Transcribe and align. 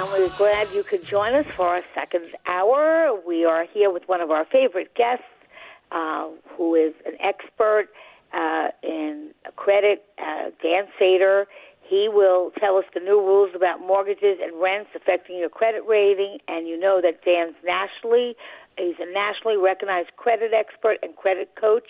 And 0.00 0.08
we're 0.12 0.28
glad 0.36 0.68
you 0.72 0.82
could 0.82 1.04
join 1.04 1.34
us 1.34 1.46
for 1.54 1.66
our 1.66 1.82
second 1.94 2.24
hour. 2.46 3.20
We 3.26 3.44
are 3.44 3.66
here 3.72 3.90
with 3.90 4.04
one 4.06 4.20
of 4.20 4.30
our 4.30 4.46
favorite 4.46 4.94
guests, 4.94 5.24
uh, 5.92 6.28
who 6.56 6.74
is 6.74 6.94
an 7.04 7.14
expert 7.20 7.88
uh, 8.32 8.68
in 8.82 9.32
credit, 9.56 10.04
uh, 10.18 10.50
Dan 10.62 10.84
Sater. 10.98 11.44
He 11.82 12.08
will 12.08 12.52
tell 12.58 12.76
us 12.76 12.84
the 12.94 13.00
new 13.00 13.18
rules 13.18 13.50
about 13.54 13.80
mortgages 13.80 14.38
and 14.40 14.60
rents 14.60 14.90
affecting 14.94 15.36
your 15.36 15.48
credit 15.48 15.82
rating. 15.86 16.38
And 16.46 16.68
you 16.68 16.78
know 16.78 17.00
that 17.02 17.24
Dan's 17.24 17.56
nationally, 17.64 18.36
he's 18.78 18.94
a 19.00 19.12
nationally 19.12 19.56
recognized 19.56 20.10
credit 20.16 20.52
expert 20.54 20.98
and 21.02 21.16
credit 21.16 21.50
coach 21.60 21.88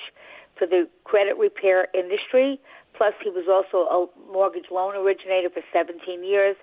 for 0.59 0.67
the 0.67 0.89
credit 1.05 1.37
repair 1.37 1.89
industry. 1.95 2.59
Plus, 3.01 3.15
he 3.25 3.31
was 3.31 3.49
also 3.49 3.89
a 3.89 4.31
mortgage 4.31 4.69
loan 4.71 4.95
originator 4.95 5.49
for 5.49 5.63
17 5.73 6.23
years. 6.23 6.55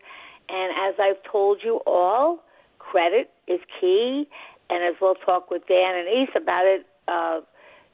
And 0.48 0.70
as 0.78 0.94
I've 1.02 1.18
told 1.26 1.62
you 1.66 1.82
all, 1.88 2.44
credit 2.78 3.32
is 3.48 3.60
key. 3.82 4.28
And 4.70 4.84
as 4.84 4.94
we'll 5.02 5.16
talk 5.16 5.50
with 5.50 5.64
Dan 5.68 5.98
and 5.98 6.08
Ace 6.08 6.30
about 6.36 6.66
it, 6.68 6.86
uh, 7.08 7.42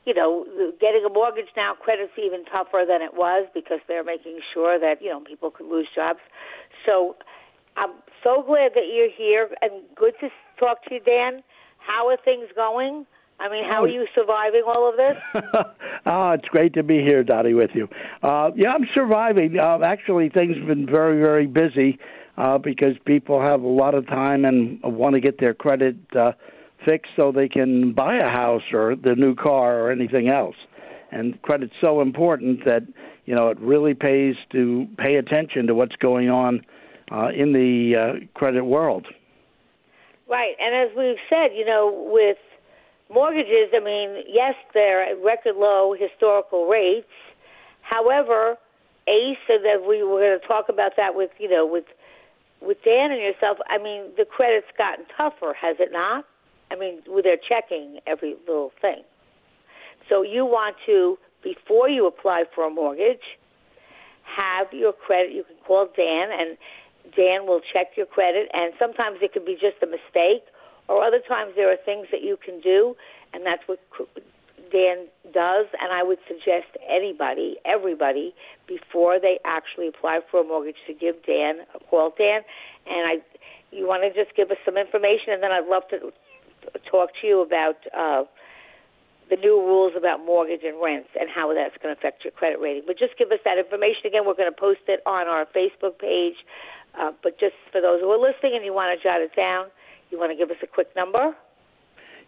you 0.05 0.14
know, 0.14 0.45
getting 0.81 1.05
a 1.05 1.09
mortgage 1.09 1.55
now, 1.55 1.73
credit's 1.73 2.11
even 2.17 2.44
tougher 2.44 2.83
than 2.86 3.02
it 3.02 3.14
was 3.16 3.47
because 3.53 3.80
they're 3.88 4.03
making 4.03 4.39
sure 4.53 4.77
that, 4.77 5.02
you 5.02 5.08
know, 5.09 5.21
people 5.21 5.49
could 5.49 5.71
lose 5.71 5.88
jobs. 5.95 6.19
So 6.86 7.16
I'm 7.77 7.91
so 8.25 8.44
glad 8.45 8.73
that 8.75 8.91
you're 8.94 9.09
here 9.09 9.52
and 9.61 9.83
good 9.95 10.16
to 10.19 10.27
talk 10.59 10.83
to 10.89 10.95
you, 10.95 10.99
Dan. 10.99 11.44
How 11.77 12.09
are 12.09 12.17
things 12.17 12.49
going? 12.53 13.05
I 13.44 13.49
mean, 13.49 13.66
how 13.66 13.83
are 13.83 13.89
you 13.89 14.08
surviving 14.16 14.63
all 14.66 14.89
of 14.89 14.95
this? 14.95 15.44
oh, 16.05 16.31
it's 16.38 16.47
great 16.47 16.75
to 16.75 16.83
be 16.83 17.03
here, 17.05 17.25
Dottie, 17.25 17.53
with 17.53 17.72
you. 17.73 17.89
Uh, 18.22 18.52
yeah, 18.55 18.69
I'm 18.69 18.88
surviving. 18.95 19.59
Uh, 19.59 19.80
actually, 19.83 20.30
things 20.30 20.55
have 20.58 20.67
been 20.67 20.86
very, 20.86 21.22
very 21.22 21.45
busy 21.45 21.99
uh, 22.38 22.58
because 22.58 22.93
people 23.05 23.42
have 23.42 23.61
a 23.61 23.67
lot 23.67 23.95
of 23.95 24.08
time 24.08 24.45
and 24.45 24.80
want 24.82 25.15
to 25.15 25.20
get 25.20 25.42
their 25.42 25.53
credit 25.53 25.98
uh, 26.17 26.32
fixed 26.87 27.11
so 27.20 27.33
they 27.33 27.49
can 27.49 27.92
buy 27.92 28.15
a 28.15 28.30
house 28.32 28.64
or 28.71 28.95
their 28.95 29.17
new 29.17 29.36
car 29.36 29.77
or 29.77 29.92
anything 29.92 30.30
else. 30.30 30.55
And 31.11 31.42
credit's 31.42 31.73
so 31.83 31.99
important 32.02 32.64
that 32.65 32.83
you 33.26 33.36
know 33.36 33.49
it 33.49 33.59
really 33.59 33.93
pays 33.93 34.36
to 34.53 34.87
pay 34.98 35.15
attention 35.15 35.67
to 35.67 35.76
what's 35.76 35.95
going 35.98 36.30
on 36.30 36.61
uh, 37.11 37.27
in 37.36 37.52
the 37.52 37.98
uh, 37.99 38.39
credit 38.39 38.64
world. 38.64 39.05
Right, 40.30 40.55
and 40.59 40.89
as 40.89 40.98
we've 40.98 41.21
said, 41.30 41.55
you 41.55 41.65
know, 41.65 42.08
with 42.09 42.37
mortgages, 43.14 43.70
I 43.74 43.80
mean, 43.80 44.24
yes, 44.28 44.56
they're 44.74 45.04
at 45.04 45.24
record 45.24 45.56
low 45.56 45.96
historical 45.98 46.68
rates. 46.68 47.08
However, 47.82 48.58
Ace, 49.08 49.38
and 49.50 49.66
that 49.66 49.86
we 49.88 50.04
were 50.04 50.20
going 50.20 50.40
to 50.40 50.48
talk 50.48 50.70
about 50.70 50.94
that 50.98 51.16
with 51.16 51.32
you 51.38 51.50
know 51.50 51.66
with 51.66 51.86
with 52.62 52.78
Dan 52.84 53.12
and 53.12 53.22
yourself. 53.22 53.58
I 53.70 53.78
mean, 53.78 54.12
the 54.18 54.26
credit's 54.26 54.68
gotten 54.78 55.06
tougher, 55.18 55.54
has 55.60 55.78
it 55.80 55.92
not? 55.92 56.26
I 56.72 56.76
mean, 56.76 57.02
they're 57.24 57.38
checking 57.38 58.00
every 58.08 58.36
little 58.48 58.72
thing. 58.82 59.04
So 60.10 60.24
you 60.24 60.45
want 60.45 60.76
to 60.86 61.18
before 61.44 61.90
you 61.90 62.08
apply 62.08 62.45
for 62.56 62.66
a 62.66 62.70
mortgage, 62.70 63.38
have 64.24 64.68
your 64.72 64.94
credit. 64.94 65.34
You 65.34 65.44
can 65.44 65.58
call 65.68 65.88
Dan, 65.95 66.30
and 66.32 66.58
Dan 67.16 67.45
will 67.45 67.62
check 67.74 67.98
your 67.98 68.06
credit. 68.06 68.50
And 68.54 68.74
sometimes 68.80 69.18
it 69.22 69.34
could 69.34 69.45
be 69.45 69.54
just 69.54 69.84
a 69.84 69.86
mistake, 69.88 70.45
or 70.88 71.04
other 71.04 71.20
times 71.27 71.54
there 71.55 71.71
are 71.71 71.77
things 71.86 72.08
that 72.11 72.21
you 72.21 72.38
can 72.38 72.60
do, 72.61 72.95
and 73.33 73.45
that's 73.45 73.64
what 73.67 73.80
Dan 74.71 75.08
does. 75.33 75.67
And 75.80 75.92
I 75.92 76.04
would 76.04 76.20
suggest 76.27 76.76
anybody, 76.89 77.58
everybody, 77.66 78.33
before 78.67 79.20
they 79.20 79.39
actually 79.45 79.88
apply 79.88 80.20
for 80.30 80.42
a 80.42 80.44
mortgage, 80.44 80.77
to 80.88 80.94
give 80.94 81.16
Dan 81.26 81.60
a 81.76 81.80
call. 81.89 82.14
Dan, 82.17 82.42
and 82.86 83.08
I, 83.08 83.16
you 83.71 83.88
want 83.88 84.04
to 84.04 84.11
just 84.14 84.36
give 84.36 84.52
us 84.52 84.58
some 84.66 84.77
information, 84.77 85.33
and 85.33 85.42
then 85.42 85.52
I'd 85.52 85.67
love 85.67 85.83
to 85.89 86.11
talk 86.89 87.10
to 87.21 87.27
you 87.27 87.42
about 87.42 87.77
uh, 87.95 88.23
the 89.30 89.38
new 89.38 89.60
rules 89.60 89.94
about 89.98 90.23
mortgage 90.26 90.61
and 90.64 90.77
rents 90.82 91.10
and 91.20 91.30
how 91.30 91.54
that's 91.54 91.76
going 91.82 91.94
to 91.94 92.00
affect 92.00 92.23
your 92.23 92.32
credit 92.32 92.60
rating. 92.60 92.83
But 92.86 93.00
just 93.00 93.17
give 93.17 93.32
us 93.32 93.39
that 93.45 93.58
information 93.58 94.05
again. 94.05 94.23
We're 94.26 94.36
going 94.38 94.52
to 94.52 94.60
post 94.60 94.82
it 94.88 95.02
on 95.05 95.27
our 95.27 95.45
Facebook 95.55 95.98
page. 95.98 96.36
Uh, 96.94 97.11
but 97.23 97.39
just 97.39 97.55
for 97.71 97.82
those 97.82 98.02
who 98.02 98.10
are 98.11 98.21
listening 98.21 98.54
and 98.55 98.64
you 98.65 98.73
want 98.73 98.94
to 98.94 99.02
jot 99.02 99.21
it 99.21 99.36
down, 99.36 99.67
you 100.09 100.19
want 100.19 100.31
to 100.31 100.37
give 100.37 100.52
us 100.52 100.58
a 100.64 100.67
quick 100.67 100.95
number? 100.95 101.36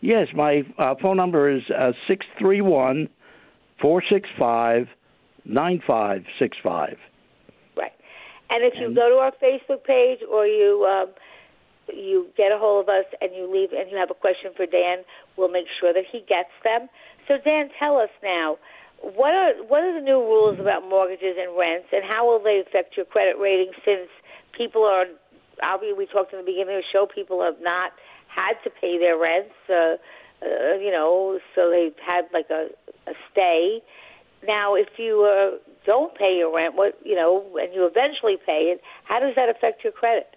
Yes, 0.01 0.27
my 0.35 0.63
uh, 0.77 0.95
phone 1.01 1.17
number 1.17 1.49
is 1.49 1.63
uh, 1.69 1.91
six 2.09 2.25
three 2.39 2.61
one 2.61 3.09
four 3.81 4.03
six 4.11 4.29
five 4.39 4.87
nine 5.45 5.81
five 5.87 6.25
six 6.39 6.57
five. 6.63 6.97
Right, 7.77 7.93
and 8.49 8.63
if 8.63 8.73
you 8.79 8.93
go 8.93 9.09
to 9.09 9.15
our 9.15 9.31
Facebook 9.41 9.83
page 9.83 10.19
or 10.29 10.45
you 10.45 10.85
um, 10.85 11.13
you 11.93 12.27
get 12.35 12.51
a 12.51 12.57
hold 12.57 12.85
of 12.85 12.89
us 12.89 13.05
and 13.21 13.33
you 13.35 13.51
leave 13.51 13.71
and 13.71 13.89
you 13.89 13.97
have 13.97 14.11
a 14.11 14.15
question 14.15 14.51
for 14.55 14.65
Dan, 14.65 14.99
we'll 15.37 15.49
make 15.49 15.67
sure 15.79 15.93
that 15.93 16.03
he 16.11 16.19
gets 16.19 16.51
them. 16.63 16.89
So 17.27 17.35
Dan, 17.43 17.69
tell 17.79 17.97
us 17.97 18.09
now. 18.21 18.57
What 19.01 19.33
are 19.33 19.53
what 19.67 19.83
are 19.83 19.93
the 19.93 20.03
new 20.03 20.19
rules 20.19 20.59
about 20.59 20.87
mortgages 20.87 21.35
and 21.37 21.57
rents, 21.57 21.87
and 21.91 22.03
how 22.03 22.25
will 22.25 22.41
they 22.41 22.63
affect 22.65 22.97
your 22.97 23.05
credit 23.05 23.37
rating? 23.39 23.71
Since 23.83 24.09
people 24.57 24.83
are 24.83 25.05
obviously 25.63 25.97
we 25.97 26.05
talked 26.05 26.33
in 26.33 26.39
the 26.39 26.45
beginning 26.45 26.75
of 26.75 26.83
the 26.83 26.91
show, 26.91 27.07
people 27.07 27.43
have 27.43 27.61
not 27.61 27.91
had 28.27 28.53
to 28.63 28.69
pay 28.69 28.97
their 28.97 29.17
rents, 29.17 29.55
uh, 29.69 29.95
uh, 30.41 30.75
you 30.77 30.91
know, 30.91 31.39
so 31.55 31.69
they've 31.69 31.95
had 32.05 32.25
like 32.33 32.49
a, 32.49 32.67
a 33.09 33.13
stay. 33.31 33.81
Now, 34.45 34.75
if 34.75 34.89
you 34.97 35.23
uh, 35.23 35.57
don't 35.85 36.15
pay 36.15 36.35
your 36.37 36.53
rent, 36.55 36.75
what 36.75 36.99
you 37.03 37.15
know, 37.15 37.57
and 37.59 37.73
you 37.73 37.85
eventually 37.85 38.37
pay 38.45 38.73
it, 38.73 38.81
how 39.05 39.19
does 39.19 39.33
that 39.35 39.49
affect 39.49 39.83
your 39.83 39.93
credit? 39.93 40.27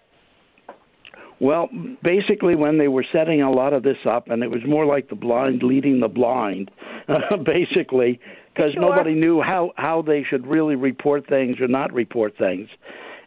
Well, 1.39 1.69
basically, 2.03 2.55
when 2.55 2.77
they 2.77 2.89
were 2.89 3.05
setting 3.15 3.43
a 3.43 3.51
lot 3.51 3.73
of 3.73 3.83
this 3.83 3.97
up, 4.05 4.29
and 4.29 4.43
it 4.43 4.49
was 4.49 4.61
more 4.67 4.85
like 4.85 5.09
the 5.09 5.15
blind 5.15 5.63
leading 5.63 6.01
the 6.01 6.09
blind, 6.09 6.69
uh, 7.07 7.37
basically, 7.45 8.19
because 8.53 8.73
Sure. 8.73 8.81
nobody 8.81 9.13
knew 9.13 9.41
how 9.41 9.71
how 9.77 10.01
they 10.01 10.23
should 10.29 10.45
really 10.45 10.75
report 10.75 11.27
things 11.27 11.59
or 11.61 11.67
not 11.67 11.93
report 11.93 12.37
things, 12.37 12.67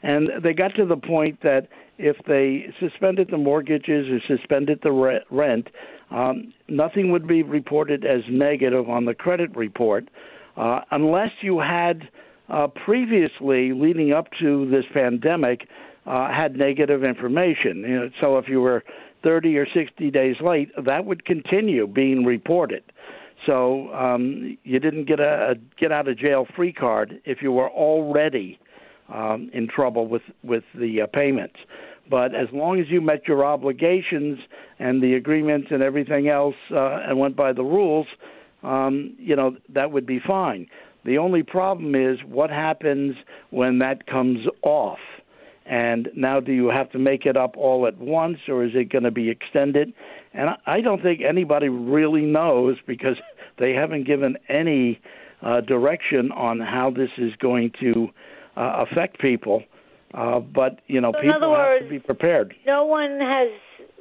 and 0.03 0.29
they 0.43 0.53
got 0.53 0.75
to 0.79 0.87
the 0.87 0.97
point 0.97 1.39
that 1.43 1.69
if 1.99 2.17
they 2.27 2.73
suspended 2.81 3.29
the 3.31 3.39
mortgages 3.39 4.09
or 4.09 4.37
suspended 4.37 4.81
the 4.83 5.21
rent, 5.31 5.69
um, 6.11 6.53
nothing 6.69 7.13
would 7.13 7.27
be 7.27 7.43
reported 7.43 8.05
as 8.05 8.23
negative 8.29 8.89
on 8.89 9.05
the 9.05 9.15
credit 9.15 9.55
report, 9.57 10.09
uh, 10.57 10.81
unless 10.91 11.31
you 11.41 11.61
had 11.61 12.09
uh, 12.49 12.67
previously, 12.85 13.73
leading 13.73 14.15
up 14.15 14.27
to 14.41 14.69
this 14.71 14.85
pandemic, 14.95 15.69
uh, 16.05 16.29
had 16.37 16.57
negative 16.57 17.05
information. 17.05 17.79
You 17.79 18.01
know, 18.01 18.11
so 18.21 18.39
if 18.39 18.49
you 18.49 18.61
were 18.61 18.83
30 19.23 19.57
or 19.57 19.67
60 19.73 20.11
days 20.11 20.37
late, 20.41 20.71
that 20.85 21.05
would 21.05 21.25
continue 21.25 21.87
being 21.87 22.25
reported. 22.25 22.83
So 23.47 23.93
um, 23.93 24.59
you 24.65 24.79
didn't 24.79 25.07
get 25.07 25.21
a, 25.21 25.53
a 25.53 25.55
get 25.81 25.93
out 25.93 26.09
of 26.09 26.19
jail 26.19 26.47
free 26.55 26.73
card 26.73 27.21
if 27.25 27.39
you 27.43 27.53
were 27.53 27.71
already 27.71 28.59
um, 29.09 29.51
in 29.53 29.69
trouble 29.69 30.07
with 30.07 30.23
with 30.43 30.65
the 30.75 31.03
uh, 31.03 31.07
payments. 31.07 31.57
But 32.11 32.35
as 32.35 32.49
long 32.53 32.81
as 32.81 32.87
you 32.89 33.01
met 33.01 33.29
your 33.29 33.45
obligations 33.45 34.39
and 34.79 35.03
the 35.03 35.15
agreements 35.15 35.69
and 35.71 35.85
everything 35.85 36.29
else 36.29 36.57
uh, 36.71 36.99
and 37.07 37.19
went 37.19 37.37
by 37.37 37.53
the 37.53 37.63
rules, 37.63 38.07
um, 38.63 39.15
you 39.19 39.37
know, 39.37 39.57
that 39.71 39.93
would 39.93 40.07
be 40.07 40.21
fine. 40.27 40.67
The 41.05 41.19
only 41.19 41.43
problem 41.43 41.95
is 41.95 42.19
what 42.27 42.51
happens 42.51 43.17
when 43.51 43.79
that 43.79 44.07
comes 44.07 44.47
off. 44.63 44.99
And 45.65 46.09
now, 46.17 46.39
do 46.39 46.53
you 46.53 46.71
have 46.75 46.91
to 46.91 46.99
make 46.99 47.25
it 47.25 47.37
up 47.37 47.57
all 47.57 47.87
at 47.87 47.97
once, 47.99 48.39
or 48.49 48.65
is 48.65 48.73
it 48.75 48.91
going 48.91 49.05
to 49.05 49.11
be 49.13 49.31
extended? 49.31 49.93
And 50.35 50.51
I 50.67 50.81
don't 50.81 51.03
think 51.03 51.21
anybody 51.23 51.69
really 51.69 52.23
knows 52.23 52.77
because 52.87 53.17
they 53.59 53.73
haven't 53.73 54.07
given 54.07 54.37
any 54.49 55.01
uh, 55.41 55.61
direction 55.61 56.31
on 56.33 56.61
how 56.61 56.91
this 56.91 57.11
is 57.19 57.33
going 57.39 57.73
to 57.81 58.09
uh, 58.57 58.85
affect 58.91 59.21
people. 59.21 59.63
Uh, 60.15 60.41
but 60.41 60.81
you 60.87 61.01
know, 61.01 61.13
So 61.13 61.21
people 61.21 61.55
other 61.55 61.57
have 61.57 61.83
to 61.83 61.89
be 61.89 61.99
prepared. 61.99 62.55
No 62.67 62.85
one 62.85 63.19
has 63.21 63.49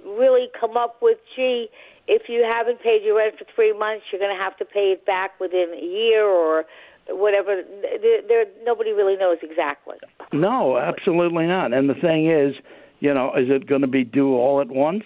really 0.06 0.48
come 0.60 0.76
up 0.76 0.98
with, 1.02 1.18
gee, 1.36 1.70
if 2.08 2.24
you 2.28 2.44
haven't 2.44 2.82
paid 2.82 3.04
your 3.04 3.18
rent 3.18 3.36
for 3.38 3.46
three 3.56 3.72
months, 3.78 4.06
you're 4.12 4.20
going 4.20 4.36
to 4.36 4.44
have 4.44 4.58
to 4.58 4.66
pay 4.66 4.92
it 4.92 5.06
back 5.06 5.40
within 5.40 5.74
a 5.74 5.86
year 5.86 6.26
or 6.26 6.66
whatever. 7.08 7.62
There, 7.82 8.22
there, 8.28 8.46
nobody 8.64 8.92
really 8.92 9.16
knows 9.16 9.38
exactly. 9.42 9.98
No, 10.34 10.78
absolutely 10.78 11.48
not. 11.48 11.74
And 11.74 11.90
the 11.90 11.94
thing 11.94 12.28
is, 12.32 12.56
you 13.00 13.14
know, 13.14 13.34
is 13.36 13.50
it 13.50 13.68
going 13.68 13.82
to 13.82 13.88
be 13.88 14.04
due 14.04 14.36
all 14.36 14.60
at 14.62 14.68
once? 14.68 15.04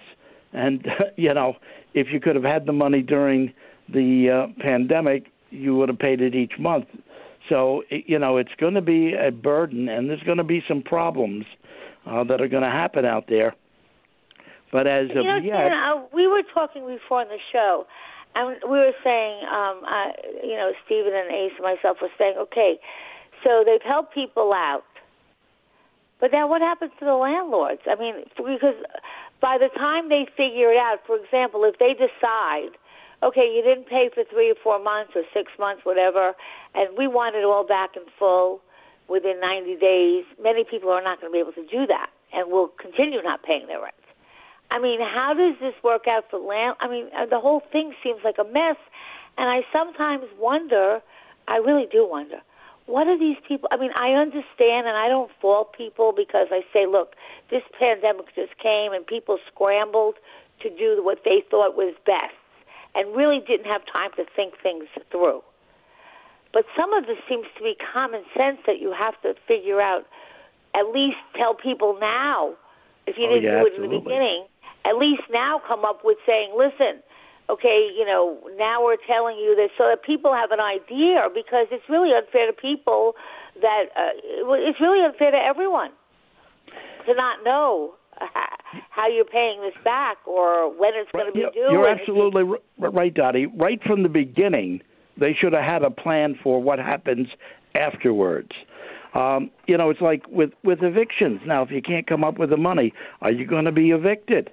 And 0.54 0.88
you 1.16 1.34
know, 1.34 1.56
if 1.94 2.08
you 2.12 2.20
could 2.20 2.36
have 2.36 2.46
had 2.46 2.66
the 2.66 2.74
money 2.74 3.02
during 3.02 3.54
the 3.90 4.48
uh, 4.48 4.68
pandemic, 4.68 5.28
you 5.52 5.76
would 5.76 5.90
have 5.90 6.00
paid 6.00 6.22
it 6.22 6.34
each 6.34 6.54
month. 6.58 6.86
So 7.50 7.84
you 7.90 8.20
know, 8.20 8.38
it's 8.38 8.54
going 8.60 8.74
to 8.74 8.82
be 8.82 9.14
a 9.14 9.32
burden, 9.32 9.90
and 9.90 10.10
there's 10.10 10.24
going 10.24 10.38
to 10.38 10.44
be 10.44 10.64
some 10.68 10.82
problems 10.82 11.46
uh, 12.06 12.24
that 12.26 12.42
are 12.42 12.48
going 12.48 12.64
to 12.64 12.70
happen 12.70 13.06
out 13.06 13.26
there. 13.28 13.56
But 14.72 14.90
as 14.90 15.10
You 15.14 15.20
of 15.20 15.26
know, 15.26 15.38
yet, 15.38 15.70
Dan, 15.70 15.72
uh, 15.72 16.04
we 16.14 16.28
were 16.28 16.44
talking 16.54 16.86
before 16.88 17.22
on 17.22 17.28
the 17.28 17.38
show, 17.52 17.86
and 18.36 18.58
we 18.64 18.78
were 18.78 18.92
saying, 19.04 19.44
um, 19.48 19.84
uh, 19.86 20.12
you 20.44 20.56
know, 20.56 20.72
Stephen 20.86 21.14
and 21.14 21.32
Ace 21.32 21.54
and 21.58 21.64
myself 21.64 21.98
were 22.02 22.10
saying, 22.18 22.36
okay, 22.38 22.80
so 23.44 23.64
they've 23.66 23.82
helped 23.82 24.14
people 24.14 24.52
out, 24.54 24.84
but 26.20 26.32
now 26.32 26.48
what 26.48 26.62
happens 26.62 26.92
to 27.00 27.06
the 27.06 27.14
landlords? 27.14 27.82
I 27.88 27.96
mean, 27.96 28.26
because 28.36 28.76
by 29.42 29.58
the 29.58 29.70
time 29.78 30.10
they 30.10 30.26
figure 30.36 30.72
it 30.72 30.78
out, 30.78 31.00
for 31.06 31.16
example, 31.18 31.64
if 31.64 31.78
they 31.78 31.94
decide, 31.94 32.76
okay, 33.24 33.52
you 33.54 33.62
didn't 33.64 33.88
pay 33.88 34.10
for 34.14 34.24
three 34.24 34.52
or 34.52 34.56
four 34.64 34.82
months 34.82 35.14
or 35.16 35.24
six 35.34 35.52
months, 35.60 35.86
whatever, 35.86 36.34
and 36.74 36.98
we 36.98 37.08
want 37.08 37.36
it 37.36 37.44
all 37.44 37.66
back 37.66 37.96
in 37.96 38.04
full 38.20 38.62
within 39.08 39.40
90 39.40 39.76
days, 39.78 40.26
many 40.42 40.64
people 40.64 40.90
are 40.90 41.02
not 41.02 41.22
going 41.22 41.32
to 41.32 41.34
be 41.34 41.40
able 41.40 41.54
to 41.54 41.66
do 41.66 41.86
that 41.88 42.10
and 42.34 42.52
will 42.52 42.70
continue 42.80 43.22
not 43.22 43.44
paying 43.44 43.68
their 43.68 43.82
rent. 43.82 43.94
I 44.72 44.80
mean, 44.80 45.00
how 45.00 45.34
does 45.34 45.56
this 45.60 45.76
work 45.84 46.08
out 46.08 46.26
for 46.30 46.40
land? 46.40 46.76
I 46.80 46.90
mean, 46.90 47.08
uh, 47.16 47.28
the 47.28 47.40
whole 47.40 47.62
thing 47.72 47.94
seems 48.04 48.20
like 48.24 48.36
a 48.40 48.44
mess, 48.44 48.78
and 49.38 49.50
I 49.50 49.62
sometimes 49.72 50.26
wonder. 50.40 51.02
I 51.48 51.58
really 51.58 51.86
do 51.92 52.08
wonder. 52.10 52.42
What 52.88 53.08
are 53.08 53.18
these 53.18 53.38
people? 53.48 53.70
I 53.72 53.78
mean, 53.78 53.92
I 53.96 54.14
understand, 54.14 54.88
and 54.88 54.98
I 54.98 55.08
don't 55.08 55.30
fault 55.40 55.74
people 55.74 56.14
because 56.16 56.48
I 56.52 56.62
say, 56.74 56.88
look, 56.88 57.14
this 57.52 57.62
pandemic 57.78 58.34
just 58.36 58.58
came, 58.58 58.94
and 58.94 59.06
people 59.06 59.38
scrambled 59.54 60.16
to 60.62 60.70
do 60.70 61.04
what 61.04 61.20
they 61.24 61.44
thought 61.50 61.76
was 61.76 61.94
best, 62.06 62.34
and 62.96 63.16
really 63.16 63.40
didn't 63.46 63.66
have 63.68 63.82
time 63.92 64.12
to 64.18 64.26
think 64.36 64.54
things 64.64 64.86
through. 65.12 65.42
But 66.54 66.66
some 66.78 66.94
of 66.94 67.06
this 67.06 67.18
seems 67.28 67.46
to 67.58 67.64
be 67.64 67.76
common 67.94 68.24
sense 68.36 68.60
that 68.66 68.80
you 68.80 68.94
have 68.94 69.20
to 69.22 69.36
figure 69.48 69.82
out. 69.82 70.06
At 70.74 70.88
least 70.94 71.18
tell 71.38 71.54
people 71.54 71.98
now, 72.00 72.56
if 73.08 73.18
you 73.18 73.28
Oh, 73.28 73.34
didn't 73.34 73.44
yeah, 73.44 73.60
do 73.60 73.66
it 73.68 73.74
in 73.76 73.82
the 73.90 74.00
beginning, 74.00 74.46
at 74.86 74.98
least 74.98 75.24
now 75.32 75.62
come 75.68 75.86
up 75.86 76.02
with 76.04 76.18
saying, 76.26 76.54
listen, 76.58 77.02
okay, 77.50 77.90
you 77.98 78.06
know, 78.06 78.40
now 78.58 78.84
we're 78.84 78.98
telling 79.08 79.38
you 79.38 79.56
this 79.56 79.72
so 79.78 79.86
that 79.88 80.04
people 80.04 80.34
have 80.34 80.52
an 80.52 80.60
idea 80.60 81.30
because 81.34 81.68
it's 81.72 81.88
really 81.90 82.14
unfair 82.14 82.48
to 82.48 82.54
people 82.54 83.16
that 83.62 83.86
uh, 83.96 84.10
it's 84.60 84.80
really 84.82 85.04
unfair 85.04 85.32
to 85.32 85.38
everyone 85.38 85.92
to 87.06 87.14
not 87.14 87.44
know 87.44 87.94
uh, 88.20 88.26
how 88.90 89.08
you're 89.08 89.26
paying 89.26 89.62
this 89.62 89.76
back 89.84 90.18
or 90.26 90.70
when 90.70 90.92
it's 90.96 91.12
going 91.12 91.28
to 91.28 91.32
be 91.32 91.46
due. 91.54 91.68
You're 91.72 91.90
absolutely 91.90 92.44
right, 92.78 93.14
Dottie. 93.14 93.46
Right 93.46 93.82
from 93.84 94.04
the 94.04 94.10
beginning, 94.10 94.82
they 95.18 95.36
should 95.42 95.56
have 95.56 95.66
had 95.70 95.84
a 95.84 95.92
plan 95.92 96.38
for 96.44 96.62
what 96.62 96.80
happens 96.80 97.28
afterwards. 97.76 98.52
Um, 99.14 99.52
you 99.66 99.78
know, 99.78 99.90
it's 99.90 100.02
like 100.02 100.28
with 100.28 100.52
with 100.64 100.80
evictions. 100.84 101.42
Now, 101.46 101.64
if 101.64 101.72
you 101.72 101.82
can't 101.82 102.06
come 102.06 102.24
up 102.24 102.38
with 102.38 102.50
the 102.50 102.58
money, 102.58 102.94
are 103.22 103.34
you 103.34 103.48
going 103.48 103.66
to 103.66 103.72
be 103.72 103.92
evicted? 103.92 104.50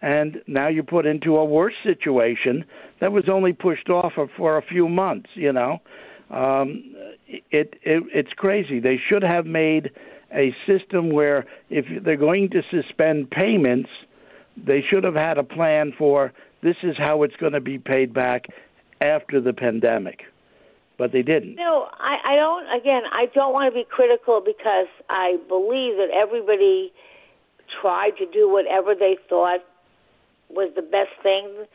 And 0.00 0.42
now 0.46 0.68
you're 0.68 0.84
put 0.84 1.06
into 1.06 1.36
a 1.36 1.44
worse 1.44 1.74
situation 1.86 2.64
that 3.00 3.12
was 3.12 3.24
only 3.32 3.52
pushed 3.52 3.88
off 3.88 4.12
for, 4.14 4.28
for 4.36 4.58
a 4.58 4.62
few 4.62 4.88
months. 4.88 5.28
You 5.34 5.52
know, 5.52 5.80
um, 6.30 6.94
it, 7.26 7.74
it 7.82 8.02
it's 8.14 8.32
crazy. 8.36 8.80
They 8.80 8.98
should 9.10 9.22
have 9.22 9.44
made 9.44 9.90
a 10.36 10.54
system 10.66 11.10
where 11.10 11.46
if 11.70 11.86
they're 12.04 12.16
going 12.16 12.50
to 12.50 12.62
suspend 12.70 13.30
payments, 13.30 13.88
they 14.56 14.82
should 14.90 15.04
have 15.04 15.16
had 15.16 15.38
a 15.38 15.44
plan 15.44 15.92
for 15.96 16.32
this 16.62 16.76
is 16.82 16.96
how 16.98 17.22
it's 17.22 17.36
going 17.36 17.52
to 17.52 17.60
be 17.60 17.78
paid 17.78 18.12
back 18.12 18.46
after 19.04 19.40
the 19.40 19.52
pandemic. 19.52 20.22
But 20.98 21.12
they 21.12 21.22
didn't. 21.22 21.56
No, 21.56 21.88
I, 21.92 22.32
I 22.32 22.36
don't. 22.36 22.80
Again, 22.80 23.02
I 23.12 23.26
don't 23.34 23.52
want 23.52 23.72
to 23.72 23.78
be 23.78 23.86
critical 23.88 24.42
because 24.44 24.88
I 25.10 25.36
believe 25.48 25.96
that 25.96 26.08
everybody 26.14 26.92
tried 27.82 28.16
to 28.18 28.26
do 28.26 28.50
whatever 28.50 28.94
they 28.94 29.18
thought 29.28 29.60
was 30.48 30.72
the 30.74 30.82
best 30.82 31.12
thing 31.22 31.66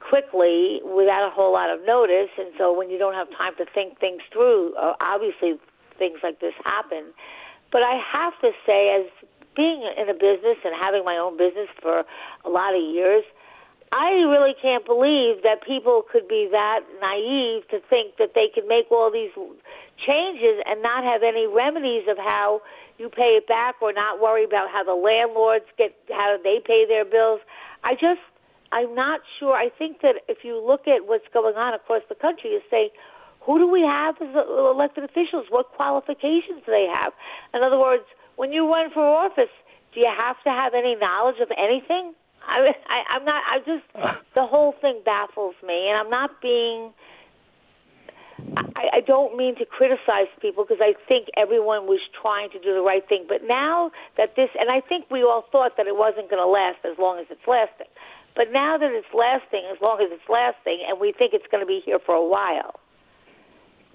quickly 0.00 0.80
without 0.84 1.26
a 1.26 1.30
whole 1.30 1.52
lot 1.52 1.70
of 1.70 1.86
notice. 1.86 2.28
And 2.36 2.52
so, 2.58 2.76
when 2.76 2.90
you 2.90 2.98
don't 2.98 3.14
have 3.14 3.28
time 3.30 3.54
to 3.56 3.64
think 3.72 3.98
things 3.98 4.20
through, 4.30 4.74
uh, 4.74 4.92
obviously 5.00 5.54
things 5.98 6.18
like 6.22 6.40
this 6.40 6.54
happen. 6.62 7.04
But 7.72 7.82
I 7.82 8.00
have 8.12 8.34
to 8.40 8.50
say, 8.66 9.00
as 9.00 9.28
being 9.56 9.82
in 9.96 10.08
a 10.08 10.14
business 10.14 10.58
and 10.64 10.74
having 10.78 11.04
my 11.04 11.16
own 11.16 11.36
business 11.36 11.68
for 11.80 12.04
a 12.44 12.48
lot 12.48 12.74
of 12.74 12.82
years, 12.82 13.24
I 13.92 14.10
really 14.30 14.54
can't 14.60 14.86
believe 14.86 15.42
that 15.42 15.62
people 15.66 16.02
could 16.10 16.28
be 16.28 16.48
that 16.52 16.80
naive 17.00 17.66
to 17.70 17.80
think 17.90 18.16
that 18.18 18.34
they 18.34 18.46
could 18.54 18.66
make 18.68 18.86
all 18.90 19.10
these 19.10 19.34
changes 19.98 20.62
and 20.64 20.80
not 20.80 21.02
have 21.02 21.22
any 21.22 21.46
remedies 21.46 22.06
of 22.08 22.16
how 22.16 22.62
you 22.98 23.08
pay 23.08 23.34
it 23.34 23.48
back 23.48 23.82
or 23.82 23.92
not 23.92 24.20
worry 24.20 24.44
about 24.44 24.70
how 24.70 24.84
the 24.84 24.94
landlords 24.94 25.64
get 25.76 25.96
how 26.10 26.36
they 26.42 26.60
pay 26.64 26.86
their 26.86 27.04
bills. 27.04 27.40
I 27.82 27.94
just 27.94 28.22
I'm 28.72 28.94
not 28.94 29.20
sure. 29.38 29.54
I 29.54 29.70
think 29.70 30.00
that 30.02 30.22
if 30.28 30.44
you 30.44 30.64
look 30.64 30.86
at 30.86 31.06
what's 31.06 31.26
going 31.32 31.56
on 31.56 31.74
across 31.74 32.02
the 32.08 32.14
country, 32.14 32.50
you 32.50 32.60
say, 32.70 32.92
who 33.40 33.58
do 33.58 33.66
we 33.66 33.82
have 33.82 34.16
as 34.20 34.34
elected 34.34 35.04
officials? 35.04 35.46
What 35.48 35.72
qualifications 35.72 36.62
do 36.66 36.72
they 36.72 36.88
have? 36.92 37.12
In 37.54 37.62
other 37.62 37.78
words, 37.78 38.04
when 38.36 38.52
you 38.52 38.68
run 38.68 38.90
for 38.92 39.00
office, 39.00 39.52
do 39.94 40.00
you 40.00 40.10
have 40.10 40.36
to 40.44 40.50
have 40.50 40.74
any 40.74 40.94
knowledge 40.96 41.40
of 41.40 41.48
anything? 41.56 42.14
I, 42.46 42.72
I, 42.88 43.16
I'm 43.16 43.24
not. 43.24 43.42
I 43.48 43.58
just 43.58 43.84
the 44.34 44.46
whole 44.46 44.74
thing 44.80 45.00
baffles 45.04 45.54
me, 45.66 45.88
and 45.88 45.98
I'm 45.98 46.10
not 46.10 46.40
being. 46.40 46.92
I, 48.56 48.84
I 48.96 49.00
don't 49.00 49.36
mean 49.36 49.56
to 49.56 49.66
criticize 49.66 50.32
people 50.40 50.64
because 50.64 50.80
I 50.80 50.94
think 51.06 51.28
everyone 51.36 51.84
was 51.84 52.00
trying 52.22 52.48
to 52.50 52.58
do 52.58 52.72
the 52.72 52.80
right 52.80 53.06
thing. 53.06 53.26
But 53.28 53.44
now 53.44 53.90
that 54.16 54.34
this, 54.34 54.48
and 54.58 54.70
I 54.70 54.80
think 54.80 55.10
we 55.10 55.22
all 55.22 55.44
thought 55.52 55.76
that 55.76 55.86
it 55.86 55.96
wasn't 55.96 56.30
going 56.30 56.40
to 56.40 56.48
last 56.48 56.78
as 56.84 56.96
long 56.98 57.20
as 57.20 57.26
it's 57.28 57.44
lasting. 57.46 57.92
But 58.34 58.52
now 58.52 58.78
that 58.78 58.90
it's 58.92 59.12
lasting 59.12 59.68
as 59.70 59.76
long 59.82 60.00
as 60.00 60.08
it's 60.10 60.28
lasting, 60.28 60.80
and 60.88 60.98
we 60.98 61.12
think 61.12 61.34
it's 61.34 61.46
going 61.50 61.60
to 61.60 61.68
be 61.68 61.82
here 61.84 61.98
for 61.98 62.14
a 62.14 62.24
while, 62.24 62.80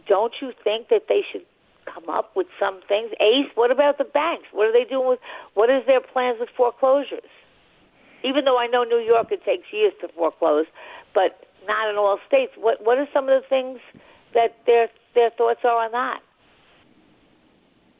don't 0.07 0.33
you 0.41 0.51
think 0.63 0.89
that 0.89 1.03
they 1.09 1.21
should 1.31 1.45
come 1.85 2.09
up 2.09 2.35
with 2.35 2.47
some 2.59 2.81
things? 2.87 3.11
Ace, 3.21 3.49
what 3.55 3.71
about 3.71 3.97
the 3.97 4.03
banks? 4.03 4.45
What 4.51 4.67
are 4.67 4.73
they 4.73 4.83
doing 4.83 5.07
with? 5.07 5.19
What 5.53 5.69
is 5.69 5.85
their 5.87 6.01
plans 6.01 6.37
with 6.39 6.49
foreclosures? 6.55 7.29
Even 8.23 8.45
though 8.45 8.57
I 8.57 8.67
know 8.67 8.83
New 8.83 8.99
York, 8.99 9.31
it 9.31 9.43
takes 9.45 9.71
years 9.71 9.93
to 10.01 10.07
foreclose, 10.09 10.65
but 11.13 11.45
not 11.67 11.89
in 11.89 11.95
all 11.97 12.19
states. 12.27 12.53
What 12.57 12.83
What 12.83 12.97
are 12.97 13.07
some 13.13 13.29
of 13.29 13.41
the 13.41 13.47
things 13.47 13.79
that 14.33 14.57
their 14.65 14.89
their 15.13 15.29
thoughts 15.31 15.61
are 15.63 15.85
on 15.85 15.91
that? 15.91 16.19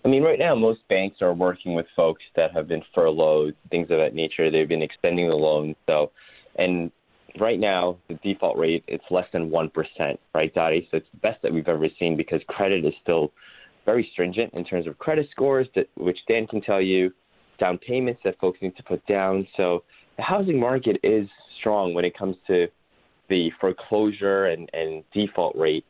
I 0.03 0.07
mean, 0.07 0.21
right 0.21 0.37
now, 0.37 0.53
most 0.53 0.87
banks 0.87 1.17
are 1.21 1.33
working 1.33 1.73
with 1.73 1.87
folks 1.95 2.21
that 2.35 2.53
have 2.53 2.67
been 2.67 2.83
furloughed, 2.93 3.55
things 3.71 3.89
of 3.89 3.97
that 3.97 4.13
nature. 4.13 4.51
They've 4.51 4.69
been 4.69 4.83
extending 4.83 5.27
the 5.27 5.35
loans. 5.35 5.75
So, 5.87 6.11
and 6.57 6.91
right 7.39 7.59
now, 7.59 7.97
the 8.07 8.15
default 8.15 8.57
rate 8.57 8.83
it's 8.87 9.03
less 9.09 9.27
than 9.33 9.49
one 9.49 9.69
percent, 9.69 10.19
right, 10.33 10.53
Dottie? 10.53 10.87
So 10.91 10.97
it's 10.97 11.07
the 11.11 11.19
best 11.19 11.41
that 11.43 11.53
we've 11.53 11.67
ever 11.67 11.87
seen 11.99 12.15
because 12.15 12.41
credit 12.47 12.85
is 12.85 12.93
still 13.01 13.31
very 13.85 14.09
stringent 14.13 14.53
in 14.53 14.65
terms 14.65 14.87
of 14.87 14.97
credit 14.97 15.27
scores, 15.31 15.67
that 15.75 15.87
which 15.95 16.17
Dan 16.27 16.47
can 16.47 16.61
tell 16.61 16.81
you, 16.81 17.11
down 17.59 17.77
payments 17.77 18.21
that 18.23 18.39
folks 18.39 18.59
need 18.61 18.75
to 18.77 18.83
put 18.83 19.05
down. 19.05 19.47
So 19.55 19.83
the 20.17 20.23
housing 20.23 20.59
market 20.59 20.97
is 21.03 21.27
strong 21.59 21.93
when 21.93 22.03
it 22.05 22.17
comes 22.17 22.35
to 22.47 22.67
the 23.29 23.49
foreclosure 23.61 24.45
and, 24.45 24.69
and 24.73 25.03
default 25.13 25.55
rate. 25.55 25.85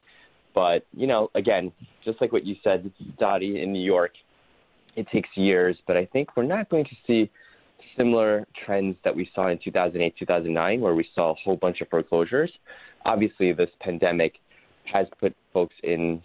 But, 0.53 0.85
you 0.95 1.07
know, 1.07 1.29
again, 1.35 1.71
just 2.03 2.21
like 2.21 2.31
what 2.31 2.45
you 2.45 2.55
said, 2.63 2.91
Dottie, 3.19 3.61
in 3.61 3.73
New 3.73 3.83
York, 3.83 4.11
it 4.95 5.07
takes 5.11 5.29
years, 5.35 5.75
but 5.85 5.97
I 5.97 6.05
think 6.05 6.37
we're 6.37 6.43
not 6.43 6.69
going 6.69 6.85
to 6.85 6.95
see 7.05 7.29
similar 7.97 8.45
trends 8.65 8.97
that 9.03 9.15
we 9.15 9.29
saw 9.33 9.49
in 9.49 9.59
2008, 9.63 10.15
2009, 10.17 10.81
where 10.81 10.95
we 10.95 11.07
saw 11.15 11.31
a 11.31 11.35
whole 11.35 11.55
bunch 11.55 11.81
of 11.81 11.87
foreclosures. 11.89 12.51
obviously 13.05 13.53
this 13.53 13.69
pandemic 13.81 14.33
has 14.93 15.07
put 15.19 15.35
folks 15.53 15.75
in, 15.83 16.21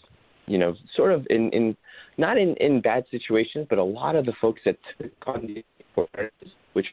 you 0.47 0.59
know, 0.59 0.75
sort 0.97 1.13
of 1.13 1.27
in, 1.31 1.51
in 1.51 1.77
not 2.19 2.37
in, 2.37 2.55
in 2.57 2.81
bad 2.81 3.05
situations, 3.11 3.67
but 3.69 3.79
a 3.79 3.85
lot 3.85 4.17
of 4.17 4.27
the 4.27 4.33
folks 4.41 4.61
that 4.65 4.77
took 4.99 5.13
on 5.27 5.47
these 5.47 5.65
which 6.73 6.87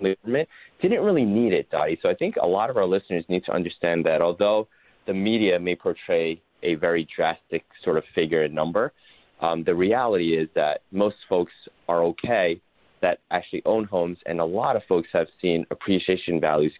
the 0.00 0.16
government 0.22 0.48
didn't 0.82 1.02
really 1.02 1.24
need 1.24 1.52
it, 1.52 1.70
Dottie. 1.70 1.98
So 2.02 2.08
I 2.08 2.14
think 2.14 2.36
a 2.36 2.46
lot 2.46 2.70
of 2.70 2.76
our 2.76 2.86
listeners 2.86 3.24
need 3.28 3.44
to 3.46 3.52
understand 3.52 4.04
that 4.06 4.22
although 4.22 4.68
the 5.06 5.14
media 5.14 5.58
may 5.58 5.74
portray 5.74 6.40
a 6.62 6.74
very 6.74 7.06
drastic 7.14 7.64
sort 7.82 7.96
of 7.96 8.04
figure 8.14 8.42
and 8.42 8.54
number, 8.54 8.92
um, 9.40 9.64
the 9.64 9.74
reality 9.74 10.36
is 10.36 10.48
that 10.54 10.82
most 10.92 11.16
folks 11.28 11.52
are 11.88 12.02
okay 12.04 12.60
that 13.02 13.20
actually 13.30 13.62
own 13.66 13.84
homes, 13.84 14.18
and 14.26 14.40
a 14.40 14.44
lot 14.44 14.76
of 14.76 14.82
folks 14.88 15.08
have 15.12 15.26
seen 15.40 15.66
appreciation 15.70 16.40
values, 16.40 16.72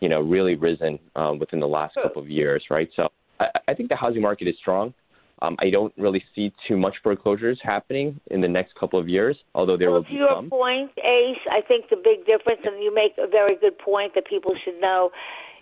you 0.00 0.08
know, 0.08 0.20
really 0.20 0.54
risen 0.54 0.98
um, 1.16 1.38
within 1.38 1.60
the 1.60 1.68
last 1.68 1.94
couple 1.94 2.22
of 2.22 2.28
years, 2.30 2.64
right? 2.70 2.90
So 2.96 3.08
I, 3.38 3.46
I 3.68 3.74
think 3.74 3.88
the 3.90 3.96
housing 3.96 4.22
market 4.22 4.48
is 4.48 4.56
strong. 4.58 4.94
Um, 5.42 5.56
I 5.58 5.70
don't 5.70 5.92
really 5.96 6.22
see 6.34 6.52
too 6.68 6.76
much 6.76 6.96
foreclosures 7.02 7.58
happening 7.62 8.20
in 8.30 8.40
the 8.40 8.48
next 8.48 8.74
couple 8.74 8.98
of 8.98 9.08
years, 9.08 9.38
although 9.54 9.76
there 9.76 9.90
well, 9.90 10.00
will 10.00 10.04
be 10.04 10.10
to 10.10 10.16
your 10.16 10.36
some. 10.36 10.50
point, 10.50 10.90
Ace, 10.98 11.40
I 11.50 11.62
think 11.66 11.88
the 11.88 11.96
big 11.96 12.26
difference, 12.26 12.60
and 12.64 12.82
you 12.82 12.94
make 12.94 13.12
a 13.16 13.26
very 13.26 13.56
good 13.56 13.78
point 13.78 14.14
that 14.14 14.26
people 14.26 14.52
should 14.62 14.78
know, 14.80 15.10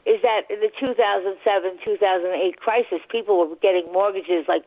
is 0.04 0.20
that 0.22 0.42
in 0.50 0.58
the 0.60 0.70
2007 0.80 1.78
2008 1.84 2.56
crisis, 2.56 2.98
people 3.10 3.38
were 3.38 3.54
getting 3.62 3.92
mortgages 3.92 4.46
like 4.48 4.64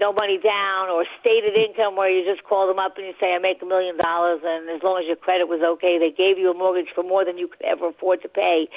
no 0.00 0.12
money 0.12 0.38
down 0.38 0.88
or 0.88 1.04
stated 1.20 1.54
income 1.54 1.94
where 1.94 2.08
you 2.08 2.24
just 2.24 2.42
call 2.48 2.66
them 2.66 2.78
up 2.78 2.96
and 2.96 3.06
you 3.06 3.12
say, 3.20 3.34
I 3.34 3.38
make 3.38 3.60
a 3.62 3.66
million 3.66 3.96
dollars 3.98 4.40
and 4.42 4.68
as 4.70 4.82
long 4.82 4.98
as 4.98 5.06
your 5.06 5.16
credit 5.16 5.46
was 5.46 5.60
okay, 5.60 5.98
they 6.00 6.10
gave 6.10 6.38
you 6.38 6.50
a 6.50 6.54
mortgage 6.54 6.88
for 6.94 7.04
more 7.04 7.24
than 7.24 7.36
you 7.36 7.46
could 7.46 7.62
ever 7.62 7.88
afford 7.88 8.22
to 8.22 8.28
pay. 8.28 8.68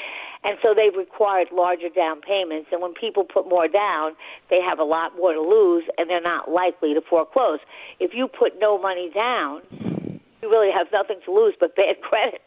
And 0.44 0.58
so 0.62 0.76
they've 0.76 0.96
required 0.96 1.48
larger 1.52 1.88
down 1.88 2.20
payments. 2.20 2.70
And 2.72 2.82
when 2.82 2.94
people 2.94 3.24
put 3.24 3.48
more 3.48 3.68
down, 3.68 4.14
they 4.52 4.60
have 4.60 4.78
a 4.80 4.84
lot 4.84 5.16
more 5.16 5.34
to 5.34 5.42
lose 5.42 5.86
and 5.98 6.10
they're 6.10 6.22
not 6.22 6.52
likely 6.52 6.94
to 6.94 7.02
foreclose. 7.02 7.60
If 8.00 8.14
you 8.14 8.28
put 8.28 8.60
no 8.60 8.78
money 8.78 9.10
down, 9.10 9.64
you 9.72 10.52
really 10.52 10.72
have 10.76 10.88
nothing 10.92 11.20
to 11.26 11.32
lose 11.32 11.56
but 11.58 11.76
bad 11.76 12.02
credit. 12.02 12.42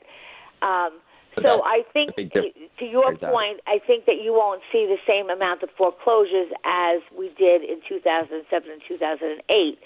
Um, 0.60 1.00
so 1.42 1.62
I 1.64 1.82
think, 1.92 2.14
to 2.14 2.84
your 2.84 3.14
point, 3.16 3.60
I 3.66 3.78
think 3.86 4.06
that 4.06 4.22
you 4.22 4.32
won't 4.32 4.62
see 4.72 4.86
the 4.86 4.98
same 5.06 5.28
amount 5.30 5.62
of 5.62 5.70
foreclosures 5.76 6.50
as 6.64 7.00
we 7.16 7.28
did 7.36 7.62
in 7.62 7.80
2007 7.88 8.70
and 8.70 8.82
2008. 8.88 9.78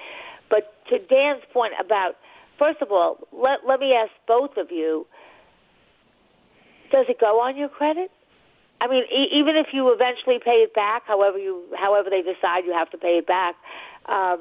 But 0.49 0.75
to 0.89 0.99
Dan's 0.99 1.43
point 1.53 1.73
about, 1.81 2.17
first 2.59 2.81
of 2.83 2.93
all, 2.93 3.27
let, 3.33 3.61
let 3.67 3.81
me 3.81 3.93
ask 3.95 4.11
both 4.27 4.57
of 4.57 4.71
you, 4.71 5.07
does 6.93 7.07
it 7.09 7.19
go 7.21 7.41
on 7.41 7.57
your 7.57 7.69
credit? 7.69 8.11
I 8.81 8.89
mean, 8.89 9.05
e- 9.05 9.39
even 9.39 9.57
if 9.57 9.69
you 9.73 9.93
eventually 9.93 10.39
pay 10.43 10.63
it 10.63 10.75
back, 10.75 11.05
however 11.07 11.39
you, 11.39 11.65
however 11.77 12.11
they 12.11 12.23
decide 12.23 12.65
you 12.65 12.73
have 12.73 12.91
to 12.91 12.99
pay 12.99 13.19
it 13.19 13.27
back, 13.27 13.57
um, 14.07 14.41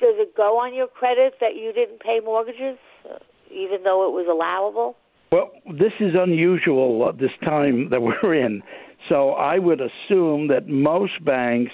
does 0.00 0.16
it 0.16 0.34
go 0.34 0.58
on 0.58 0.74
your 0.74 0.86
credit 0.86 1.34
that 1.40 1.56
you 1.56 1.72
didn't 1.72 2.00
pay 2.00 2.20
mortgages, 2.20 2.78
even 3.50 3.82
though 3.82 4.08
it 4.08 4.12
was 4.12 4.26
allowable? 4.30 4.96
Well, 5.32 5.52
this 5.64 5.92
is 6.00 6.16
unusual 6.18 7.06
at 7.08 7.18
this 7.18 7.30
time 7.46 7.88
that 7.90 8.02
we're 8.02 8.34
in. 8.34 8.62
So 9.12 9.30
I 9.30 9.58
would 9.58 9.80
assume 9.80 10.48
that 10.48 10.68
most 10.68 11.24
banks 11.24 11.72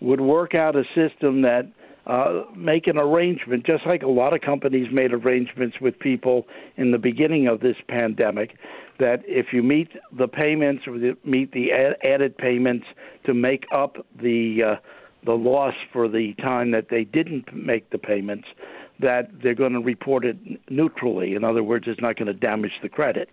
would 0.00 0.20
work 0.20 0.54
out 0.54 0.76
a 0.76 0.84
system 0.94 1.42
that 1.42 1.62
uh, 2.06 2.44
make 2.56 2.86
an 2.86 2.98
arrangement, 2.98 3.66
just 3.66 3.84
like 3.86 4.02
a 4.02 4.08
lot 4.08 4.34
of 4.34 4.40
companies 4.42 4.86
made 4.92 5.12
arrangements 5.12 5.76
with 5.80 5.98
people 5.98 6.46
in 6.76 6.90
the 6.90 6.98
beginning 6.98 7.48
of 7.48 7.60
this 7.60 7.76
pandemic, 7.88 8.56
that 8.98 9.20
if 9.26 9.46
you 9.52 9.62
meet 9.62 9.88
the 10.16 10.28
payments 10.28 10.84
or 10.86 10.98
the, 10.98 11.16
meet 11.24 11.52
the 11.52 11.68
added 12.06 12.36
payments 12.36 12.86
to 13.26 13.34
make 13.34 13.64
up 13.74 13.96
the 14.20 14.62
uh, 14.66 14.74
the 15.26 15.32
loss 15.32 15.74
for 15.92 16.08
the 16.08 16.32
time 16.46 16.70
that 16.70 16.86
they 16.90 17.04
didn't 17.04 17.44
make 17.52 17.90
the 17.90 17.98
payments, 17.98 18.46
that 19.00 19.30
they're 19.42 19.54
going 19.54 19.72
to 19.72 19.80
report 19.80 20.24
it 20.24 20.36
neutrally. 20.68 21.34
In 21.34 21.44
other 21.44 21.62
words, 21.62 21.84
it's 21.86 22.00
not 22.00 22.16
going 22.16 22.26
to 22.26 22.34
damage 22.34 22.72
the 22.82 22.88
credit. 22.88 23.28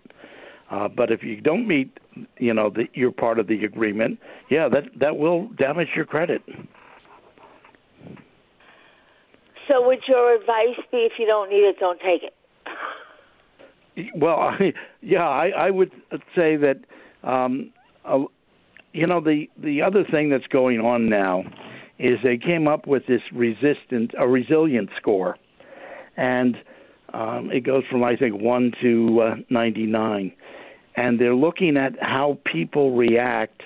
Uh, 0.70 0.88
but 0.88 1.12
if 1.12 1.22
you 1.22 1.40
don't 1.40 1.66
meet, 1.66 1.96
you 2.38 2.52
know, 2.52 2.70
the, 2.70 2.86
your 2.94 3.12
part 3.12 3.38
of 3.38 3.46
the 3.46 3.64
agreement, 3.64 4.18
yeah, 4.50 4.68
that 4.68 4.84
that 5.00 5.16
will 5.16 5.48
damage 5.58 5.88
your 5.94 6.04
credit. 6.04 6.42
So, 9.68 9.86
would 9.86 10.00
your 10.08 10.34
advice 10.34 10.84
be 10.90 10.98
if 10.98 11.12
you 11.18 11.26
don't 11.26 11.50
need 11.50 11.62
it, 11.62 11.76
don't 11.78 12.00
take 12.00 12.22
it? 12.24 12.34
Well, 14.14 14.36
I, 14.40 14.72
yeah, 15.00 15.26
I, 15.26 15.46
I 15.56 15.70
would 15.70 15.92
say 16.38 16.56
that, 16.56 16.78
um, 17.22 17.72
uh, 18.04 18.24
you 18.92 19.06
know, 19.06 19.20
the 19.20 19.46
the 19.56 19.82
other 19.84 20.04
thing 20.12 20.30
that's 20.30 20.46
going 20.48 20.80
on 20.80 21.08
now 21.08 21.44
is 21.98 22.18
they 22.24 22.38
came 22.38 22.66
up 22.66 22.86
with 22.88 23.06
this 23.06 23.22
resistant 23.32 24.12
a 24.20 24.28
resilient 24.28 24.90
score 24.98 25.36
and 26.16 26.56
um, 27.12 27.50
it 27.52 27.60
goes 27.60 27.84
from 27.90 28.04
I 28.04 28.16
think 28.16 28.40
one 28.40 28.72
to 28.82 29.20
uh, 29.20 29.34
99, 29.50 30.32
and 30.96 31.20
they're 31.20 31.34
looking 31.34 31.78
at 31.78 31.92
how 32.00 32.38
people 32.44 32.96
react 32.96 33.62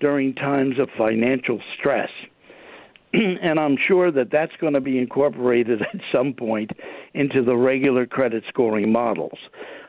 during 0.00 0.34
times 0.34 0.78
of 0.78 0.88
financial 0.98 1.60
stress. 1.78 2.10
and 3.14 3.60
I'm 3.60 3.76
sure 3.88 4.10
that 4.10 4.30
that's 4.32 4.52
going 4.60 4.74
to 4.74 4.80
be 4.80 4.98
incorporated 4.98 5.82
at 5.94 6.00
some 6.14 6.34
point 6.34 6.70
into 7.14 7.42
the 7.42 7.56
regular 7.56 8.06
credit 8.06 8.44
scoring 8.48 8.92
models. 8.92 9.38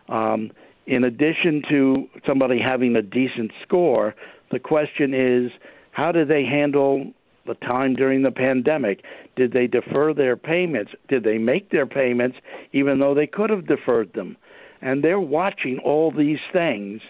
Um, 0.10 0.52
in 0.86 1.06
addition 1.06 1.64
to 1.70 2.10
somebody 2.28 2.60
having 2.64 2.96
a 2.96 3.02
decent 3.02 3.52
score, 3.64 4.14
the 4.52 4.60
question 4.60 5.14
is 5.14 5.52
how 5.92 6.12
do 6.12 6.26
they 6.26 6.44
handle 6.44 7.14
the 7.46 7.56
time 7.56 7.96
during 7.96 8.24
the 8.24 8.32
pandemic? 8.32 9.04
Did 9.36 9.54
they 9.54 9.68
defer 9.68 10.14
their 10.14 10.36
payments? 10.38 10.92
Did 11.10 11.24
they 11.24 11.38
make 11.38 11.70
their 11.70 11.86
payments 11.86 12.38
even 12.72 13.00
though 13.00 13.14
they 13.14 13.28
could 13.28 13.50
have 13.50 13.68
deferred 13.68 14.14
them? 14.14 14.38
And 14.82 15.04
they're 15.04 15.20
watching 15.20 15.80
all 15.84 16.12
these 16.12 16.40
things 16.52 17.02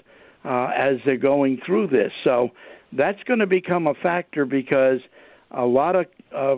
uh, 0.46 0.72
as 0.78 0.98
they're 1.06 1.18
going 1.18 1.60
through 1.66 1.88
this. 1.88 2.12
So 2.26 2.50
that's 2.92 3.22
going 3.24 3.40
to 3.40 3.48
become 3.48 3.88
a 3.88 3.94
factor 4.04 4.46
because 4.46 5.00
a 5.52 5.66
lot 5.66 5.96
of 5.96 6.06
uh, 6.36 6.56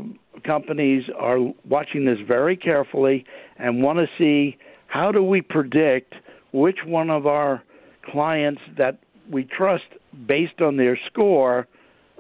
companies 0.48 1.04
are 1.18 1.38
watching 1.68 2.06
this 2.06 2.18
very 2.28 2.58
carefully 2.58 3.26
and 3.58 3.84
want 3.84 4.00
to 4.00 4.08
see 4.22 4.58
how 4.88 5.12
do 5.12 5.24
we 5.24 5.42
predict 5.42 6.14
which 6.54 6.78
one 6.86 7.10
of 7.10 7.28
our 7.28 7.64
clients 8.06 8.62
that 8.78 9.00
we 9.30 9.44
trust 9.44 9.84
based 10.28 10.62
on 10.62 10.78
their 10.78 10.98
score 11.08 11.68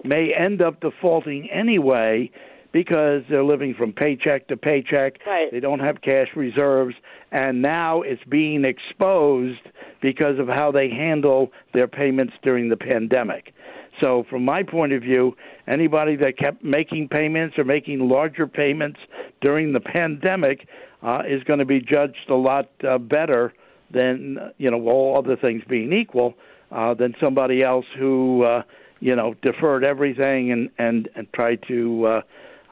may 0.03 0.33
end 0.33 0.61
up 0.61 0.79
defaulting 0.81 1.49
anyway 1.51 2.31
because 2.75 3.21
they're 3.29 3.43
living 3.43 3.73
from 3.73 3.93
paycheck 3.93 4.49
to 4.49 4.57
paycheck. 4.57 5.13
Right. 5.25 5.49
They 5.49 5.61
don't 5.61 5.79
have 5.79 6.01
cash 6.01 6.27
reserves, 6.35 6.93
and 7.31 7.61
now 7.61 8.01
it's 8.01 8.21
being 8.25 8.65
exposed 8.65 9.61
because 10.01 10.39
of 10.39 10.49
how 10.49 10.73
they 10.73 10.89
handle 10.89 11.53
their 11.73 11.87
payments 11.87 12.33
during 12.43 12.67
the 12.67 12.75
pandemic. 12.75 13.53
So, 14.01 14.25
from 14.29 14.43
my 14.43 14.63
point 14.63 14.91
of 14.91 15.01
view, 15.01 15.37
anybody 15.67 16.17
that 16.17 16.37
kept 16.37 16.65
making 16.65 17.07
payments 17.07 17.57
or 17.57 17.63
making 17.63 17.99
larger 18.09 18.45
payments 18.45 18.99
during 19.39 19.71
the 19.71 19.79
pandemic 19.79 20.67
uh, 21.01 21.21
is 21.25 21.41
going 21.43 21.59
to 21.59 21.65
be 21.65 21.79
judged 21.79 22.29
a 22.29 22.35
lot 22.35 22.69
uh, 22.85 22.97
better 22.97 23.53
than, 23.89 24.37
you 24.57 24.69
know, 24.69 24.85
all 24.89 25.17
other 25.17 25.37
things 25.37 25.63
being 25.69 25.93
equal, 25.93 26.33
uh, 26.71 26.93
than 26.93 27.15
somebody 27.23 27.63
else 27.63 27.85
who. 27.97 28.43
Uh, 28.43 28.63
you 28.99 29.15
know, 29.15 29.35
deferred 29.41 29.85
everything 29.85 30.51
and 30.51 30.69
and 30.77 31.09
and 31.15 31.31
tried 31.33 31.59
to 31.67 32.07
uh, 32.07 32.21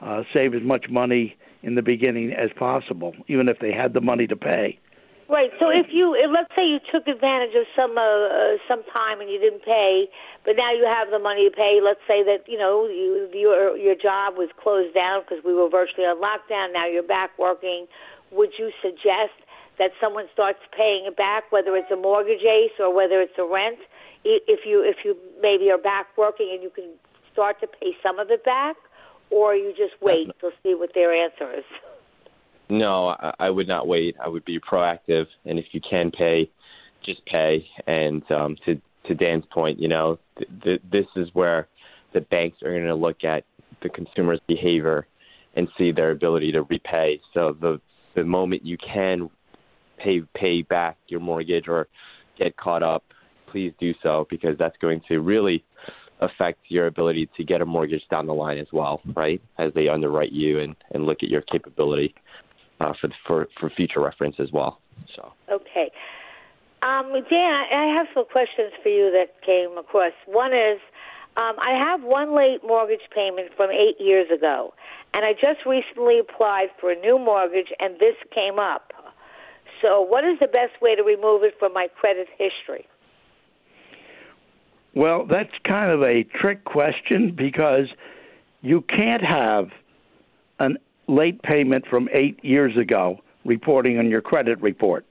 uh, 0.02 0.22
save 0.34 0.54
as 0.54 0.62
much 0.62 0.86
money 0.90 1.36
in 1.62 1.74
the 1.74 1.82
beginning 1.82 2.32
as 2.32 2.50
possible, 2.58 3.14
even 3.28 3.48
if 3.48 3.58
they 3.58 3.72
had 3.72 3.94
the 3.94 4.00
money 4.00 4.26
to 4.26 4.36
pay. 4.36 4.78
Right. 5.28 5.48
So 5.58 5.72
if 5.72 5.88
you, 5.88 6.12
let's 6.28 6.52
say 6.52 6.68
you 6.68 6.78
took 6.92 7.08
advantage 7.08 7.56
of 7.56 7.64
some 7.74 7.96
uh, 7.96 8.04
uh, 8.04 8.60
some 8.68 8.84
time 8.92 9.24
and 9.24 9.30
you 9.30 9.40
didn't 9.40 9.64
pay, 9.64 10.04
but 10.44 10.56
now 10.58 10.72
you 10.72 10.84
have 10.84 11.08
the 11.10 11.18
money 11.18 11.48
to 11.48 11.54
pay. 11.54 11.80
Let's 11.82 12.04
say 12.06 12.22
that 12.24 12.44
you 12.46 12.58
know 12.58 12.86
you, 12.86 13.28
your 13.32 13.76
your 13.76 13.94
job 13.94 14.36
was 14.36 14.50
closed 14.60 14.94
down 14.94 15.22
because 15.24 15.42
we 15.42 15.54
were 15.54 15.70
virtually 15.70 16.04
on 16.04 16.20
lockdown. 16.20 16.74
Now 16.74 16.86
you're 16.86 17.02
back 17.02 17.30
working. 17.38 17.86
Would 18.32 18.50
you 18.58 18.70
suggest 18.82 19.32
that 19.78 19.92
someone 20.00 20.26
starts 20.32 20.60
paying 20.76 21.06
it 21.06 21.16
back, 21.16 21.50
whether 21.50 21.74
it's 21.74 21.90
a 21.90 21.96
mortgage 21.96 22.44
ace 22.44 22.76
or 22.78 22.94
whether 22.94 23.22
it's 23.22 23.38
a 23.38 23.48
rent? 23.48 23.80
If 24.24 24.60
you 24.66 24.82
if 24.82 24.96
you 25.04 25.16
maybe 25.40 25.70
are 25.70 25.78
back 25.78 26.06
working 26.16 26.50
and 26.52 26.62
you 26.62 26.70
can 26.70 26.90
start 27.32 27.60
to 27.60 27.66
pay 27.66 27.92
some 28.02 28.18
of 28.18 28.30
it 28.30 28.44
back, 28.44 28.76
or 29.30 29.54
you 29.54 29.70
just 29.70 30.00
wait 30.00 30.28
to 30.40 30.50
see 30.62 30.74
what 30.74 30.90
their 30.94 31.12
answer 31.12 31.52
is. 31.58 31.64
No, 32.70 33.08
I, 33.08 33.32
I 33.38 33.50
would 33.50 33.68
not 33.68 33.86
wait. 33.86 34.16
I 34.22 34.28
would 34.28 34.44
be 34.44 34.58
proactive, 34.58 35.26
and 35.44 35.58
if 35.58 35.66
you 35.72 35.80
can 35.80 36.10
pay, 36.10 36.50
just 37.04 37.24
pay. 37.26 37.66
And 37.86 38.22
um, 38.32 38.56
to 38.66 38.80
to 39.06 39.14
Dan's 39.14 39.44
point, 39.52 39.78
you 39.78 39.88
know, 39.88 40.18
th- 40.38 40.50
th- 40.62 40.82
this 40.90 41.06
is 41.16 41.28
where 41.34 41.68
the 42.14 42.22
banks 42.22 42.62
are 42.62 42.70
going 42.70 42.86
to 42.86 42.94
look 42.94 43.22
at 43.24 43.44
the 43.82 43.90
consumer's 43.90 44.40
behavior 44.46 45.06
and 45.56 45.68
see 45.76 45.92
their 45.92 46.10
ability 46.10 46.52
to 46.52 46.62
repay. 46.62 47.20
So 47.34 47.56
the 47.60 47.80
the 48.14 48.24
moment 48.24 48.64
you 48.64 48.78
can 48.78 49.28
pay 49.98 50.22
pay 50.34 50.62
back 50.62 50.96
your 51.08 51.20
mortgage 51.20 51.68
or 51.68 51.88
get 52.38 52.56
caught 52.56 52.82
up 52.82 53.04
please 53.54 53.72
do 53.78 53.94
so 54.02 54.26
because 54.28 54.56
that's 54.58 54.76
going 54.78 55.00
to 55.06 55.20
really 55.20 55.64
affect 56.20 56.58
your 56.68 56.88
ability 56.88 57.30
to 57.36 57.44
get 57.44 57.60
a 57.60 57.64
mortgage 57.64 58.02
down 58.10 58.26
the 58.26 58.34
line 58.34 58.58
as 58.58 58.66
well, 58.72 59.00
right? 59.14 59.40
As 59.58 59.72
they 59.74 59.88
underwrite 59.88 60.32
you 60.32 60.58
and, 60.58 60.74
and 60.90 61.06
look 61.06 61.18
at 61.22 61.28
your 61.28 61.42
capability 61.42 62.14
uh, 62.80 62.92
for, 63.00 63.10
for 63.26 63.48
for 63.60 63.70
future 63.70 64.00
reference 64.00 64.36
as 64.40 64.50
well. 64.52 64.80
So 65.14 65.32
okay, 65.52 65.92
um, 66.82 67.12
Dan, 67.30 67.64
I 67.72 67.94
have 67.96 68.08
some 68.12 68.24
questions 68.26 68.72
for 68.82 68.88
you 68.88 69.12
that 69.12 69.40
came 69.46 69.78
across. 69.78 70.12
One 70.26 70.52
is. 70.52 70.80
Um, 71.36 71.56
I 71.58 71.72
have 71.76 72.04
one 72.04 72.36
late 72.36 72.60
mortgage 72.64 73.10
payment 73.12 73.50
from 73.56 73.68
eight 73.72 73.96
years 73.98 74.30
ago, 74.30 74.72
and 75.12 75.24
I 75.24 75.32
just 75.32 75.66
recently 75.66 76.20
applied 76.20 76.68
for 76.80 76.92
a 76.92 76.94
new 76.94 77.18
mortgage, 77.18 77.72
and 77.80 77.98
this 77.98 78.14
came 78.32 78.60
up. 78.60 78.92
So, 79.82 80.00
what 80.00 80.22
is 80.22 80.38
the 80.40 80.46
best 80.46 80.80
way 80.80 80.94
to 80.94 81.02
remove 81.02 81.42
it 81.42 81.54
from 81.58 81.72
my 81.72 81.88
credit 81.88 82.28
history? 82.38 82.86
Well, 84.94 85.26
that's 85.28 85.50
kind 85.68 85.90
of 85.90 86.02
a 86.02 86.22
trick 86.40 86.64
question 86.64 87.34
because 87.36 87.88
you 88.62 88.82
can't 88.82 89.22
have 89.22 89.68
a 90.60 90.68
late 91.08 91.42
payment 91.42 91.84
from 91.90 92.08
eight 92.14 92.42
years 92.44 92.76
ago 92.80 93.18
reporting 93.44 93.98
on 93.98 94.08
your 94.08 94.20
credit 94.20 94.60
report. 94.62 95.04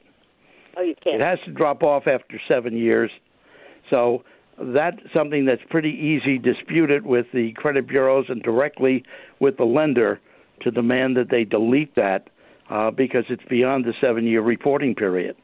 Oh, 0.76 0.82
you 0.82 0.96
can't. 1.04 1.22
It 1.22 1.26
has 1.28 1.40
to 1.46 1.52
drop 1.52 1.84
off 1.84 2.08
after 2.08 2.40
seven 2.52 2.76
years. 2.76 3.12
So 3.92 4.24
that's 4.58 4.98
something 5.16 5.46
that's 5.46 5.62
pretty 5.70 5.90
easy 5.90 6.38
disputed 6.38 7.06
with 7.06 7.26
the 7.34 7.52
credit 7.54 7.88
bureaus 7.88 8.26
and 8.30 8.42
directly 8.42 9.04
with 9.40 9.58
the 9.58 9.66
lender 9.66 10.20
to 10.62 10.72
demand 10.72 11.18
that 11.18 11.30
they 11.30 11.44
delete 11.44 11.94
that 11.96 12.30
uh, 12.70 12.90
because 12.92 13.26
it's 13.30 13.44
beyond 13.50 13.86
the 13.86 13.94
seven 14.04 14.26
year 14.26 14.42
reporting 14.42 14.96
period. 14.96 15.36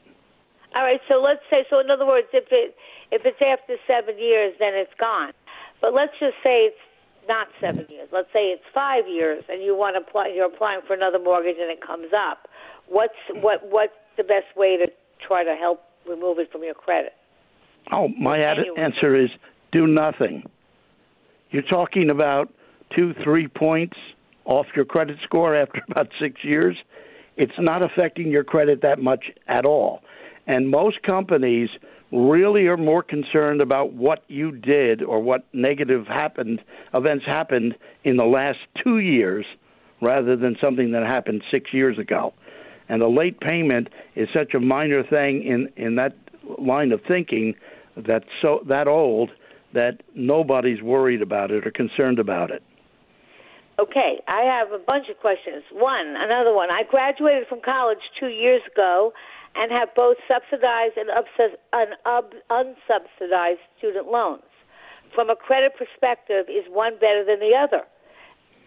All 0.74 0.82
right, 0.82 1.00
so 1.08 1.20
let's 1.20 1.42
say 1.52 1.64
so. 1.68 1.80
In 1.80 1.90
other 1.90 2.06
words, 2.06 2.28
if 2.32 2.46
it 2.50 2.76
if 3.10 3.22
it's 3.24 3.40
after 3.42 3.76
seven 3.86 4.18
years, 4.18 4.54
then 4.58 4.74
it's 4.74 4.94
gone. 4.98 5.32
But 5.80 5.94
let's 5.94 6.12
just 6.20 6.36
say 6.46 6.70
it's 6.70 6.84
not 7.28 7.48
seven 7.60 7.86
years. 7.88 8.08
Let's 8.12 8.28
say 8.32 8.54
it's 8.54 8.62
five 8.72 9.08
years, 9.08 9.44
and 9.48 9.62
you 9.62 9.76
want 9.76 9.96
to 9.96 10.08
apply. 10.08 10.32
You're 10.34 10.46
applying 10.46 10.80
for 10.86 10.94
another 10.94 11.18
mortgage, 11.18 11.56
and 11.60 11.70
it 11.70 11.84
comes 11.84 12.12
up. 12.14 12.48
What's 12.88 13.18
what 13.34 13.66
what's 13.68 13.92
the 14.16 14.24
best 14.24 14.56
way 14.56 14.76
to 14.76 14.86
try 15.26 15.44
to 15.44 15.54
help 15.54 15.82
remove 16.08 16.38
it 16.38 16.52
from 16.52 16.62
your 16.62 16.74
credit? 16.74 17.12
Oh, 17.92 18.08
my 18.08 18.38
ad- 18.38 18.58
answer 18.76 19.16
is 19.16 19.30
do 19.72 19.86
nothing. 19.86 20.44
You're 21.50 21.62
talking 21.62 22.10
about 22.10 22.52
two, 22.96 23.14
three 23.24 23.48
points 23.48 23.96
off 24.44 24.66
your 24.74 24.84
credit 24.84 25.16
score 25.24 25.54
after 25.54 25.80
about 25.90 26.08
six 26.20 26.44
years. 26.44 26.76
It's 27.36 27.52
not 27.58 27.84
affecting 27.84 28.30
your 28.30 28.44
credit 28.44 28.82
that 28.82 28.98
much 28.98 29.24
at 29.48 29.64
all. 29.64 30.02
And 30.46 30.70
most 30.70 31.02
companies 31.02 31.68
really 32.12 32.66
are 32.66 32.76
more 32.76 33.02
concerned 33.02 33.62
about 33.62 33.92
what 33.92 34.24
you 34.28 34.52
did 34.52 35.02
or 35.02 35.20
what 35.20 35.44
negative 35.52 36.06
happened, 36.06 36.60
events 36.94 37.24
happened 37.26 37.76
in 38.04 38.16
the 38.16 38.24
last 38.24 38.58
two 38.82 38.98
years 38.98 39.46
rather 40.00 40.36
than 40.36 40.56
something 40.62 40.92
that 40.92 41.04
happened 41.06 41.42
six 41.52 41.72
years 41.72 41.98
ago. 41.98 42.32
And 42.88 43.02
a 43.02 43.08
late 43.08 43.38
payment 43.40 43.88
is 44.16 44.28
such 44.34 44.54
a 44.54 44.60
minor 44.60 45.04
thing 45.04 45.44
in, 45.44 45.68
in 45.76 45.96
that 45.96 46.16
line 46.58 46.90
of 46.90 47.00
thinking 47.06 47.54
that's 47.96 48.24
so 48.42 48.60
that 48.68 48.88
old 48.88 49.30
that 49.72 50.02
nobody's 50.14 50.82
worried 50.82 51.22
about 51.22 51.52
it 51.52 51.64
or 51.64 51.70
concerned 51.70 52.18
about 52.18 52.50
it. 52.50 52.62
Okay, 53.78 54.20
I 54.26 54.42
have 54.42 54.72
a 54.72 54.82
bunch 54.84 55.08
of 55.08 55.18
questions. 55.20 55.62
One, 55.72 56.14
another 56.18 56.52
one. 56.52 56.70
I 56.70 56.82
graduated 56.82 57.48
from 57.48 57.60
college 57.64 58.00
two 58.18 58.28
years 58.28 58.60
ago 58.70 59.12
and 59.54 59.72
have 59.72 59.88
both 59.96 60.16
subsidized 60.30 60.96
and 60.96 61.10
unsubsidized 62.50 63.62
student 63.78 64.06
loans. 64.06 64.42
From 65.14 65.28
a 65.28 65.36
credit 65.36 65.72
perspective, 65.76 66.46
is 66.48 66.64
one 66.68 66.94
better 66.94 67.24
than 67.24 67.40
the 67.40 67.56
other? 67.56 67.82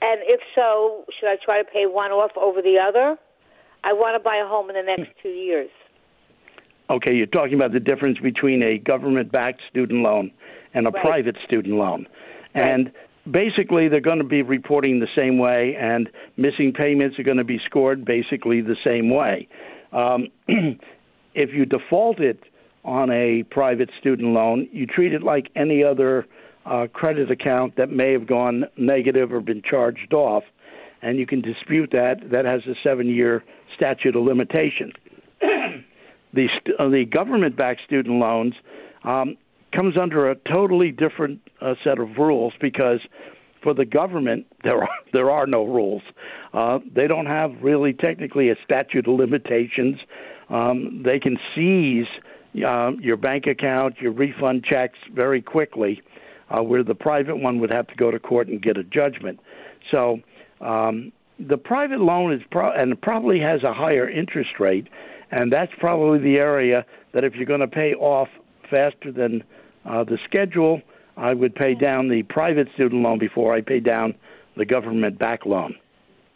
And 0.02 0.20
if 0.25 0.42
so, 0.56 1.06
should 1.18 1.30
I 1.30 1.38
try 1.44 1.63
to 1.63 1.70
pay 1.70 1.86
one 1.86 2.12
off 2.12 2.32
over 2.36 2.62
the 2.62 2.82
other? 2.86 3.17
I 3.86 3.93
want 3.93 4.15
to 4.15 4.24
buy 4.24 4.38
a 4.38 4.48
home 4.48 4.69
in 4.69 4.76
the 4.76 4.84
next 4.84 5.12
two 5.22 5.30
years. 5.30 5.69
Okay, 6.89 7.13
you're 7.13 7.28
talking 7.28 7.54
about 7.54 7.72
the 7.72 7.80
difference 7.80 8.17
between 8.19 8.65
a 8.65 8.78
government 8.78 9.32
backed 9.32 9.62
student 9.69 10.04
loan 10.04 10.32
and 10.74 10.86
a 10.86 10.89
right. 10.89 11.06
private 11.06 11.38
student 11.48 11.76
loan. 11.76 12.08
Right. 12.54 12.74
And 12.74 12.91
basically, 13.30 13.88
they're 13.88 14.02
going 14.02 14.19
to 14.19 14.26
be 14.26 14.41
reporting 14.41 15.00
the 15.00 15.08
same 15.17 15.38
way, 15.38 15.78
and 15.80 16.10
missing 16.36 16.74
payments 16.74 17.17
are 17.17 17.24
going 17.24 17.38
to 17.38 17.46
be 17.46 17.60
scored 17.65 18.04
basically 18.04 18.62
the 18.62 18.76
same 18.86 19.10
way. 19.10 19.48
Um, 19.93 20.27
if 21.34 21.51
you 21.53 21.65
default 21.65 22.19
it 22.19 22.39
on 22.84 23.10
a 23.12 23.43
private 23.43 23.89
student 23.99 24.34
loan, 24.34 24.67
you 24.71 24.86
treat 24.86 25.13
it 25.13 25.23
like 25.23 25.47
any 25.56 25.84
other 25.84 26.25
uh, 26.65 26.88
credit 26.91 27.32
account 27.32 27.75
that 27.77 27.89
may 27.89 28.12
have 28.13 28.27
gone 28.27 28.65
negative 28.77 29.32
or 29.32 29.41
been 29.41 29.62
charged 29.62 30.13
off, 30.13 30.43
and 31.01 31.17
you 31.17 31.25
can 31.25 31.41
dispute 31.41 31.91
that. 31.91 32.17
That 32.32 32.45
has 32.49 32.62
a 32.67 32.75
seven 32.88 33.08
year 33.08 33.43
statute 33.75 34.15
of 34.15 34.23
limitation. 34.23 34.93
the, 35.41 36.47
st- 36.60 36.79
uh, 36.79 36.89
the 36.89 37.06
government 37.06 37.58
backed 37.58 37.82
student 37.86 38.19
loans 38.19 38.53
um, 39.03 39.38
comes 39.75 39.95
under 39.99 40.29
a 40.29 40.36
totally 40.53 40.91
different 40.91 41.41
uh, 41.62 41.73
set 41.84 41.99
of 41.99 42.17
rules 42.17 42.53
because 42.62 42.99
for 43.63 43.73
the 43.73 43.86
government, 43.86 44.45
there 44.63 44.78
are 44.78 44.89
there 45.13 45.32
are 45.32 45.47
no 45.47 45.65
rules. 45.65 46.04
Uh, 46.54 46.80
they 46.93 47.08
don't 47.08 47.26
have 47.26 47.52
really 47.62 47.93
technically 47.93 48.49
a 48.49 48.56
statute 48.63 49.08
of 49.08 49.15
limitations. 49.15 49.97
Um, 50.49 51.04
they 51.06 51.19
can 51.19 51.38
seize 51.56 52.06
uh, 52.65 52.91
your 52.99 53.17
bank 53.17 53.47
account, 53.47 53.95
your 53.99 54.12
refund 54.12 54.65
checks 54.69 54.99
very 55.13 55.41
quickly, 55.41 56.02
uh, 56.49 56.62
where 56.62 56.84
the 56.84 56.93
private 56.93 57.38
one 57.38 57.60
would 57.60 57.73
have 57.73 57.88
to 57.88 57.95
go 57.95 58.12
to 58.12 58.19
court 58.19 58.47
and 58.49 58.62
get 58.62 58.78
a 58.78 58.84
judgment. 58.84 59.39
So 59.91 60.19
um, 60.62 61.12
the 61.39 61.58
private 61.58 61.99
loan 61.99 62.34
is 62.34 62.41
pro- 62.52 62.71
and 62.71 63.02
probably 63.02 63.39
has 63.39 63.63
a 63.63 63.73
higher 63.73 64.08
interest 64.08 64.52
rate, 64.60 64.88
and 65.32 65.52
that's 65.52 65.71
probably 65.80 66.19
the 66.19 66.39
area 66.39 66.86
that 67.13 67.23
if 67.23 67.34
you're 67.36 67.45
going 67.45 67.62
to 67.62 67.67
pay 67.67 67.93
off 67.95 68.28
faster 68.69 69.12
than 69.12 69.43
uh, 69.86 70.04
the 70.04 70.17
schedule 70.26 70.82
I 71.17 71.34
would 71.34 71.56
pay 71.56 71.76
down 71.76 72.10
the 72.10 72.23
private 72.23 72.67
student 72.76 73.04
loan 73.04 73.19
before 73.19 73.56
I 73.56 73.62
pay 73.62 73.80
down 73.80 74.15
the 74.58 74.65
government 74.65 75.19
back 75.19 75.45
loan. 75.45 75.76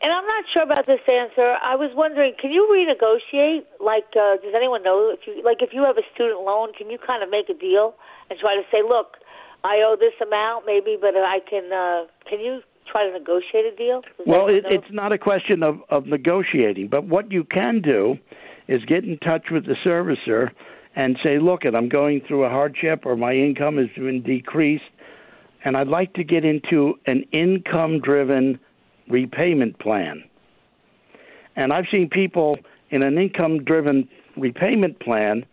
And 0.04 0.14
I'm 0.14 0.26
not 0.26 0.46
sure 0.54 0.62
about 0.62 0.86
this 0.86 1.02
answer. 1.12 1.58
I 1.62 1.76
was 1.76 1.90
wondering, 1.96 2.34
can 2.40 2.52
you 2.52 2.70
renegotiate? 2.70 3.66
Like, 3.84 4.06
uh, 4.14 4.38
does 4.38 4.54
anyone 4.56 4.84
know 4.84 5.10
if 5.12 5.26
you 5.26 5.42
like 5.44 5.62
if 5.62 5.74
you 5.74 5.84
have 5.84 5.98
a 5.98 6.06
student 6.14 6.42
loan, 6.42 6.74
can 6.78 6.90
you 6.92 7.00
kind 7.00 7.24
of 7.24 7.32
make 7.32 7.50
a 7.50 7.58
deal 7.58 7.96
and 8.30 8.38
try 8.40 8.56
to 8.56 8.62
say, 8.72 8.86
look, 8.88 9.18
I 9.64 9.82
owe 9.82 9.98
this 10.00 10.14
amount, 10.22 10.66
maybe, 10.68 10.98
but 11.00 11.16
I 11.16 11.40
can. 11.50 11.74
Uh, 11.74 12.06
can 12.30 12.40
you 12.40 12.62
try 12.90 13.08
to 13.08 13.12
negotiate 13.12 13.66
a 13.66 13.76
deal? 13.76 14.02
Does 14.02 14.28
well, 14.28 14.48
it, 14.48 14.66
it's 14.70 14.92
not 14.92 15.16
a 15.16 15.18
question 15.18 15.64
of 15.64 15.82
of 15.90 16.06
negotiating, 16.06 16.90
but 16.90 17.06
what 17.06 17.32
you 17.32 17.44
can 17.44 17.82
do 17.82 18.18
is 18.68 18.78
get 18.86 19.04
in 19.04 19.18
touch 19.18 19.48
with 19.52 19.66
the 19.66 19.76
servicer 19.86 20.52
and 20.98 21.16
say, 21.24 21.38
look, 21.38 21.62
I'm 21.64 21.90
going 21.90 22.22
through 22.28 22.46
a 22.46 22.50
hardship 22.50 23.06
or 23.06 23.16
my 23.16 23.34
income 23.34 23.78
has 23.78 23.88
been 23.96 24.24
decreased, 24.24 24.84
and 25.64 25.78
I'd 25.78 25.88
like 25.88 26.12
to 26.16 26.24
get 26.24 26.44
into 26.44 26.96
an 27.06 27.24
income 27.32 28.00
driven 28.00 28.60
repayment 29.08 29.78
plan. 29.80 30.24
And 31.56 31.72
I've 31.72 31.86
seen 31.94 32.10
people 32.10 32.58
in 32.90 33.04
an 33.04 33.20
income 33.20 33.64
driven 33.64 34.10
repayment 34.36 35.00
plan 35.00 35.46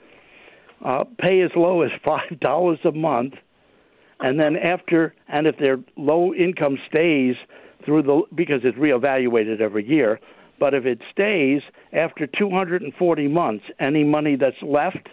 uh, 0.83 1.05
pay 1.19 1.43
as 1.43 1.51
low 1.55 1.83
as 1.83 1.91
$5 2.07 2.85
a 2.89 2.93
month. 2.93 3.35
And 4.21 4.41
then 4.41 4.57
after, 4.57 5.15
and 5.29 5.47
if 5.47 5.59
their 5.59 5.77
low 5.99 6.33
income 6.33 6.79
stays 6.91 7.37
through 7.85 8.05
the, 8.05 8.23
because 8.35 8.61
it's 8.65 8.79
reevaluated 8.79 9.61
every 9.61 9.87
year, 9.87 10.21
but 10.59 10.73
if 10.73 10.87
it 10.87 11.01
stays 11.13 11.61
after 11.93 12.27
240 12.27 13.29
months, 13.29 13.65
any 13.79 14.05
money 14.05 14.37
that's 14.37 14.57
left 14.63 15.09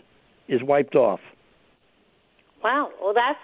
is 0.52 0.62
wiped 0.62 0.96
off. 0.96 1.22
Wow. 2.64 2.92
Well, 3.02 3.14
that's 3.14 3.40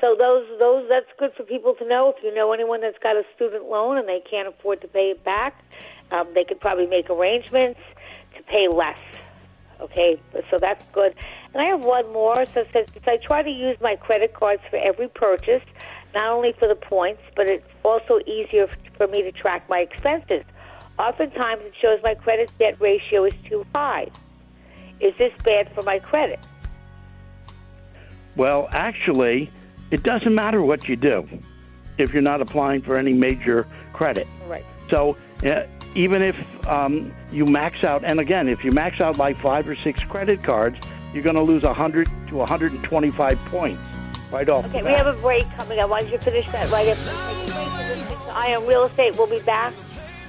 so 0.00 0.14
those 0.18 0.46
those 0.58 0.86
that's 0.90 1.06
good 1.18 1.32
for 1.36 1.44
people 1.44 1.74
to 1.74 1.88
know. 1.88 2.12
If 2.14 2.22
you 2.22 2.34
know 2.34 2.52
anyone 2.52 2.82
that's 2.82 2.98
got 2.98 3.16
a 3.16 3.22
student 3.34 3.64
loan 3.70 3.96
and 3.96 4.06
they 4.06 4.22
can't 4.28 4.46
afford 4.48 4.82
to 4.82 4.88
pay 4.88 5.10
it 5.12 5.24
back, 5.24 5.64
um, 6.10 6.28
they 6.34 6.44
could 6.44 6.60
probably 6.60 6.86
make 6.86 7.08
arrangements 7.08 7.80
to 8.36 8.42
pay 8.42 8.68
less. 8.68 8.98
Okay, 9.80 10.20
so 10.50 10.58
that's 10.58 10.84
good. 10.92 11.14
And 11.54 11.62
I 11.62 11.66
have 11.66 11.84
one 11.84 12.12
more. 12.12 12.44
So 12.44 12.60
it 12.60 12.68
says 12.72 12.86
I 13.06 13.16
try 13.18 13.42
to 13.42 13.50
use 13.50 13.78
my 13.80 13.96
credit 13.96 14.34
cards 14.34 14.62
for 14.68 14.76
every 14.76 15.08
purchase, 15.08 15.62
not 16.14 16.30
only 16.30 16.52
for 16.52 16.66
the 16.66 16.74
points, 16.74 17.22
but 17.34 17.46
it's 17.46 17.66
also 17.82 18.20
easier 18.26 18.68
for 18.96 19.06
me 19.06 19.22
to 19.22 19.32
track 19.32 19.68
my 19.68 19.78
expenses. 19.78 20.44
Oftentimes, 20.98 21.62
it 21.62 21.74
shows 21.80 22.00
my 22.02 22.14
credit 22.14 22.50
debt 22.58 22.76
ratio 22.80 23.24
is 23.24 23.34
too 23.48 23.64
high. 23.74 24.08
Is 25.00 25.14
this 25.18 25.32
bad 25.42 25.72
for 25.74 25.82
my 25.82 25.98
credit? 25.98 26.40
Well, 28.34 28.68
actually, 28.70 29.50
it 29.90 30.02
doesn't 30.02 30.34
matter 30.34 30.62
what 30.62 30.88
you 30.88 30.96
do 30.96 31.28
if 31.98 32.12
you're 32.12 32.22
not 32.22 32.40
applying 32.40 32.82
for 32.82 32.98
any 32.98 33.12
major 33.12 33.66
credit. 33.92 34.26
Right. 34.46 34.64
So 34.90 35.16
uh, 35.44 35.62
even 35.94 36.22
if 36.22 36.66
um, 36.66 37.12
you 37.32 37.46
max 37.46 37.82
out, 37.84 38.04
and 38.04 38.20
again, 38.20 38.48
if 38.48 38.64
you 38.64 38.72
max 38.72 39.00
out 39.00 39.16
like 39.16 39.36
five 39.36 39.68
or 39.68 39.74
six 39.76 40.00
credit 40.04 40.42
cards, 40.42 40.78
you're 41.12 41.22
going 41.22 41.36
to 41.36 41.42
lose 41.42 41.62
100 41.62 42.08
to 42.28 42.36
125 42.36 43.38
points. 43.46 43.80
right 44.30 44.48
off. 44.48 44.66
Okay, 44.66 44.82
we 44.82 44.92
have 44.92 45.06
a 45.06 45.18
break 45.20 45.50
coming 45.52 45.78
up. 45.78 45.88
Why 45.88 46.02
don't 46.02 46.12
you 46.12 46.18
finish 46.18 46.46
that 46.52 46.70
right 46.70 46.88
after 46.88 47.10
we 47.10 47.46
take 47.46 47.48
a 47.48 47.54
break? 47.54 47.88
You're 47.88 47.96
listening 47.96 48.18
to 48.18 48.32
Eye 48.32 48.54
on 48.54 48.66
Real 48.66 48.84
Estate. 48.84 49.16
We'll 49.16 49.26
be 49.26 49.40
back. 49.40 49.72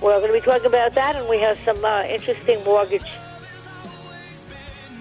We're 0.01 0.19
going 0.19 0.27
to 0.27 0.39
be 0.39 0.45
talking 0.45 0.67
about 0.67 0.93
that, 0.93 1.15
and 1.15 1.27
we 1.27 1.39
have 1.39 1.59
some 1.65 1.83
uh, 1.83 2.03
interesting 2.03 2.63
mortgage 2.63 3.11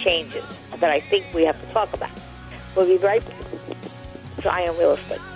changes 0.07 0.45
that 0.79 0.91
I 0.91 1.01
think 1.01 1.27
we 1.35 1.45
have 1.45 1.61
to 1.61 1.73
talk 1.73 1.93
about. 1.93 2.11
We'll 2.77 2.87
be 2.87 2.97
right 2.99 3.25
back 3.27 4.43
to 4.43 4.53
Eye 4.53 4.69
on 4.69 4.79
Real 4.79 4.93
Estate. 4.93 5.36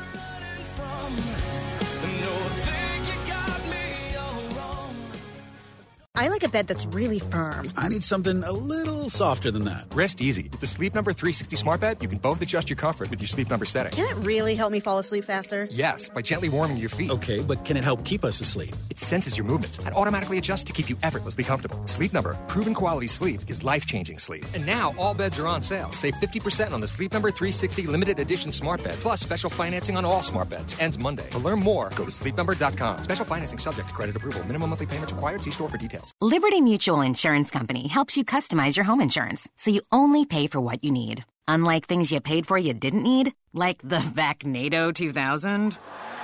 I 6.16 6.26
like 6.26 6.42
a 6.42 6.48
bed 6.48 6.66
that's 6.66 6.86
really 6.86 7.20
firm. 7.20 7.72
I 7.76 7.88
need 7.88 8.02
something 8.02 8.42
a 8.42 8.50
little 8.50 9.08
softer 9.08 9.50
than 9.52 9.64
that. 9.64 9.86
Rest 9.94 10.20
easy. 10.20 10.48
With 10.50 10.60
the 10.60 10.66
Sleep 10.66 10.92
Number 10.92 11.12
360 11.12 11.56
Smart 11.56 11.80
Bed, 11.80 11.98
you 12.02 12.08
can 12.08 12.18
both 12.18 12.42
adjust 12.42 12.68
your 12.68 12.76
comfort 12.76 13.10
with 13.10 13.20
your 13.20 13.28
Sleep 13.28 13.48
Number 13.48 13.64
setting. 13.64 13.92
Can 13.92 14.06
it 14.10 14.22
really 14.26 14.56
help 14.56 14.72
me 14.72 14.80
fall 14.80 14.98
asleep 14.98 15.24
faster? 15.24 15.68
Yes, 15.70 16.08
by 16.08 16.20
gently 16.20 16.48
warming 16.48 16.78
your 16.78 16.88
feet. 16.88 17.10
Okay, 17.12 17.40
but 17.40 17.64
can 17.64 17.76
it 17.76 17.84
help 17.84 18.04
keep 18.04 18.24
us 18.24 18.40
asleep? 18.40 18.74
It 18.90 18.98
senses 18.98 19.38
your 19.38 19.46
movements 19.46 19.78
and 19.78 19.94
automatically 19.94 20.36
adjusts 20.38 20.64
to 20.64 20.72
keep 20.72 20.90
you 20.90 20.96
effortlessly 21.04 21.44
comfortable. 21.44 21.80
Sleep 21.86 22.12
Number, 22.12 22.34
proven 22.48 22.74
quality 22.74 23.06
sleep 23.06 23.42
is 23.48 23.62
life-changing 23.62 24.18
sleep. 24.18 24.44
And 24.54 24.66
now 24.66 24.92
all 24.98 25.14
beds 25.14 25.38
are 25.38 25.46
on 25.46 25.62
sale. 25.62 25.92
Save 25.92 26.14
50% 26.14 26.72
on 26.72 26.80
the 26.80 26.88
Sleep 26.88 27.12
Number 27.12 27.30
360 27.30 27.86
limited 27.86 28.18
edition 28.18 28.52
Smart 28.52 28.82
Bed, 28.82 28.96
plus 28.96 29.20
special 29.20 29.48
financing 29.48 29.96
on 29.96 30.04
all 30.04 30.22
smart 30.22 30.50
beds. 30.50 30.76
Ends 30.80 30.98
Monday. 30.98 31.28
To 31.30 31.38
learn 31.38 31.60
more, 31.60 31.90
go 31.90 32.04
to 32.04 32.10
sleepnumber.com. 32.10 33.04
Special 33.04 33.24
financing 33.24 33.60
subject 33.60 33.88
to 33.88 33.94
credit 33.94 34.16
approval. 34.16 34.42
Minimum 34.44 34.70
monthly 34.70 34.86
payments 34.86 35.12
required. 35.12 35.42
See 35.44 35.52
store 35.52 35.68
for 35.68 35.78
details. 35.78 35.99
Liberty 36.20 36.60
Mutual 36.60 37.00
Insurance 37.00 37.50
Company 37.50 37.88
helps 37.88 38.16
you 38.16 38.24
customize 38.24 38.76
your 38.76 38.84
home 38.84 39.00
insurance 39.00 39.48
so 39.56 39.70
you 39.70 39.82
only 39.90 40.24
pay 40.24 40.46
for 40.46 40.60
what 40.60 40.84
you 40.84 40.90
need. 40.90 41.24
Unlike 41.48 41.86
things 41.86 42.12
you 42.12 42.20
paid 42.20 42.46
for 42.46 42.58
you 42.58 42.74
didn't 42.74 43.02
need, 43.02 43.34
like 43.52 43.78
the 43.82 43.98
Vacnado 43.98 44.94
2000. 44.94 45.76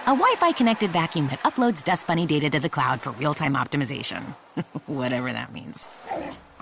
A 0.06 0.14
Wi 0.14 0.34
Fi 0.38 0.52
connected 0.52 0.90
vacuum 0.90 1.26
that 1.28 1.42
uploads 1.42 1.82
Dust 1.82 2.06
Bunny 2.06 2.26
data 2.26 2.48
to 2.50 2.60
the 2.60 2.68
cloud 2.68 3.00
for 3.00 3.10
real 3.12 3.34
time 3.34 3.54
optimization. 3.54 4.22
Whatever 4.86 5.32
that 5.32 5.52
means. 5.52 5.88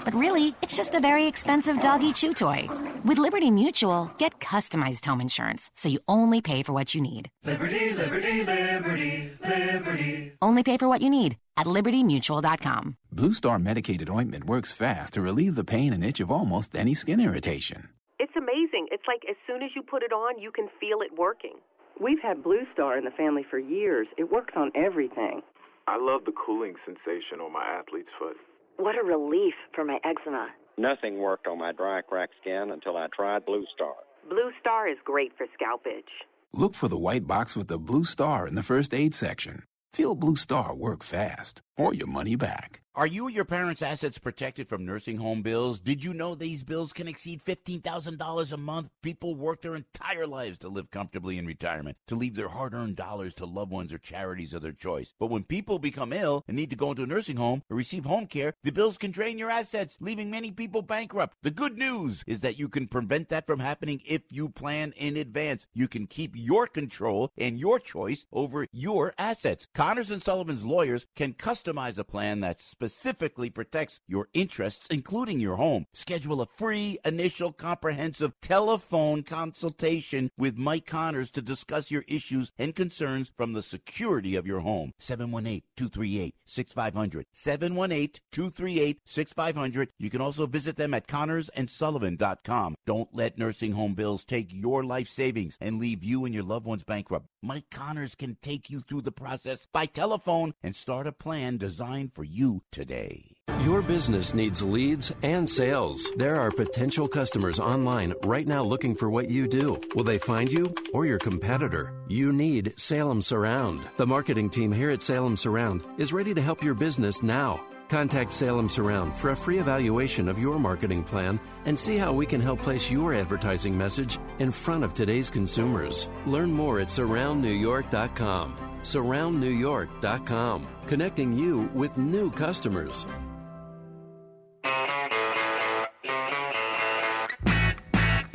But 0.04 0.14
really, 0.14 0.54
it's 0.60 0.76
just 0.76 0.94
a 0.94 1.00
very 1.00 1.26
expensive 1.26 1.80
doggy 1.80 2.12
chew 2.12 2.34
toy. 2.34 2.68
With 3.04 3.18
Liberty 3.18 3.50
Mutual, 3.50 4.10
get 4.18 4.38
customized 4.38 5.04
home 5.06 5.20
insurance 5.20 5.70
so 5.74 5.88
you 5.88 5.98
only 6.06 6.42
pay 6.42 6.62
for 6.62 6.74
what 6.74 6.94
you 6.94 7.00
need. 7.00 7.30
Liberty, 7.44 7.94
liberty, 7.94 8.44
liberty, 8.44 9.30
liberty. 9.42 10.32
Only 10.42 10.62
pay 10.62 10.76
for 10.76 10.88
what 10.88 11.00
you 11.00 11.08
need 11.08 11.36
at 11.56 11.66
libertymutual.com. 11.66 12.96
Blue 13.10 13.32
Star 13.32 13.58
medicated 13.58 14.10
ointment 14.10 14.44
works 14.44 14.72
fast 14.72 15.14
to 15.14 15.22
relieve 15.22 15.54
the 15.54 15.64
pain 15.64 15.92
and 15.92 16.04
itch 16.04 16.20
of 16.20 16.30
almost 16.30 16.76
any 16.76 16.94
skin 16.94 17.20
irritation. 17.20 17.88
It's 18.18 18.36
amazing. 18.36 18.88
It's 18.90 19.04
like 19.08 19.22
as 19.28 19.36
soon 19.46 19.62
as 19.62 19.70
you 19.74 19.82
put 19.82 20.02
it 20.02 20.12
on, 20.12 20.38
you 20.38 20.52
can 20.52 20.68
feel 20.78 21.00
it 21.00 21.16
working. 21.16 21.56
We've 22.00 22.20
had 22.20 22.42
Blue 22.42 22.66
Star 22.72 22.98
in 22.98 23.04
the 23.04 23.10
family 23.10 23.44
for 23.48 23.58
years. 23.58 24.06
It 24.18 24.30
works 24.30 24.54
on 24.56 24.70
everything. 24.74 25.42
I 25.86 25.96
love 25.98 26.24
the 26.24 26.32
cooling 26.32 26.74
sensation 26.84 27.40
on 27.40 27.52
my 27.52 27.64
athlete's 27.64 28.10
foot. 28.18 28.36
What 28.76 28.98
a 28.98 29.04
relief 29.04 29.54
for 29.74 29.84
my 29.84 29.98
eczema. 30.04 30.48
Nothing 30.76 31.18
worked 31.18 31.46
on 31.46 31.58
my 31.58 31.72
dry, 31.72 32.02
cracked 32.02 32.34
skin 32.40 32.70
until 32.72 32.96
I 32.96 33.06
tried 33.14 33.46
Blue 33.46 33.64
Star. 33.74 33.94
Blue 34.28 34.50
Star 34.58 34.88
is 34.88 34.98
great 35.04 35.32
for 35.36 35.46
scalp 35.54 35.86
itch. 35.86 36.10
Look 36.52 36.74
for 36.74 36.88
the 36.88 36.98
white 36.98 37.26
box 37.26 37.56
with 37.56 37.68
the 37.68 37.78
blue 37.78 38.04
star 38.04 38.46
in 38.46 38.54
the 38.54 38.62
first 38.62 38.94
aid 38.94 39.14
section. 39.14 39.64
Feel 39.92 40.14
Blue 40.14 40.36
Star 40.36 40.74
work 40.74 41.02
fast 41.02 41.60
or 41.76 41.94
your 41.94 42.06
money 42.06 42.36
back. 42.36 42.80
Are 42.96 43.08
you 43.08 43.26
or 43.26 43.30
your 43.30 43.44
parents' 43.44 43.82
assets 43.82 44.18
protected 44.18 44.68
from 44.68 44.86
nursing 44.86 45.16
home 45.16 45.42
bills? 45.42 45.80
Did 45.80 46.04
you 46.04 46.14
know 46.14 46.36
these 46.36 46.62
bills 46.62 46.92
can 46.92 47.08
exceed 47.08 47.42
$15,000 47.42 48.52
a 48.52 48.56
month? 48.56 48.88
People 49.02 49.34
work 49.34 49.62
their 49.62 49.74
entire 49.74 50.28
lives 50.28 50.58
to 50.58 50.68
live 50.68 50.92
comfortably 50.92 51.36
in 51.36 51.44
retirement, 51.44 51.96
to 52.06 52.14
leave 52.14 52.36
their 52.36 52.46
hard 52.46 52.72
earned 52.72 52.94
dollars 52.94 53.34
to 53.34 53.46
loved 53.46 53.72
ones 53.72 53.92
or 53.92 53.98
charities 53.98 54.54
of 54.54 54.62
their 54.62 54.70
choice. 54.70 55.12
But 55.18 55.26
when 55.26 55.42
people 55.42 55.80
become 55.80 56.12
ill 56.12 56.44
and 56.46 56.56
need 56.56 56.70
to 56.70 56.76
go 56.76 56.90
into 56.90 57.02
a 57.02 57.06
nursing 57.06 57.36
home 57.36 57.64
or 57.68 57.76
receive 57.76 58.04
home 58.04 58.28
care, 58.28 58.54
the 58.62 58.70
bills 58.70 58.96
can 58.96 59.10
drain 59.10 59.38
your 59.38 59.50
assets, 59.50 59.98
leaving 60.00 60.30
many 60.30 60.52
people 60.52 60.80
bankrupt. 60.80 61.36
The 61.42 61.50
good 61.50 61.76
news 61.76 62.22
is 62.28 62.42
that 62.42 62.60
you 62.60 62.68
can 62.68 62.86
prevent 62.86 63.28
that 63.30 63.44
from 63.44 63.58
happening 63.58 64.02
if 64.06 64.22
you 64.30 64.50
plan 64.50 64.94
in 64.96 65.16
advance. 65.16 65.66
You 65.74 65.88
can 65.88 66.06
keep 66.06 66.36
your 66.36 66.68
control 66.68 67.32
and 67.36 67.58
your 67.58 67.80
choice 67.80 68.24
over 68.32 68.68
your 68.70 69.14
assets. 69.18 69.66
Connors 69.74 70.12
and 70.12 70.22
Sullivan's 70.22 70.64
lawyers 70.64 71.06
can 71.16 71.32
customize 71.32 71.63
a 71.66 72.04
plan 72.04 72.40
that 72.40 72.58
specifically 72.58 73.50
protects 73.50 74.00
your 74.06 74.28
interests, 74.34 74.88
including 74.90 75.40
your 75.40 75.56
home. 75.56 75.86
Schedule 75.92 76.40
a 76.40 76.46
free 76.46 76.98
initial 77.04 77.52
comprehensive 77.52 78.32
telephone 78.40 79.22
consultation 79.22 80.30
with 80.36 80.56
Mike 80.56 80.86
Connors 80.86 81.30
to 81.32 81.42
discuss 81.42 81.90
your 81.90 82.04
issues 82.08 82.52
and 82.58 82.74
concerns 82.74 83.30
from 83.36 83.52
the 83.52 83.62
security 83.62 84.36
of 84.36 84.46
your 84.46 84.60
home. 84.60 84.92
718-238-6500. 85.00 87.24
718-238-6500. 87.34 89.88
You 89.98 90.10
can 90.10 90.20
also 90.20 90.46
visit 90.46 90.76
them 90.76 90.94
at 90.94 91.06
connorsandsullivan.com. 91.06 92.74
Don't 92.86 93.14
let 93.14 93.38
nursing 93.38 93.72
home 93.72 93.94
bills 93.94 94.24
take 94.24 94.48
your 94.50 94.84
life 94.84 95.08
savings 95.08 95.56
and 95.60 95.78
leave 95.78 96.04
you 96.04 96.24
and 96.24 96.34
your 96.34 96.44
loved 96.44 96.66
ones 96.66 96.84
bankrupt. 96.84 97.26
Mike 97.42 97.70
Connors 97.70 98.14
can 98.14 98.36
take 98.40 98.70
you 98.70 98.80
through 98.80 99.02
the 99.02 99.12
process 99.12 99.66
by 99.72 99.86
telephone 99.86 100.54
and 100.62 100.74
start 100.74 101.06
a 101.06 101.12
plan 101.12 101.53
designed 101.58 102.12
for 102.14 102.24
you 102.24 102.62
today. 102.70 103.34
Your 103.60 103.82
business 103.82 104.34
needs 104.34 104.62
leads 104.62 105.14
and 105.22 105.48
sales. 105.48 106.10
There 106.16 106.40
are 106.40 106.50
potential 106.50 107.08
customers 107.08 107.60
online 107.60 108.14
right 108.22 108.46
now 108.46 108.62
looking 108.62 108.94
for 108.94 109.10
what 109.10 109.30
you 109.30 109.46
do. 109.46 109.80
Will 109.94 110.04
they 110.04 110.18
find 110.18 110.50
you 110.50 110.74
or 110.92 111.06
your 111.06 111.18
competitor? 111.18 111.92
You 112.08 112.32
need 112.32 112.78
Salem 112.78 113.22
Surround. 113.22 113.80
The 113.96 114.06
marketing 114.06 114.50
team 114.50 114.72
here 114.72 114.90
at 114.90 115.02
Salem 115.02 115.36
Surround 115.36 115.84
is 115.98 116.12
ready 116.12 116.34
to 116.34 116.42
help 116.42 116.62
your 116.62 116.74
business 116.74 117.22
now. 117.22 117.64
Contact 117.88 118.32
Salem 118.32 118.68
Surround 118.68 119.16
for 119.16 119.30
a 119.30 119.36
free 119.36 119.58
evaluation 119.58 120.28
of 120.28 120.38
your 120.38 120.58
marketing 120.58 121.04
plan 121.04 121.38
and 121.64 121.78
see 121.78 121.96
how 121.96 122.12
we 122.12 122.26
can 122.26 122.40
help 122.40 122.62
place 122.62 122.90
your 122.90 123.14
advertising 123.14 123.76
message 123.76 124.18
in 124.38 124.50
front 124.50 124.84
of 124.84 124.94
today's 124.94 125.30
consumers. 125.30 126.08
Learn 126.26 126.52
more 126.52 126.80
at 126.80 126.88
surroundnewyork.com. 126.88 128.56
Surroundnewyork.com, 128.82 130.68
connecting 130.86 131.32
you 131.32 131.70
with 131.74 131.96
new 131.96 132.30
customers. 132.30 133.06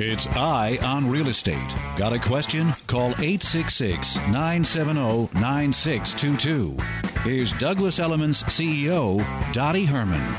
It's 0.02 0.28
Eye 0.28 0.80
on 0.82 1.10
Real 1.10 1.28
Estate. 1.28 1.76
Got 1.98 2.14
a 2.14 2.20
question? 2.20 2.72
Call 2.88 3.10
866 3.20 4.16
970 4.30 5.28
9622. 5.38 6.78
Here's 7.24 7.52
Douglas 7.60 8.00
Elliman's 8.00 8.42
CEO, 8.44 9.20
Dottie 9.52 9.84
Herman. 9.84 10.38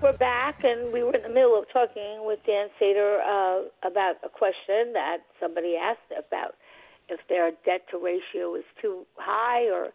We're 0.00 0.12
back, 0.12 0.62
and 0.62 0.92
we 0.92 1.02
were 1.02 1.12
in 1.12 1.22
the 1.22 1.28
middle 1.28 1.58
of 1.58 1.64
talking 1.72 2.24
with 2.24 2.38
Dan 2.46 2.68
Sater 2.80 3.18
uh, 3.18 3.64
about 3.84 4.14
a 4.22 4.28
question 4.28 4.92
that 4.92 5.26
somebody 5.40 5.74
asked 5.74 6.12
about 6.16 6.54
if 7.08 7.18
their 7.28 7.50
debt 7.66 7.82
to 7.90 7.98
ratio 7.98 8.54
is 8.54 8.64
too 8.80 9.04
high 9.16 9.64
or 9.64 9.86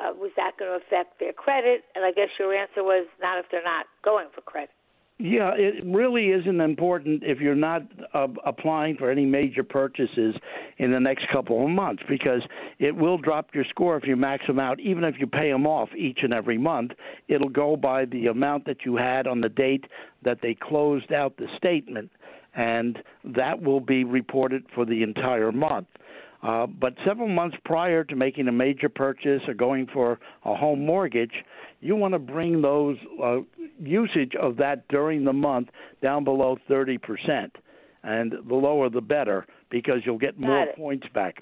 uh, 0.00 0.14
was 0.16 0.30
that 0.38 0.52
going 0.58 0.70
to 0.70 0.82
affect 0.82 1.20
their 1.20 1.34
credit? 1.34 1.84
And 1.94 2.06
I 2.06 2.12
guess 2.12 2.30
your 2.38 2.54
answer 2.54 2.82
was 2.82 3.06
not 3.20 3.38
if 3.38 3.50
they're 3.50 3.62
not 3.62 3.84
going 4.02 4.28
for 4.34 4.40
credit. 4.40 4.73
Yeah, 5.18 5.52
it 5.54 5.84
really 5.86 6.30
isn't 6.30 6.60
important 6.60 7.22
if 7.24 7.38
you're 7.38 7.54
not 7.54 7.82
uh, 8.14 8.26
applying 8.44 8.96
for 8.96 9.10
any 9.12 9.24
major 9.24 9.62
purchases 9.62 10.34
in 10.78 10.90
the 10.90 10.98
next 10.98 11.26
couple 11.32 11.62
of 11.62 11.70
months 11.70 12.02
because 12.08 12.42
it 12.80 12.96
will 12.96 13.16
drop 13.16 13.50
your 13.54 13.64
score 13.70 13.96
if 13.96 14.04
you 14.08 14.16
max 14.16 14.44
them 14.48 14.58
out. 14.58 14.80
Even 14.80 15.04
if 15.04 15.14
you 15.20 15.28
pay 15.28 15.52
them 15.52 15.68
off 15.68 15.88
each 15.96 16.18
and 16.22 16.32
every 16.32 16.58
month, 16.58 16.92
it'll 17.28 17.48
go 17.48 17.76
by 17.76 18.06
the 18.06 18.26
amount 18.26 18.64
that 18.66 18.78
you 18.84 18.96
had 18.96 19.28
on 19.28 19.40
the 19.40 19.48
date 19.48 19.84
that 20.24 20.38
they 20.42 20.52
closed 20.52 21.12
out 21.12 21.36
the 21.36 21.46
statement, 21.56 22.10
and 22.56 22.98
that 23.24 23.62
will 23.62 23.80
be 23.80 24.02
reported 24.02 24.64
for 24.74 24.84
the 24.84 25.04
entire 25.04 25.52
month. 25.52 25.86
Uh, 26.44 26.66
but 26.66 26.94
several 27.06 27.28
months 27.28 27.56
prior 27.64 28.04
to 28.04 28.14
making 28.14 28.48
a 28.48 28.52
major 28.52 28.90
purchase 28.90 29.40
or 29.48 29.54
going 29.54 29.86
for 29.92 30.18
a 30.44 30.54
home 30.54 30.84
mortgage, 30.84 31.32
you 31.80 31.96
want 31.96 32.12
to 32.12 32.18
bring 32.18 32.60
those 32.60 32.96
uh, 33.22 33.38
usage 33.80 34.32
of 34.40 34.56
that 34.58 34.86
during 34.88 35.24
the 35.24 35.32
month 35.32 35.68
down 36.02 36.22
below 36.22 36.58
30%. 36.68 36.98
And 38.02 38.34
the 38.46 38.54
lower 38.54 38.90
the 38.90 39.00
better 39.00 39.46
because 39.70 40.00
you'll 40.04 40.18
get 40.18 40.38
more 40.38 40.66
points 40.76 41.06
back. 41.14 41.36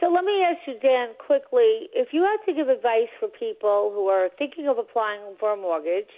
So 0.00 0.06
let 0.08 0.24
me 0.24 0.44
ask 0.44 0.58
you, 0.66 0.74
Dan, 0.80 1.08
quickly 1.18 1.88
if 1.94 2.08
you 2.12 2.22
had 2.22 2.44
to 2.46 2.54
give 2.54 2.68
advice 2.68 3.08
for 3.18 3.28
people 3.28 3.90
who 3.94 4.06
are 4.08 4.28
thinking 4.38 4.68
of 4.68 4.76
applying 4.76 5.20
for 5.40 5.54
a 5.54 5.56
mortgage, 5.56 6.12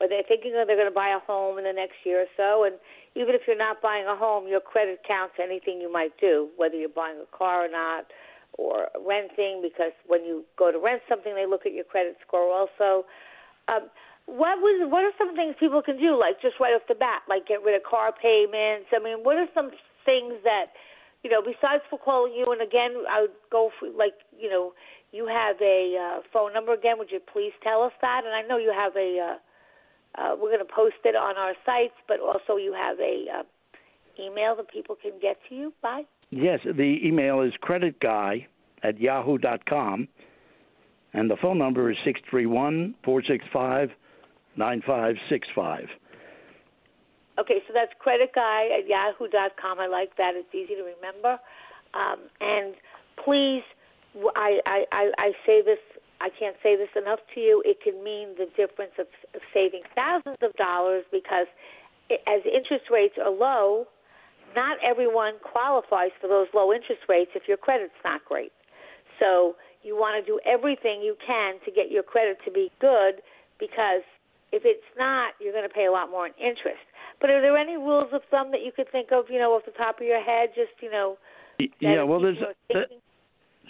or 0.00 0.08
they're 0.08 0.26
thinking 0.26 0.52
they're 0.52 0.66
going 0.66 0.88
to 0.88 0.94
buy 0.94 1.08
a 1.08 1.20
home 1.20 1.58
in 1.58 1.64
the 1.64 1.72
next 1.72 1.96
year 2.04 2.22
or 2.22 2.30
so, 2.36 2.64
and 2.64 2.76
even 3.14 3.34
if 3.34 3.42
you're 3.46 3.56
not 3.56 3.80
buying 3.80 4.06
a 4.06 4.16
home, 4.16 4.46
your 4.46 4.60
credit 4.60 5.00
counts 5.06 5.34
anything 5.42 5.80
you 5.80 5.90
might 5.90 6.12
do, 6.20 6.48
whether 6.56 6.76
you're 6.76 6.92
buying 6.92 7.16
a 7.16 7.36
car 7.36 7.64
or 7.64 7.70
not, 7.70 8.06
or 8.58 8.88
renting, 9.00 9.60
because 9.62 9.92
when 10.06 10.24
you 10.24 10.44
go 10.56 10.70
to 10.70 10.78
rent 10.78 11.02
something, 11.08 11.34
they 11.34 11.46
look 11.46 11.64
at 11.64 11.72
your 11.72 11.84
credit 11.84 12.16
score 12.26 12.52
also. 12.52 13.04
Um, 13.68 13.88
what 14.26 14.58
was 14.58 14.90
what 14.90 15.04
are 15.04 15.14
some 15.16 15.36
things 15.36 15.54
people 15.58 15.82
can 15.82 15.98
do, 15.98 16.18
like 16.18 16.42
just 16.42 16.58
right 16.58 16.74
off 16.74 16.82
the 16.88 16.94
bat, 16.94 17.22
like 17.28 17.46
get 17.46 17.62
rid 17.62 17.76
of 17.76 17.82
car 17.88 18.12
payments? 18.12 18.90
I 18.92 18.98
mean, 18.98 19.22
what 19.22 19.36
are 19.36 19.48
some 19.54 19.70
things 20.04 20.34
that 20.44 20.74
you 21.26 21.30
know, 21.30 21.42
besides 21.42 21.82
for 21.90 21.98
calling 21.98 22.34
you, 22.34 22.46
and 22.52 22.62
again, 22.62 23.02
I 23.10 23.22
would 23.22 23.34
go 23.50 23.70
for 23.80 23.88
like, 23.90 24.14
you 24.38 24.48
know, 24.48 24.72
you 25.10 25.26
have 25.26 25.56
a 25.60 25.96
uh, 25.98 26.20
phone 26.32 26.52
number 26.52 26.72
again. 26.72 26.98
Would 26.98 27.10
you 27.10 27.18
please 27.18 27.52
tell 27.62 27.82
us 27.82 27.92
that? 28.00 28.22
And 28.24 28.34
I 28.34 28.46
know 28.46 28.58
you 28.58 28.72
have 28.76 28.94
a. 28.94 29.34
Uh, 29.34 29.38
uh, 30.18 30.34
we're 30.40 30.50
going 30.50 30.66
to 30.66 30.74
post 30.74 30.96
it 31.04 31.14
on 31.14 31.36
our 31.36 31.54
sites, 31.64 31.94
but 32.08 32.18
also 32.20 32.56
you 32.56 32.72
have 32.72 32.98
a 33.00 33.24
uh, 33.38 33.42
email 34.22 34.56
that 34.56 34.70
people 34.70 34.96
can 35.00 35.12
get 35.20 35.36
to 35.48 35.54
you 35.54 35.72
by. 35.82 36.02
Yes, 36.30 36.60
the 36.64 36.98
email 37.04 37.42
is 37.42 37.52
creditguy 37.62 38.46
at 38.82 39.00
yahoo 39.00 39.38
dot 39.38 39.64
com, 39.66 40.08
and 41.12 41.30
the 41.30 41.36
phone 41.40 41.58
number 41.58 41.90
is 41.90 41.96
six 42.04 42.20
three 42.28 42.46
one 42.46 42.94
four 43.04 43.22
six 43.22 43.44
five 43.52 43.90
nine 44.56 44.82
five 44.86 45.14
six 45.28 45.46
five. 45.54 45.86
Okay, 47.38 47.58
so 47.68 47.74
that's 47.74 47.92
creditguy 48.04 48.78
at 48.78 48.88
yahoo 48.88 49.28
dot 49.28 49.52
com. 49.60 49.78
I 49.78 49.86
like 49.86 50.16
that. 50.16 50.32
It's 50.34 50.54
easy 50.54 50.74
to 50.74 50.82
remember. 50.82 51.38
Um, 51.94 52.20
and 52.40 52.74
please, 53.24 53.62
I, 54.34 54.58
I, 54.66 54.84
I, 54.92 55.10
I 55.18 55.32
say 55.46 55.62
this, 55.62 55.78
I 56.20 56.28
can't 56.30 56.56
say 56.62 56.76
this 56.76 56.88
enough 56.96 57.20
to 57.34 57.40
you. 57.40 57.62
It 57.64 57.78
can 57.82 58.02
mean 58.02 58.34
the 58.38 58.46
difference 58.56 58.92
of, 58.98 59.06
of 59.34 59.40
saving 59.52 59.82
thousands 59.94 60.38
of 60.42 60.52
dollars 60.54 61.04
because 61.12 61.46
it, 62.08 62.20
as 62.26 62.40
interest 62.44 62.90
rates 62.90 63.14
are 63.20 63.30
low, 63.30 63.86
not 64.54 64.78
everyone 64.84 65.34
qualifies 65.42 66.10
for 66.20 66.28
those 66.28 66.48
low 66.54 66.72
interest 66.72 67.02
rates 67.08 67.30
if 67.34 67.44
your 67.46 67.56
credit's 67.56 67.98
not 68.04 68.24
great. 68.24 68.52
So 69.20 69.56
you 69.82 69.96
want 69.96 70.16
to 70.18 70.24
do 70.24 70.40
everything 70.46 71.02
you 71.02 71.16
can 71.24 71.60
to 71.64 71.70
get 71.70 71.90
your 71.90 72.02
credit 72.02 72.38
to 72.44 72.50
be 72.50 72.70
good 72.80 73.20
because 73.60 74.02
if 74.52 74.62
it's 74.64 74.88
not, 74.96 75.34
you're 75.40 75.52
going 75.52 75.68
to 75.68 75.72
pay 75.74 75.86
a 75.86 75.92
lot 75.92 76.10
more 76.10 76.26
in 76.26 76.32
interest. 76.40 76.84
But 77.20 77.30
are 77.30 77.40
there 77.40 77.56
any 77.56 77.76
rules 77.76 78.08
of 78.12 78.22
thumb 78.30 78.50
that 78.52 78.62
you 78.64 78.72
could 78.74 78.90
think 78.92 79.08
of, 79.12 79.26
you 79.28 79.38
know, 79.38 79.52
off 79.52 79.64
the 79.64 79.72
top 79.72 80.00
of 80.00 80.06
your 80.06 80.22
head, 80.22 80.50
just, 80.54 80.72
you 80.80 80.90
know, 80.90 81.16
yeah, 81.80 82.02
well, 82.02 82.20
there's 82.20 82.36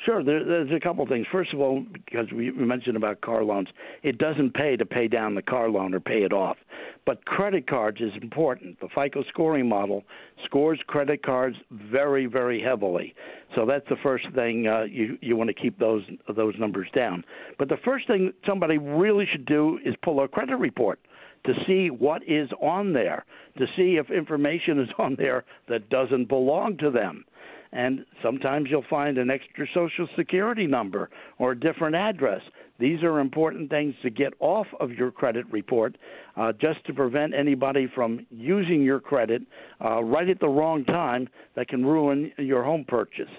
sure 0.04 0.22
there, 0.22 0.44
there's 0.44 0.70
a 0.70 0.80
couple 0.80 1.06
things. 1.06 1.26
First 1.30 1.52
of 1.52 1.60
all, 1.60 1.84
because 1.92 2.26
we, 2.32 2.50
mentioned 2.50 2.96
about 2.96 3.20
car 3.20 3.44
loans, 3.44 3.68
it 4.02 4.18
doesn't 4.18 4.54
pay 4.54 4.76
to 4.76 4.84
pay 4.84 5.08
down 5.08 5.34
the 5.34 5.42
car 5.42 5.70
loan 5.70 5.94
or 5.94 6.00
pay 6.00 6.22
it 6.22 6.32
off, 6.32 6.56
but 7.04 7.24
credit 7.24 7.68
cards 7.68 8.00
is 8.00 8.12
important. 8.20 8.78
The 8.80 8.88
FICO 8.94 9.22
scoring 9.28 9.68
model 9.68 10.04
scores 10.44 10.80
credit 10.86 11.24
cards 11.24 11.56
very, 11.70 12.26
very 12.26 12.60
heavily. 12.60 13.14
So 13.54 13.64
that's 13.64 13.88
the 13.88 13.96
first 14.02 14.26
thing 14.34 14.66
uh, 14.66 14.84
you 14.84 15.16
you 15.20 15.36
want 15.36 15.48
to 15.48 15.54
keep 15.54 15.78
those 15.78 16.02
those 16.34 16.54
numbers 16.58 16.88
down. 16.94 17.24
But 17.58 17.68
the 17.68 17.78
first 17.84 18.06
thing 18.06 18.32
somebody 18.46 18.78
really 18.78 19.26
should 19.30 19.46
do 19.46 19.78
is 19.84 19.94
pull 20.02 20.22
a 20.22 20.28
credit 20.28 20.56
report 20.56 20.98
to 21.46 21.52
see 21.66 21.90
what 21.90 22.22
is 22.26 22.48
on 22.60 22.92
there, 22.92 23.24
to 23.56 23.66
see 23.76 23.96
if 23.96 24.10
information 24.10 24.80
is 24.80 24.88
on 24.98 25.16
there 25.16 25.44
that 25.68 25.88
doesn't 25.88 26.28
belong 26.28 26.76
to 26.78 26.90
them. 26.90 27.24
And 27.72 28.04
sometimes 28.22 28.68
you'll 28.70 28.84
find 28.88 29.18
an 29.18 29.30
extra 29.30 29.66
social 29.74 30.08
security 30.16 30.66
number 30.66 31.10
or 31.38 31.52
a 31.52 31.58
different 31.58 31.96
address. 31.96 32.40
These 32.78 33.02
are 33.02 33.20
important 33.20 33.70
things 33.70 33.94
to 34.02 34.10
get 34.10 34.34
off 34.38 34.66
of 34.80 34.92
your 34.92 35.10
credit 35.10 35.46
report 35.50 35.96
uh, 36.36 36.52
just 36.52 36.84
to 36.86 36.92
prevent 36.92 37.34
anybody 37.34 37.90
from 37.94 38.26
using 38.30 38.82
your 38.82 39.00
credit 39.00 39.42
uh, 39.82 40.02
right 40.02 40.28
at 40.28 40.40
the 40.40 40.48
wrong 40.48 40.84
time 40.84 41.28
that 41.54 41.68
can 41.68 41.84
ruin 41.84 42.32
your 42.38 42.62
home 42.62 42.84
purchase. 42.86 43.30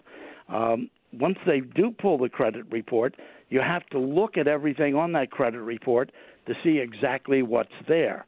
Um, 0.49 0.89
once 1.13 1.37
they 1.45 1.59
do 1.59 1.93
pull 1.99 2.17
the 2.17 2.29
credit 2.29 2.65
report, 2.71 3.15
you 3.49 3.61
have 3.61 3.85
to 3.87 3.99
look 3.99 4.37
at 4.37 4.47
everything 4.47 4.95
on 4.95 5.13
that 5.13 5.31
credit 5.31 5.61
report 5.61 6.11
to 6.47 6.53
see 6.63 6.79
exactly 6.79 7.43
what's 7.43 7.69
there. 7.87 8.25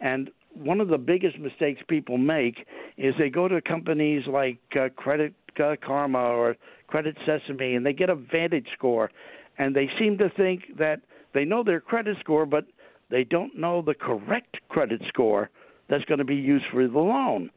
And 0.00 0.30
one 0.54 0.80
of 0.80 0.88
the 0.88 0.98
biggest 0.98 1.38
mistakes 1.38 1.80
people 1.88 2.18
make 2.18 2.66
is 2.96 3.14
they 3.18 3.30
go 3.30 3.48
to 3.48 3.60
companies 3.60 4.24
like 4.26 4.58
uh, 4.78 4.88
Credit 4.96 5.34
uh, 5.62 5.76
Karma 5.84 6.18
or 6.18 6.56
Credit 6.86 7.16
Sesame 7.26 7.74
and 7.74 7.84
they 7.84 7.92
get 7.92 8.10
a 8.10 8.14
Vantage 8.14 8.66
score, 8.74 9.10
and 9.58 9.74
they 9.74 9.88
seem 9.98 10.18
to 10.18 10.30
think 10.36 10.62
that 10.78 11.00
they 11.34 11.44
know 11.44 11.62
their 11.62 11.80
credit 11.80 12.16
score, 12.20 12.46
but 12.46 12.66
they 13.10 13.24
don't 13.24 13.58
know 13.58 13.82
the 13.82 13.94
correct 13.94 14.56
credit 14.68 15.02
score 15.08 15.50
that's 15.88 16.04
going 16.04 16.18
to 16.18 16.24
be 16.24 16.36
used 16.36 16.64
for 16.72 16.86
the 16.86 16.98
loan. 16.98 17.50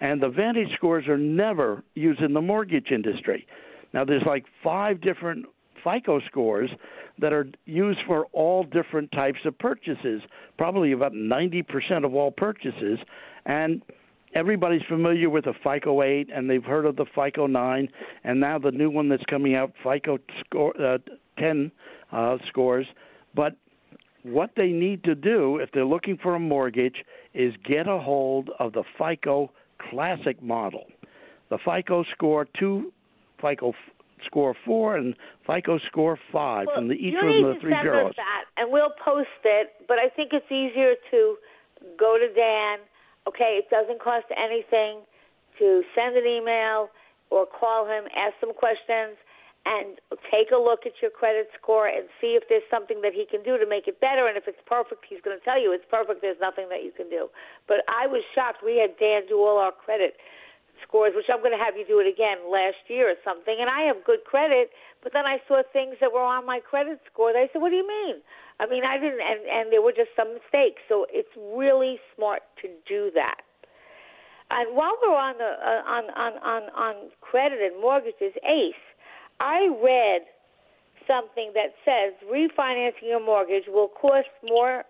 And 0.00 0.20
the 0.20 0.28
Vantage 0.28 0.68
scores 0.74 1.06
are 1.06 1.18
never 1.18 1.82
used 1.94 2.20
in 2.20 2.32
the 2.32 2.40
mortgage 2.40 2.90
industry. 2.90 3.46
Now, 3.94 4.04
there's 4.04 4.24
like 4.26 4.44
five 4.62 5.00
different 5.00 5.46
FICO 5.84 6.20
scores 6.26 6.70
that 7.18 7.32
are 7.32 7.46
used 7.66 8.00
for 8.06 8.26
all 8.32 8.64
different 8.64 9.10
types 9.12 9.38
of 9.44 9.58
purchases, 9.58 10.22
probably 10.56 10.92
about 10.92 11.12
90% 11.12 12.04
of 12.04 12.14
all 12.14 12.30
purchases. 12.30 12.98
And 13.46 13.82
everybody's 14.34 14.82
familiar 14.88 15.28
with 15.28 15.44
the 15.44 15.54
FICO 15.62 16.02
8 16.02 16.28
and 16.34 16.48
they've 16.48 16.64
heard 16.64 16.86
of 16.86 16.96
the 16.96 17.06
FICO 17.14 17.46
9 17.46 17.88
and 18.24 18.40
now 18.40 18.58
the 18.58 18.70
new 18.70 18.90
one 18.90 19.08
that's 19.08 19.24
coming 19.28 19.54
out 19.54 19.72
FICO 19.82 20.18
score, 20.44 20.74
uh, 20.80 20.98
10 21.38 21.70
uh, 22.12 22.38
scores 22.48 22.86
but 23.34 23.56
what 24.22 24.50
they 24.56 24.68
need 24.68 25.02
to 25.04 25.14
do 25.14 25.58
if 25.58 25.70
they're 25.72 25.84
looking 25.84 26.16
for 26.22 26.34
a 26.34 26.38
mortgage 26.38 27.04
is 27.34 27.52
get 27.68 27.88
a 27.88 27.98
hold 27.98 28.50
of 28.58 28.72
the 28.72 28.84
FICO 28.98 29.50
classic 29.90 30.42
model 30.42 30.84
the 31.50 31.58
FICO 31.58 32.04
score 32.14 32.46
2 32.58 32.92
FICO 33.40 33.74
score 34.26 34.54
four 34.64 34.96
and 34.96 35.14
FICO 35.46 35.78
score 35.90 36.18
five 36.32 36.66
well, 36.66 36.76
from 36.76 36.88
the 36.88 36.94
each 36.94 37.14
of 37.14 37.28
the 37.28 37.54
three 37.60 37.74
bureaus. 37.80 38.14
That, 38.16 38.44
and 38.56 38.70
we'll 38.70 38.94
post 39.04 39.28
it. 39.44 39.72
But 39.88 39.98
I 39.98 40.08
think 40.08 40.32
it's 40.32 40.50
easier 40.50 40.94
to 41.10 41.36
go 41.98 42.18
to 42.18 42.28
Dan. 42.32 42.78
Okay, 43.28 43.60
it 43.62 43.70
doesn't 43.70 44.00
cost 44.02 44.26
anything 44.34 45.02
to 45.58 45.82
send 45.94 46.16
an 46.16 46.26
email 46.26 46.90
or 47.30 47.46
call 47.46 47.86
him, 47.86 48.04
ask 48.16 48.34
some 48.40 48.52
questions, 48.52 49.16
and 49.64 49.98
take 50.26 50.50
a 50.50 50.58
look 50.58 50.84
at 50.86 50.98
your 51.00 51.10
credit 51.10 51.46
score 51.54 51.86
and 51.86 52.10
see 52.20 52.34
if 52.34 52.42
there's 52.50 52.66
something 52.66 53.00
that 53.00 53.14
he 53.14 53.24
can 53.24 53.42
do 53.46 53.56
to 53.56 53.66
make 53.66 53.86
it 53.86 54.00
better. 54.00 54.26
And 54.26 54.36
if 54.36 54.50
it's 54.50 54.60
perfect, 54.66 55.06
he's 55.08 55.22
going 55.22 55.38
to 55.38 55.44
tell 55.44 55.60
you 55.60 55.70
it's 55.72 55.86
perfect. 55.86 56.20
There's 56.20 56.40
nothing 56.42 56.66
that 56.68 56.82
you 56.82 56.90
can 56.90 57.08
do. 57.08 57.30
But 57.68 57.86
I 57.86 58.10
was 58.10 58.26
shocked. 58.34 58.66
We 58.66 58.82
had 58.82 58.98
Dan 58.98 59.22
do 59.30 59.38
all 59.38 59.58
our 59.58 59.70
credit 59.70 60.18
scores, 60.86 61.12
which 61.14 61.26
I'm 61.32 61.40
going 61.40 61.56
to 61.56 61.62
have 61.62 61.76
you 61.76 61.86
do 61.86 62.00
it 62.00 62.06
again 62.06 62.38
last 62.50 62.82
year 62.88 63.10
or 63.10 63.18
something. 63.24 63.56
And 63.58 63.70
I 63.70 63.82
have 63.88 64.04
good 64.04 64.24
credit, 64.24 64.70
but 65.02 65.12
then 65.12 65.26
I 65.26 65.38
saw 65.48 65.62
things 65.72 65.96
that 66.00 66.12
were 66.12 66.22
on 66.22 66.46
my 66.46 66.60
credit 66.60 67.00
score. 67.10 67.32
They 67.32 67.48
said, 67.52 67.62
"What 67.62 67.70
do 67.70 67.76
you 67.76 67.86
mean?" 67.86 68.22
I 68.60 68.66
mean, 68.66 68.84
I 68.84 68.98
didn't, 68.98 69.20
and 69.20 69.40
and 69.48 69.72
there 69.72 69.82
were 69.82 69.92
just 69.92 70.10
some 70.14 70.34
mistakes. 70.34 70.82
So 70.88 71.06
it's 71.10 71.32
really 71.36 71.98
smart 72.14 72.42
to 72.62 72.68
do 72.86 73.10
that. 73.14 73.40
And 74.50 74.76
while 74.76 74.92
we're 75.00 75.16
on 75.16 75.38
the 75.38 75.52
uh, 75.56 75.82
on 75.88 76.04
on 76.12 76.32
on 76.42 76.62
on 76.76 76.94
credit 77.20 77.60
and 77.60 77.80
mortgages, 77.80 78.36
Ace, 78.44 78.84
I 79.40 79.72
read 79.82 80.28
something 81.08 81.52
that 81.54 81.74
says 81.84 82.14
refinancing 82.28 83.08
your 83.08 83.24
mortgage 83.24 83.64
will 83.66 83.88
cost 83.88 84.28
more 84.44 84.84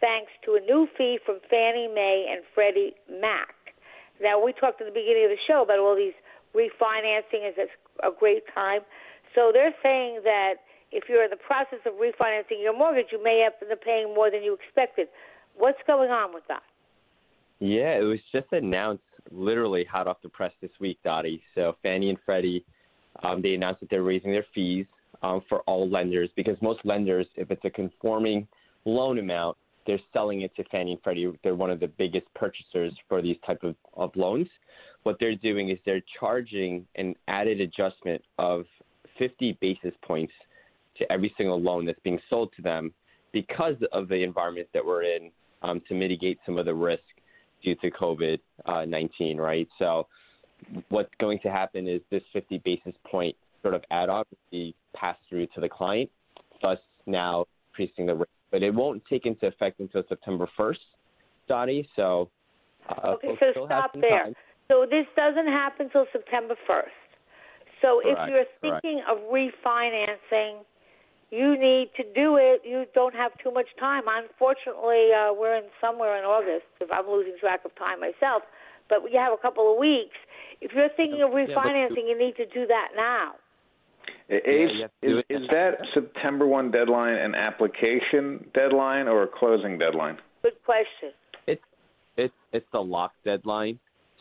thanks 0.00 0.30
to 0.44 0.54
a 0.54 0.60
new 0.60 0.86
fee 0.96 1.18
from 1.24 1.40
Fannie 1.50 1.90
Mae 1.92 2.26
and 2.30 2.42
Freddie 2.54 2.94
Mac. 3.10 3.57
Now, 4.20 4.42
we 4.42 4.52
talked 4.52 4.80
at 4.80 4.86
the 4.86 4.92
beginning 4.92 5.24
of 5.24 5.30
the 5.30 5.42
show 5.46 5.62
about 5.62 5.78
all 5.78 5.94
these 5.94 6.16
refinancing 6.54 7.48
is 7.48 7.54
a 8.02 8.10
great 8.18 8.42
time. 8.54 8.80
So 9.34 9.50
they're 9.52 9.74
saying 9.82 10.20
that 10.24 10.54
if 10.90 11.04
you're 11.08 11.24
in 11.24 11.30
the 11.30 11.36
process 11.36 11.78
of 11.86 11.94
refinancing 11.94 12.62
your 12.62 12.76
mortgage, 12.76 13.06
you 13.12 13.22
may 13.22 13.44
end 13.44 13.70
up 13.70 13.82
paying 13.82 14.14
more 14.14 14.30
than 14.30 14.42
you 14.42 14.54
expected. 14.54 15.08
What's 15.56 15.78
going 15.86 16.10
on 16.10 16.32
with 16.32 16.44
that? 16.48 16.62
Yeah, 17.60 17.98
it 17.98 18.04
was 18.04 18.20
just 18.32 18.46
announced 18.52 19.02
literally 19.30 19.84
hot 19.84 20.06
off 20.06 20.18
the 20.22 20.28
press 20.28 20.52
this 20.60 20.70
week, 20.80 20.98
Dottie. 21.04 21.42
So 21.54 21.76
Fannie 21.82 22.08
and 22.08 22.18
Freddie, 22.24 22.64
um, 23.22 23.42
they 23.42 23.54
announced 23.54 23.80
that 23.80 23.90
they're 23.90 24.02
raising 24.02 24.32
their 24.32 24.46
fees 24.54 24.86
um, 25.22 25.42
for 25.48 25.60
all 25.62 25.88
lenders 25.88 26.30
because 26.36 26.56
most 26.62 26.80
lenders, 26.84 27.26
if 27.36 27.50
it's 27.50 27.64
a 27.64 27.70
conforming 27.70 28.46
loan 28.84 29.18
amount, 29.18 29.56
they're 29.88 29.98
selling 30.12 30.42
it 30.42 30.54
to 30.54 30.62
Fannie 30.64 30.92
and 30.92 31.02
Freddie. 31.02 31.32
They're 31.42 31.54
one 31.54 31.70
of 31.70 31.80
the 31.80 31.88
biggest 31.88 32.26
purchasers 32.34 32.92
for 33.08 33.22
these 33.22 33.38
type 33.46 33.64
of, 33.64 33.74
of 33.94 34.14
loans. 34.14 34.46
What 35.02 35.16
they're 35.18 35.34
doing 35.34 35.70
is 35.70 35.78
they're 35.86 36.02
charging 36.20 36.86
an 36.96 37.14
added 37.26 37.62
adjustment 37.62 38.22
of 38.38 38.66
50 39.18 39.56
basis 39.62 39.94
points 40.02 40.32
to 40.98 41.10
every 41.10 41.32
single 41.38 41.58
loan 41.58 41.86
that's 41.86 41.98
being 42.00 42.20
sold 42.28 42.52
to 42.56 42.62
them 42.62 42.92
because 43.32 43.76
of 43.92 44.08
the 44.08 44.22
environment 44.22 44.68
that 44.74 44.84
we're 44.84 45.04
in 45.04 45.30
um, 45.62 45.80
to 45.88 45.94
mitigate 45.94 46.38
some 46.44 46.58
of 46.58 46.66
the 46.66 46.74
risk 46.74 47.02
due 47.64 47.74
to 47.76 47.90
COVID 47.90 48.38
uh, 48.66 48.84
19, 48.84 49.38
right? 49.38 49.68
So, 49.78 50.06
what's 50.90 51.10
going 51.18 51.38
to 51.44 51.50
happen 51.50 51.88
is 51.88 52.02
this 52.10 52.22
50 52.34 52.60
basis 52.62 52.94
point 53.10 53.34
sort 53.62 53.74
of 53.74 53.82
add 53.90 54.10
on 54.10 54.24
will 54.30 54.38
be 54.50 54.74
passed 54.94 55.20
through 55.30 55.46
to 55.54 55.60
the 55.60 55.68
client, 55.68 56.10
thus 56.60 56.78
now 57.06 57.46
increasing 57.70 58.06
the 58.06 58.14
risk 58.14 58.30
but 58.50 58.62
it 58.62 58.74
won't 58.74 59.02
take 59.06 59.26
into 59.26 59.46
effect 59.46 59.80
until 59.80 60.02
September 60.08 60.48
1st, 60.58 60.76
Dottie. 61.48 61.88
So, 61.96 62.30
uh, 62.88 63.14
okay, 63.14 63.34
so 63.54 63.66
stop 63.66 63.92
there. 63.94 64.24
Time. 64.24 64.34
So 64.68 64.86
this 64.88 65.06
doesn't 65.16 65.46
happen 65.46 65.86
until 65.86 66.06
September 66.12 66.54
1st. 66.68 67.08
So 67.80 68.00
Correct. 68.02 68.18
if 68.20 68.28
you're 68.28 68.50
thinking 68.60 69.02
of 69.08 69.18
refinancing, 69.32 70.64
you 71.30 71.58
need 71.58 71.90
to 71.96 72.04
do 72.14 72.36
it. 72.36 72.62
You 72.64 72.84
don't 72.94 73.14
have 73.14 73.32
too 73.42 73.52
much 73.52 73.68
time. 73.78 74.04
Unfortunately, 74.08 75.12
uh, 75.12 75.32
we're 75.32 75.56
in 75.56 75.68
somewhere 75.80 76.18
in 76.18 76.24
August. 76.24 76.66
If 76.80 76.90
I'm 76.90 77.06
losing 77.06 77.36
track 77.38 77.60
of 77.64 77.74
time 77.76 78.00
myself, 78.00 78.42
but 78.88 79.04
we 79.04 79.12
have 79.12 79.32
a 79.32 79.36
couple 79.36 79.70
of 79.70 79.78
weeks. 79.78 80.16
if 80.60 80.72
you're 80.74 80.88
thinking 80.96 81.22
of 81.22 81.30
refinancing, 81.30 82.08
you 82.08 82.18
need 82.18 82.34
to 82.36 82.46
do 82.46 82.66
that 82.66 82.88
now. 82.96 83.34
Ace, 84.30 84.42
you 84.42 84.82
have 84.82 85.24
is, 85.30 85.48
that 85.50 85.78
September 85.94 86.46
1 86.46 86.70
deadline 86.70 87.14
an 87.14 87.34
application 87.34 88.44
deadline 88.52 89.08
or 89.08 89.22
a 89.22 89.28
closing 89.28 89.78
deadline? 89.78 90.18
Good 90.42 90.62
question. 90.64 91.12
It's 91.46 91.62
it's 92.16 92.34
it's 92.52 92.66
the 92.72 92.80
lock 92.80 93.12
deadline. 93.24 93.78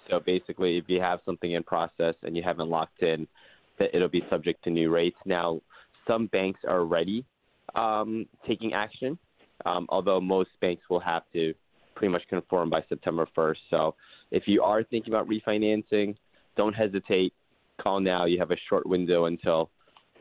So 0.10 0.22
basically, 0.26 0.78
if 0.78 0.86
you 0.88 1.02
have 1.02 1.20
something 1.26 1.52
in 1.52 1.64
process 1.64 2.16
and 2.24 2.38
you 2.38 2.44
haven't 2.44 2.70
locked 2.70 3.04
in, 3.04 3.28
that 3.80 3.90
it'll 3.94 4.08
be 4.08 4.24
subject 4.30 4.64
to 4.64 4.70
new 4.70 4.90
rates. 4.90 5.18
Now, 5.26 5.62
some 6.08 6.28
banks 6.28 6.62
are 6.66 6.80
already 6.80 7.26
um, 7.76 8.26
taking 8.48 8.74
action, 8.74 9.18
um, 9.66 9.86
although 9.90 10.22
most 10.22 10.50
banks 10.62 10.84
will 10.90 11.02
have 11.02 11.24
to 11.34 11.54
pretty 11.96 12.12
much 12.12 12.22
conform 12.30 12.70
by 12.70 12.82
September 12.88 13.28
1st. 13.36 13.58
So 13.70 13.96
if 14.32 14.44
you 14.46 14.62
are 14.62 14.84
thinking 14.84 15.14
about 15.14 15.28
refinancing, 15.28 16.16
don't 16.56 16.74
hesitate. 16.74 17.34
Call 17.82 18.00
now. 18.00 18.26
You 18.26 18.40
have 18.40 18.52
a 18.52 18.58
short 18.70 18.88
window 18.88 19.26
until 19.26 19.70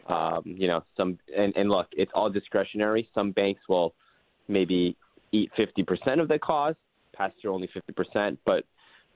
um, 0.09 0.43
you 0.45 0.69
know 0.69 0.83
some. 0.97 1.19
And, 1.37 1.57
and 1.57 1.69
look, 1.71 1.87
it's 1.93 2.13
all 2.15 2.31
discretionary. 2.31 3.09
Some 3.15 3.33
banks 3.33 3.61
will 3.69 3.95
maybe 4.49 4.97
eat 5.33 5.51
50% 5.59 6.21
of 6.21 6.29
the 6.29 6.39
cost, 6.39 6.77
pass 7.15 7.33
through 7.43 7.53
only 7.53 7.69
50%, 7.69 8.39
but 8.47 8.65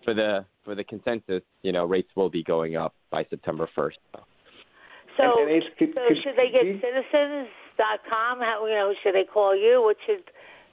for 0.05 0.15
the 0.15 0.45
for 0.65 0.75
the 0.75 0.85
consensus, 0.85 1.43
you 1.63 1.73
know, 1.73 1.85
rates 1.85 2.09
will 2.17 2.31
be 2.31 2.43
going 2.43 2.77
up 2.77 2.95
by 3.11 3.25
September 3.31 3.69
1st. 3.77 3.99
So, 5.17 5.23
And- 5.41 5.51
and 5.51 5.63
Ace, 5.63 5.71
could- 5.79 5.95
so 5.95 6.09
could 6.09 6.17
should 6.23 6.37
they 6.37 6.51
get 6.51 6.65
you- 6.65 6.81
citizens.com? 6.81 8.41
How 8.41 8.67
you 8.67 8.75
know? 8.75 8.95
Should 9.03 9.15
they 9.15 9.25
call 9.25 9.55
you? 9.57 9.83
What 9.83 9.97
should 10.07 10.25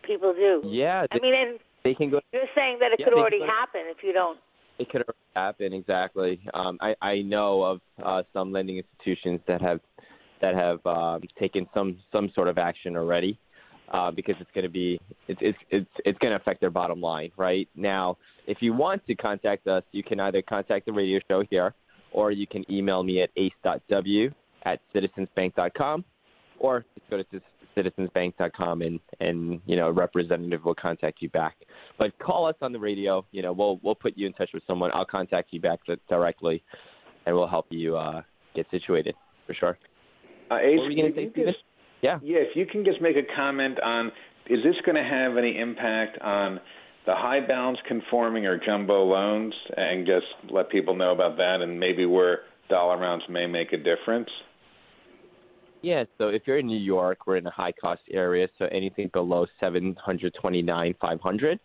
people 0.04 0.34
do? 0.34 0.62
Yeah, 0.66 1.06
I 1.12 1.20
mean, 1.20 1.34
and 1.34 1.60
they 1.84 1.94
can 1.94 2.10
go. 2.10 2.22
you're 2.32 2.44
saying 2.56 2.80
that 2.80 2.92
it 2.94 3.00
Yeah, 3.00 3.06
could 3.06 3.14
already 3.16 3.40
could. 3.40 3.50
happen 3.50 3.82
if 3.88 4.04
you 4.04 4.14
don't. 4.14 4.40
It 4.80 4.90
could 4.90 5.04
happen 5.36 5.74
exactly. 5.74 6.40
Um, 6.54 6.78
I 6.82 6.96
I 7.02 7.22
know 7.22 7.64
of 7.64 7.82
uh, 8.02 8.24
some 8.34 8.52
lending 8.52 8.78
institutions 8.78 9.42
that 9.48 9.62
have 9.62 9.82
that 10.42 10.56
have 10.56 10.86
um, 10.86 11.22
taken 11.40 11.68
some 11.74 11.98
some 12.12 12.32
sort 12.36 12.48
of 12.48 12.58
action 12.58 12.96
already 12.96 13.40
uh, 13.92 14.12
because 14.12 14.36
it's 14.40 14.50
going 14.54 14.64
to 14.64 14.70
be 14.70 15.00
it's 15.28 15.40
it's 15.42 15.58
it's 15.70 15.90
it's 16.06 16.20
going 16.20 16.32
to 16.32 16.38
affect 16.38 16.60
their 16.60 16.70
bottom 16.70 17.02
line 17.02 17.32
right 17.38 17.68
now. 17.76 18.18
If 18.46 18.58
you 18.62 18.74
want 18.74 19.06
to 19.08 19.16
contact 19.16 19.68
us, 19.68 19.84
you 19.92 20.04
can 20.04 20.20
either 20.20 20.42
contact 20.42 20.86
the 20.86 20.94
radio 20.94 21.20
show 21.28 21.44
here, 21.50 21.74
or 22.12 22.32
you 22.32 22.48
can 22.48 22.70
email 22.72 23.04
me 23.04 23.22
at 23.22 23.30
ace.w 23.38 24.32
at 24.66 24.80
citizensbank.com, 24.94 26.04
or 26.60 26.86
just 26.96 27.10
go 27.10 27.18
to 27.18 27.42
citizensbank.com 27.78 28.82
and 28.82 29.00
and 29.20 29.62
you 29.66 29.76
know 29.76 29.88
a 29.88 29.92
representative 29.92 30.66
will 30.66 30.76
contact 30.76 31.22
you 31.22 31.30
back. 31.30 31.56
But 31.98 32.18
call 32.20 32.46
us 32.46 32.56
on 32.62 32.74
the 32.74 32.80
radio. 32.80 33.26
You 33.32 33.42
know 33.42 33.54
we'll 33.54 33.80
we'll 33.84 33.96
put 33.96 34.18
you 34.18 34.28
in 34.28 34.34
touch 34.34 34.50
with 34.54 34.64
someone. 34.68 34.92
I'll 34.94 35.06
contact 35.06 35.50
you 35.52 35.62
back 35.62 35.80
directly, 36.10 36.64
and 37.26 37.36
we'll 37.36 37.48
help 37.48 37.68
you 37.70 37.96
uh, 37.96 38.22
get 38.56 38.66
situated 38.72 39.16
for 39.46 39.54
sure. 39.54 39.78
Uh, 40.50 40.56
Ace, 40.58 40.78
What 40.78 40.86
were 40.86 40.92
you 40.92 41.14
say, 41.14 41.32
you 41.36 41.46
just- 41.46 41.64
Yeah. 42.02 42.20
Yeah, 42.22 42.40
if 42.40 42.56
you 42.56 42.66
can 42.66 42.86
just 42.86 43.02
make 43.02 43.18
a 43.18 43.24
comment 43.24 43.80
on 43.80 44.12
is 44.46 44.64
this 44.64 44.80
going 44.86 44.96
to 44.96 45.04
have 45.04 45.36
any 45.36 45.58
impact 45.58 46.20
on 46.20 46.62
the 47.06 47.14
high 47.16 47.42
balance 47.42 47.80
conforming 47.86 48.46
or 48.46 48.58
jumbo 48.58 49.04
loans 49.04 49.54
and 49.76 50.06
just 50.06 50.28
let 50.50 50.70
people 50.70 50.96
know 50.96 51.12
about 51.12 51.38
that 51.38 51.62
and 51.62 51.80
maybe 51.80 52.06
where 52.06 52.44
dollar 52.70 52.96
amounts 52.96 53.28
may 53.30 53.46
make 53.46 53.74
a 53.74 53.78
difference? 53.78 54.30
Yeah, 55.82 56.06
so 56.18 56.30
if 56.30 56.44
you're 56.46 56.60
in 56.60 56.68
New 56.68 56.80
York, 56.80 57.28
we're 57.28 57.38
in 57.38 57.46
a 57.46 57.52
high 57.52 57.72
cost 57.74 58.02
area, 58.12 58.48
so 58.58 58.66
anything 58.72 59.10
below 59.14 59.46
729 59.60 60.96
500 61.00 61.60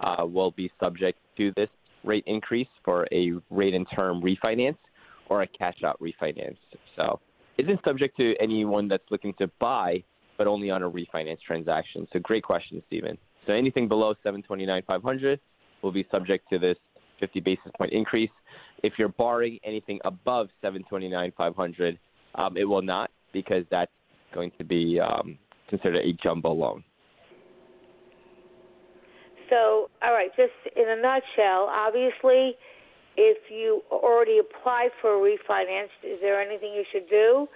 uh, 0.00 0.26
will 0.26 0.50
be 0.50 0.70
subject 0.78 1.18
to 1.36 1.52
this 1.56 1.68
rate 2.04 2.24
increase 2.26 2.68
for 2.84 3.06
a 3.12 3.32
rate 3.50 3.74
and 3.74 3.86
term 3.94 4.22
refinance 4.22 4.76
or 5.28 5.42
a 5.42 5.46
cash 5.46 5.82
out 5.84 5.98
refinance. 6.00 6.58
So 6.96 7.18
isn't 7.58 7.80
subject 7.84 8.16
to 8.18 8.34
anyone 8.40 8.88
that's 8.88 9.04
looking 9.10 9.34
to 9.38 9.50
buy, 9.58 10.02
but 10.38 10.46
only 10.46 10.70
on 10.70 10.82
a 10.82 10.90
refinance 10.90 11.38
transaction. 11.46 12.06
So 12.12 12.18
great 12.18 12.42
question, 12.42 12.82
Stephen. 12.86 13.16
So 13.46 13.52
anything 13.52 13.88
below 13.88 14.14
729 14.22 14.82
500 14.86 15.40
will 15.82 15.92
be 15.92 16.06
subject 16.10 16.48
to 16.50 16.58
this 16.58 16.76
50 17.20 17.40
basis 17.40 17.72
point 17.78 17.92
increase. 17.92 18.30
If 18.82 18.94
you're 18.98 19.08
borrowing 19.08 19.58
anything 19.64 20.00
above 20.04 20.48
729 20.60 21.32
500, 21.36 21.98
um, 22.34 22.56
it 22.56 22.64
will 22.64 22.82
not 22.82 23.10
because 23.32 23.64
that's 23.70 23.90
going 24.34 24.52
to 24.58 24.64
be 24.64 25.00
um, 25.00 25.38
considered 25.68 26.04
a 26.04 26.12
jumbo 26.22 26.52
loan. 26.52 26.84
So, 29.48 29.90
all 30.02 30.12
right, 30.12 30.30
just 30.36 30.52
in 30.76 30.88
a 30.88 30.96
nutshell, 30.96 31.70
obviously, 31.70 32.56
if 33.16 33.50
you 33.50 33.82
already 33.90 34.38
applied 34.38 34.90
for 35.00 35.14
a 35.16 35.18
refinance, 35.20 35.90
is 36.04 36.20
there 36.20 36.40
anything 36.40 36.72
you 36.72 36.84
should 36.92 37.08
do? 37.08 37.48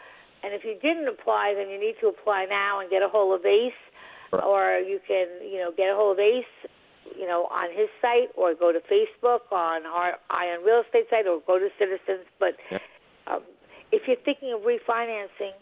And 0.42 0.54
if 0.54 0.64
you 0.64 0.74
didn't 0.80 1.06
apply, 1.08 1.54
then 1.56 1.68
you 1.68 1.78
need 1.78 1.96
to 2.00 2.08
apply 2.08 2.46
now 2.48 2.80
and 2.80 2.88
get 2.88 3.02
a 3.02 3.08
hold 3.08 3.38
of 3.38 3.44
Ace, 3.44 3.72
or 4.32 4.78
you 4.80 4.98
can, 5.06 5.26
you 5.44 5.58
know, 5.58 5.70
get 5.76 5.92
a 5.92 5.94
hold 5.94 6.16
of 6.16 6.20
Ace, 6.20 6.70
you 7.18 7.26
know, 7.26 7.44
on 7.52 7.68
his 7.76 7.88
site, 8.00 8.32
or 8.36 8.54
go 8.54 8.72
to 8.72 8.80
Facebook 8.88 9.44
on 9.52 9.84
our 9.84 10.14
Eye 10.30 10.56
on 10.56 10.64
Real 10.64 10.80
Estate 10.86 11.06
site, 11.10 11.26
or 11.26 11.40
go 11.46 11.58
to 11.58 11.68
Citizens. 11.78 12.24
But 12.38 12.56
um, 13.26 13.42
if 13.92 14.08
you're 14.08 14.16
thinking 14.24 14.54
of 14.56 14.62
refinancing, 14.62 15.52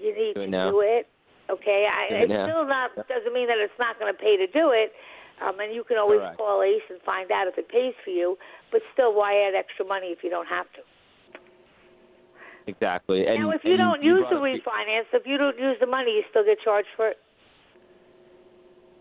you 0.00 0.16
need 0.16 0.34
Do 0.34 0.44
to 0.46 0.50
now. 0.50 0.70
do 0.70 0.80
it. 0.80 1.06
Okay, 1.50 1.84
I, 1.84 2.08
Do 2.08 2.14
it 2.14 2.22
it's 2.22 2.30
now. 2.32 2.46
still 2.48 2.64
not 2.64 2.96
doesn't 2.96 3.34
mean 3.34 3.48
that 3.48 3.58
it's 3.60 3.76
not 3.78 3.98
going 3.98 4.08
to 4.08 4.16
pay 4.18 4.38
to 4.38 4.46
do 4.46 4.70
it. 4.72 4.92
Um, 5.40 5.58
and 5.58 5.74
you 5.74 5.84
can 5.84 5.96
always 5.96 6.20
Correct. 6.20 6.36
call 6.36 6.62
Ace 6.62 6.84
and 6.90 7.00
find 7.02 7.32
out 7.32 7.48
if 7.48 7.56
it 7.56 7.68
pays 7.68 7.94
for 8.04 8.10
you. 8.10 8.36
But 8.70 8.82
still, 8.92 9.14
why 9.14 9.48
add 9.48 9.56
extra 9.56 9.84
money 9.84 10.08
if 10.08 10.22
you 10.22 10.30
don't 10.30 10.46
have 10.46 10.66
to? 10.76 10.82
Exactly. 12.66 13.26
And, 13.26 13.40
now, 13.40 13.50
if 13.50 13.64
you 13.64 13.76
don't 13.76 14.02
use 14.02 14.24
the 14.28 14.36
refinance, 14.36 15.08
if 15.12 15.26
you 15.26 15.38
don't 15.38 15.58
use 15.58 15.76
the 15.80 15.86
money, 15.86 16.20
you 16.20 16.22
still 16.30 16.44
get 16.44 16.58
charged 16.62 16.88
for 16.96 17.08
it. 17.08 17.18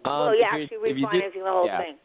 Um, 0.06 0.32
well, 0.32 0.36
you're 0.36 0.48
actually 0.48 0.80
you 0.80 0.96
do- 0.96 1.06
refinancing 1.06 1.44
the 1.44 1.52
whole 1.52 1.68
yeah. 1.68 1.78
thing. 1.78 1.96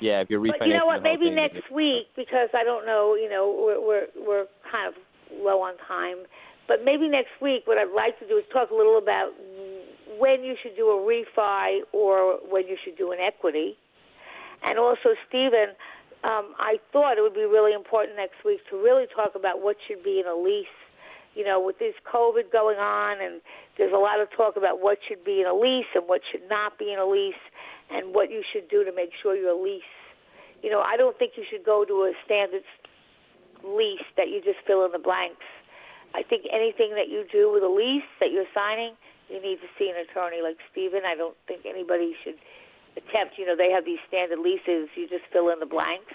Yeah, 0.00 0.20
if 0.20 0.30
you're 0.30 0.40
refinancing 0.40 0.58
But 0.60 0.68
you 0.68 0.74
know 0.74 0.86
what? 0.86 1.02
Maybe 1.02 1.30
next 1.30 1.70
week 1.72 2.08
because 2.16 2.48
I 2.54 2.62
don't 2.62 2.86
know. 2.86 3.16
You 3.16 3.28
know, 3.28 3.48
we're 3.56 3.80
we're 3.80 4.06
we're 4.16 4.46
kind 4.70 4.88
of 4.88 4.94
low 5.32 5.60
on 5.62 5.74
time. 5.88 6.28
But 6.68 6.84
maybe 6.84 7.08
next 7.08 7.34
week, 7.42 7.66
what 7.66 7.78
I'd 7.78 7.90
like 7.90 8.18
to 8.20 8.28
do 8.28 8.38
is 8.38 8.44
talk 8.52 8.70
a 8.70 8.74
little 8.74 8.96
about 8.96 9.34
when 10.20 10.44
you 10.44 10.54
should 10.62 10.76
do 10.76 10.92
a 10.92 11.00
refi 11.00 11.80
or 11.92 12.38
when 12.44 12.68
you 12.68 12.76
should 12.84 12.96
do 12.96 13.10
an 13.12 13.18
equity. 13.18 13.76
And 14.62 14.78
also, 14.78 15.16
Stephen, 15.26 15.72
um, 16.22 16.52
I 16.60 16.76
thought 16.92 17.16
it 17.16 17.22
would 17.22 17.34
be 17.34 17.48
really 17.48 17.72
important 17.72 18.16
next 18.16 18.44
week 18.44 18.60
to 18.68 18.76
really 18.76 19.06
talk 19.08 19.32
about 19.34 19.62
what 19.64 19.76
should 19.88 20.04
be 20.04 20.20
in 20.20 20.28
a 20.28 20.36
lease. 20.36 20.76
You 21.34 21.44
know, 21.44 21.62
with 21.62 21.78
this 21.78 21.94
COVID 22.04 22.52
going 22.52 22.76
on, 22.76 23.22
and 23.22 23.40
there's 23.78 23.94
a 23.94 24.02
lot 24.02 24.20
of 24.20 24.28
talk 24.36 24.56
about 24.56 24.82
what 24.82 24.98
should 25.08 25.24
be 25.24 25.40
in 25.40 25.46
a 25.46 25.54
lease 25.54 25.88
and 25.94 26.04
what 26.04 26.20
should 26.30 26.42
not 26.50 26.76
be 26.76 26.92
in 26.92 26.98
a 26.98 27.06
lease, 27.06 27.40
and 27.88 28.12
what 28.12 28.30
you 28.30 28.42
should 28.52 28.68
do 28.68 28.84
to 28.84 28.92
make 28.92 29.10
sure 29.22 29.34
your 29.34 29.56
lease. 29.56 29.94
You 30.60 30.70
know, 30.70 30.82
I 30.82 30.96
don't 30.98 31.16
think 31.18 31.32
you 31.36 31.44
should 31.48 31.64
go 31.64 31.84
to 31.86 31.94
a 32.10 32.12
standard 32.26 32.66
lease 33.64 34.04
that 34.16 34.28
you 34.28 34.42
just 34.44 34.58
fill 34.66 34.84
in 34.84 34.92
the 34.92 34.98
blanks. 34.98 35.46
I 36.14 36.22
think 36.22 36.44
anything 36.52 36.92
that 36.98 37.08
you 37.08 37.24
do 37.30 37.52
with 37.52 37.62
a 37.62 37.70
lease 37.70 38.10
that 38.18 38.32
you're 38.32 38.50
signing, 38.52 38.98
you 39.30 39.40
need 39.40 39.60
to 39.62 39.70
see 39.78 39.88
an 39.88 39.96
attorney 39.96 40.42
like 40.42 40.58
Stephen. 40.72 41.00
I 41.06 41.14
don't 41.14 41.36
think 41.46 41.64
anybody 41.64 42.14
should 42.24 42.36
attempt. 42.96 43.38
You 43.38 43.46
know, 43.46 43.56
they 43.56 43.70
have 43.70 43.84
these 43.84 44.02
standard 44.08 44.38
leases. 44.38 44.90
You 44.96 45.08
just 45.08 45.24
fill 45.32 45.50
in 45.50 45.60
the 45.60 45.66
blanks. 45.66 46.12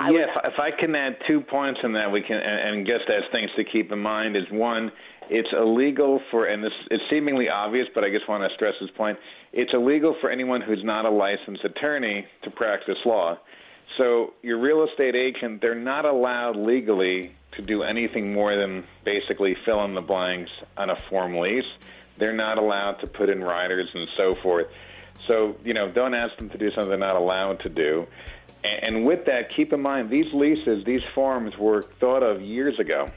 I 0.00 0.10
yeah, 0.10 0.26
if, 0.44 0.54
if 0.54 0.58
I 0.58 0.70
can 0.70 0.94
add 0.94 1.16
two 1.28 1.40
points 1.40 1.80
in 1.84 1.92
that, 1.92 2.10
we 2.10 2.22
can, 2.22 2.36
and, 2.36 2.78
and 2.78 2.86
just 2.86 3.08
as 3.10 3.22
things 3.30 3.50
to 3.56 3.64
keep 3.64 3.92
in 3.92 3.98
mind 3.98 4.36
is 4.36 4.44
one, 4.50 4.90
it's 5.28 5.48
illegal 5.52 6.20
for, 6.30 6.46
and 6.46 6.62
this 6.62 6.72
it's 6.90 7.04
seemingly 7.10 7.48
obvious, 7.48 7.86
but 7.94 8.02
I 8.02 8.10
just 8.10 8.28
want 8.28 8.42
to 8.48 8.54
stress 8.54 8.74
this 8.80 8.90
point. 8.96 9.18
It's 9.52 9.70
illegal 9.72 10.16
for 10.20 10.30
anyone 10.30 10.60
who's 10.60 10.82
not 10.82 11.04
a 11.04 11.10
licensed 11.10 11.64
attorney 11.64 12.26
to 12.42 12.50
practice 12.50 12.98
law. 13.04 13.38
So 13.98 14.32
your 14.42 14.58
real 14.60 14.86
estate 14.88 15.14
agent, 15.14 15.60
they're 15.60 15.74
not 15.74 16.04
allowed 16.04 16.56
legally 16.56 17.36
to 17.56 17.62
do 17.62 17.82
anything 17.82 18.32
more 18.32 18.56
than 18.56 18.84
basically 19.04 19.54
fill 19.64 19.84
in 19.84 19.94
the 19.94 20.00
blanks 20.00 20.50
on 20.76 20.90
a 20.90 20.96
form 21.10 21.36
lease. 21.36 21.64
They're 22.22 22.32
not 22.32 22.56
allowed 22.56 23.00
to 23.00 23.08
put 23.08 23.28
in 23.30 23.42
riders 23.42 23.88
and 23.94 24.06
so 24.16 24.36
forth. 24.36 24.68
So, 25.26 25.56
you 25.64 25.74
know, 25.74 25.90
don't 25.90 26.14
ask 26.14 26.36
them 26.36 26.50
to 26.50 26.56
do 26.56 26.70
something 26.70 26.88
they're 26.88 26.96
not 26.96 27.16
allowed 27.16 27.58
to 27.62 27.68
do. 27.68 28.06
And, 28.62 28.96
and 28.96 29.04
with 29.04 29.24
that, 29.24 29.50
keep 29.50 29.72
in 29.72 29.80
mind 29.80 30.08
these 30.08 30.32
leases, 30.32 30.84
these 30.84 31.02
forms 31.16 31.58
were 31.58 31.82
thought 31.98 32.22
of 32.22 32.40
years 32.40 32.78
ago, 32.78 33.08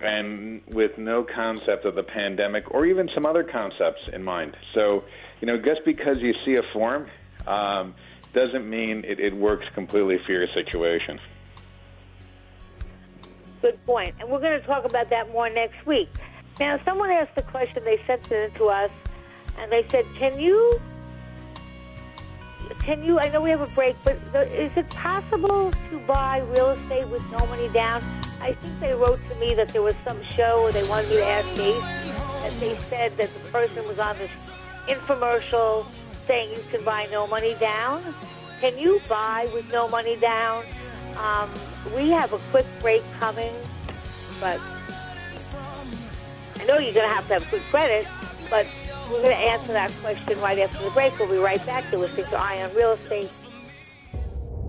and 0.00 0.62
with 0.68 0.96
no 0.96 1.24
concept 1.24 1.86
of 1.86 1.96
the 1.96 2.04
pandemic 2.04 2.72
or 2.72 2.86
even 2.86 3.10
some 3.12 3.26
other 3.26 3.42
concepts 3.42 4.08
in 4.12 4.22
mind. 4.22 4.56
So, 4.74 5.02
you 5.40 5.48
know, 5.48 5.58
just 5.58 5.84
because 5.84 6.18
you 6.18 6.32
see 6.44 6.54
a 6.54 6.62
form 6.72 7.08
um, 7.48 7.96
doesn't 8.32 8.70
mean 8.70 9.04
it, 9.04 9.18
it 9.18 9.34
works 9.34 9.66
completely 9.74 10.18
for 10.24 10.30
your 10.30 10.46
situation. 10.46 11.18
Good 13.60 13.84
point. 13.84 14.14
And 14.20 14.28
we're 14.30 14.38
going 14.38 14.60
to 14.60 14.64
talk 14.64 14.84
about 14.84 15.10
that 15.10 15.32
more 15.32 15.50
next 15.50 15.84
week. 15.84 16.10
Now, 16.62 16.78
someone 16.84 17.10
asked 17.10 17.34
the 17.34 17.42
question, 17.42 17.82
they 17.82 18.00
sent 18.06 18.30
it 18.30 18.52
in 18.52 18.58
to 18.58 18.66
us, 18.66 18.90
and 19.58 19.72
they 19.72 19.84
said, 19.88 20.06
Can 20.14 20.38
you 20.38 20.80
can 22.84 23.02
you? 23.02 23.18
I 23.18 23.28
know 23.30 23.40
we 23.40 23.50
have 23.50 23.62
a 23.62 23.74
break, 23.74 23.96
but 24.04 24.14
is 24.46 24.70
it 24.76 24.88
possible 24.90 25.72
to 25.90 25.98
buy 26.06 26.38
real 26.54 26.70
estate 26.70 27.08
with 27.08 27.28
no 27.32 27.44
money 27.46 27.68
down? 27.70 28.00
I 28.40 28.52
think 28.52 28.78
they 28.78 28.94
wrote 28.94 29.18
to 29.28 29.34
me 29.40 29.54
that 29.54 29.70
there 29.70 29.82
was 29.82 29.96
some 30.04 30.22
show 30.22 30.70
they 30.70 30.88
wanted 30.88 31.10
me 31.10 31.16
to 31.16 31.26
ask 31.26 31.48
Ace 31.58 31.82
that 32.42 32.60
they 32.60 32.76
said 32.88 33.16
that 33.16 33.34
the 33.34 33.40
person 33.50 33.84
was 33.88 33.98
on 33.98 34.16
this 34.18 34.30
infomercial 34.86 35.84
saying 36.28 36.50
you 36.50 36.62
can 36.70 36.84
buy 36.84 37.08
no 37.10 37.26
money 37.26 37.56
down. 37.58 38.00
Can 38.60 38.78
you 38.78 39.02
buy 39.08 39.48
with 39.52 39.68
no 39.72 39.88
money 39.88 40.14
down? 40.14 40.64
Um, 41.18 41.50
we 41.96 42.10
have 42.10 42.32
a 42.32 42.38
quick 42.52 42.66
break 42.80 43.02
coming, 43.18 43.52
but 44.40 44.60
I 46.62 46.64
know 46.64 46.78
you're 46.78 46.94
going 46.94 47.08
to 47.08 47.12
have 47.12 47.26
to 47.26 47.34
have 47.34 47.50
good 47.50 47.60
credit, 47.62 48.06
but 48.48 48.68
we're 49.10 49.20
going 49.20 49.36
to 49.36 49.42
answer 49.50 49.72
that 49.72 49.90
question 50.00 50.40
right 50.40 50.60
after 50.60 50.80
the 50.84 50.90
break. 50.90 51.18
We'll 51.18 51.28
be 51.28 51.38
right 51.38 51.64
back. 51.66 51.82
You're 51.90 52.02
listening 52.02 52.26
to 52.26 52.36
Eye 52.36 52.62
on 52.62 52.72
Real 52.72 52.92
Estate. 52.92 53.28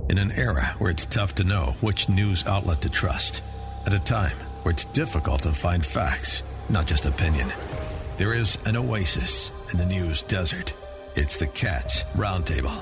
In 0.10 0.18
an 0.18 0.32
era 0.32 0.74
where 0.80 0.90
it's 0.90 1.06
tough 1.06 1.36
to 1.36 1.44
know 1.44 1.76
which 1.82 2.10
news 2.10 2.48
outlet 2.48 2.82
to 2.82 2.90
trust, 2.90 3.44
at 3.86 3.94
a 3.94 4.00
time 4.00 4.36
where 4.64 4.72
it's 4.74 4.86
difficult 4.86 5.44
to 5.44 5.52
find 5.52 5.86
facts, 5.86 6.42
not 6.68 6.88
just 6.88 7.06
opinion, 7.06 7.54
there 8.18 8.34
is 8.34 8.58
an 8.66 8.76
oasis 8.76 9.52
in 9.72 9.78
the 9.78 9.86
news 9.86 10.24
desert. 10.24 10.74
It's 11.16 11.38
the 11.38 11.46
Cats 11.46 12.06
Roundtable. 12.16 12.82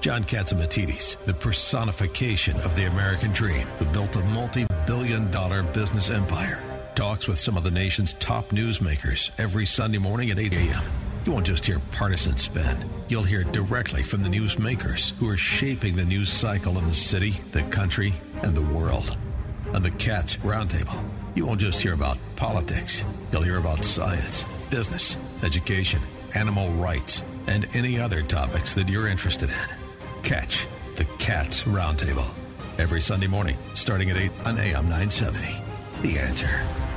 John 0.00 0.24
Catsimatidis, 0.24 1.22
the 1.26 1.34
personification 1.34 2.58
of 2.60 2.74
the 2.76 2.86
American 2.86 3.30
dream, 3.32 3.66
who 3.76 3.84
built 3.86 4.16
a 4.16 4.22
multi 4.22 4.66
billion 4.86 5.30
dollar 5.30 5.62
business 5.62 6.08
empire, 6.08 6.62
talks 6.98 7.28
with 7.28 7.38
some 7.38 7.56
of 7.56 7.62
the 7.62 7.70
nation's 7.70 8.14
top 8.14 8.48
newsmakers 8.48 9.30
every 9.38 9.64
Sunday 9.64 9.98
morning 9.98 10.32
at 10.32 10.38
8 10.40 10.52
a.m. 10.52 10.82
You 11.24 11.30
won't 11.30 11.46
just 11.46 11.64
hear 11.64 11.80
partisan 11.92 12.36
spin. 12.36 12.76
You'll 13.08 13.22
hear 13.22 13.44
directly 13.44 14.02
from 14.02 14.20
the 14.20 14.28
newsmakers 14.28 15.12
who 15.12 15.30
are 15.30 15.36
shaping 15.36 15.94
the 15.94 16.04
news 16.04 16.28
cycle 16.28 16.76
in 16.76 16.88
the 16.88 16.92
city, 16.92 17.36
the 17.52 17.62
country, 17.62 18.14
and 18.42 18.52
the 18.52 18.62
world. 18.76 19.16
On 19.74 19.80
the 19.80 19.92
Cats 19.92 20.38
Roundtable, 20.38 21.00
you 21.36 21.46
won't 21.46 21.60
just 21.60 21.80
hear 21.80 21.92
about 21.92 22.18
politics. 22.34 23.04
You'll 23.30 23.42
hear 23.42 23.58
about 23.58 23.84
science, 23.84 24.44
business, 24.68 25.16
education, 25.44 26.00
animal 26.34 26.68
rights, 26.72 27.22
and 27.46 27.68
any 27.74 28.00
other 28.00 28.22
topics 28.22 28.74
that 28.74 28.88
you're 28.88 29.06
interested 29.06 29.50
in. 29.50 30.22
Catch 30.24 30.66
the 30.96 31.04
Cats 31.20 31.62
Roundtable 31.62 32.28
every 32.76 33.00
Sunday 33.00 33.28
morning, 33.28 33.56
starting 33.74 34.10
at 34.10 34.16
8 34.16 34.32
on 34.44 34.58
AM 34.58 34.88
970. 34.88 35.62
The 36.02 36.18
answer. 36.18 36.87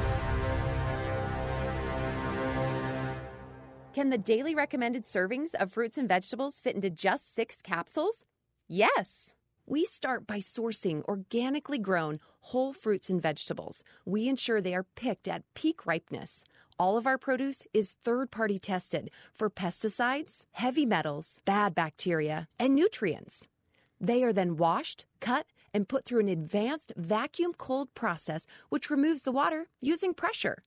Can 3.94 4.10
the 4.10 4.18
daily 4.18 4.56
recommended 4.56 5.04
servings 5.04 5.54
of 5.54 5.74
fruits 5.74 5.98
and 5.98 6.08
vegetables 6.08 6.62
fit 6.62 6.76
into 6.76 6.90
just 6.90 7.36
six 7.36 7.62
capsules? 7.62 8.26
Yes. 8.70 9.34
We 9.66 9.84
start 9.84 10.26
by 10.26 10.38
sourcing 10.40 11.04
organically 11.04 11.78
grown 11.78 12.22
whole 12.40 12.72
fruits 12.72 13.10
and 13.10 13.22
vegetables. 13.22 13.84
We 14.06 14.30
ensure 14.30 14.62
they 14.62 14.76
are 14.76 14.86
picked 14.96 15.28
at 15.28 15.44
peak 15.56 15.86
ripeness. 15.86 16.46
All 16.80 16.96
of 16.96 17.06
our 17.06 17.18
produce 17.18 17.64
is 17.74 17.98
third 18.06 18.32
party 18.32 18.58
tested 18.58 19.12
for 19.34 19.50
pesticides, 19.50 20.46
heavy 20.54 20.86
metals, 20.86 21.42
bad 21.44 21.76
bacteria, 21.76 22.48
and 22.58 22.74
nutrients. 22.74 23.50
They 24.00 24.24
are 24.24 24.34
then 24.34 24.56
washed, 24.56 25.04
cut, 25.20 25.48
and 25.74 25.90
put 25.90 26.06
through 26.06 26.22
an 26.22 26.30
advanced 26.30 26.94
vacuum 26.96 27.52
cold 27.58 27.94
process 27.94 28.48
which 28.70 28.90
removes 28.90 29.24
the 29.24 29.34
water 29.34 29.68
using 29.82 30.14
pressure. 30.14 30.64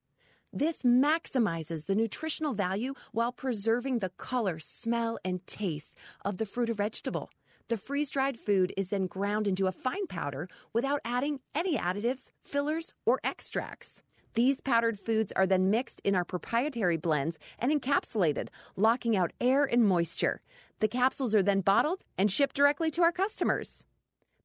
This 0.56 0.84
maximizes 0.84 1.86
the 1.86 1.96
nutritional 1.96 2.54
value 2.54 2.94
while 3.10 3.32
preserving 3.32 3.98
the 3.98 4.10
color, 4.10 4.60
smell, 4.60 5.18
and 5.24 5.44
taste 5.48 5.96
of 6.24 6.38
the 6.38 6.46
fruit 6.46 6.70
or 6.70 6.74
vegetable. 6.74 7.28
The 7.66 7.76
freeze 7.76 8.08
dried 8.08 8.38
food 8.38 8.72
is 8.76 8.90
then 8.90 9.08
ground 9.08 9.48
into 9.48 9.66
a 9.66 9.72
fine 9.72 10.06
powder 10.06 10.48
without 10.72 11.00
adding 11.04 11.40
any 11.56 11.76
additives, 11.76 12.30
fillers, 12.44 12.94
or 13.04 13.18
extracts. 13.24 14.00
These 14.34 14.60
powdered 14.60 15.00
foods 15.00 15.32
are 15.32 15.46
then 15.46 15.70
mixed 15.70 16.00
in 16.04 16.14
our 16.14 16.24
proprietary 16.24 16.98
blends 16.98 17.36
and 17.58 17.72
encapsulated, 17.72 18.46
locking 18.76 19.16
out 19.16 19.32
air 19.40 19.64
and 19.64 19.84
moisture. 19.84 20.40
The 20.78 20.86
capsules 20.86 21.34
are 21.34 21.42
then 21.42 21.62
bottled 21.62 22.04
and 22.16 22.30
shipped 22.30 22.54
directly 22.54 22.92
to 22.92 23.02
our 23.02 23.10
customers. 23.12 23.86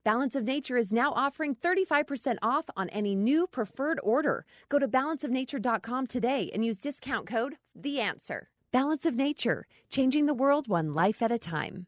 Balance 0.05 0.33
of 0.33 0.45
Nature 0.45 0.77
is 0.77 0.93
now 0.93 1.11
offering 1.11 1.55
35% 1.55 2.37
off 2.41 2.65
on 2.77 2.87
any 2.89 3.15
new 3.15 3.45
preferred 3.47 3.99
order. 4.01 4.45
Go 4.69 4.79
to 4.79 4.87
balanceofnature.com 4.87 6.07
today 6.07 6.49
and 6.53 6.63
use 6.63 6.79
discount 6.79 7.27
code 7.27 7.57
THE 7.75 7.99
ANSWER. 7.99 8.47
Balance 8.71 9.05
of 9.05 9.17
Nature, 9.17 9.67
changing 9.89 10.25
the 10.25 10.33
world 10.33 10.69
one 10.69 10.93
life 10.93 11.21
at 11.21 11.33
a 11.33 11.37
time. 11.37 11.87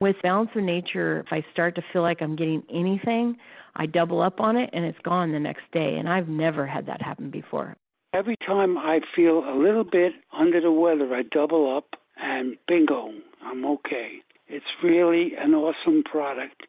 With 0.00 0.14
Balance 0.22 0.50
of 0.54 0.62
Nature, 0.62 1.18
if 1.18 1.32
I 1.32 1.44
start 1.52 1.74
to 1.74 1.82
feel 1.92 2.02
like 2.02 2.22
I'm 2.22 2.36
getting 2.36 2.62
anything, 2.72 3.36
I 3.74 3.86
double 3.86 4.22
up 4.22 4.38
on 4.38 4.56
it 4.56 4.70
and 4.72 4.84
it's 4.84 4.98
gone 5.00 5.32
the 5.32 5.40
next 5.40 5.64
day. 5.72 5.96
And 5.98 6.08
I've 6.08 6.28
never 6.28 6.64
had 6.64 6.86
that 6.86 7.02
happen 7.02 7.28
before. 7.28 7.76
Every 8.14 8.36
time 8.46 8.78
I 8.78 9.00
feel 9.16 9.38
a 9.38 9.58
little 9.58 9.84
bit 9.84 10.12
under 10.32 10.60
the 10.60 10.70
weather, 10.70 11.12
I 11.12 11.22
double 11.22 11.76
up 11.76 11.98
and 12.16 12.56
bingo, 12.68 13.10
I'm 13.42 13.64
okay. 13.64 14.22
It's 14.46 14.64
really 14.82 15.32
an 15.36 15.54
awesome 15.54 16.04
product. 16.04 16.62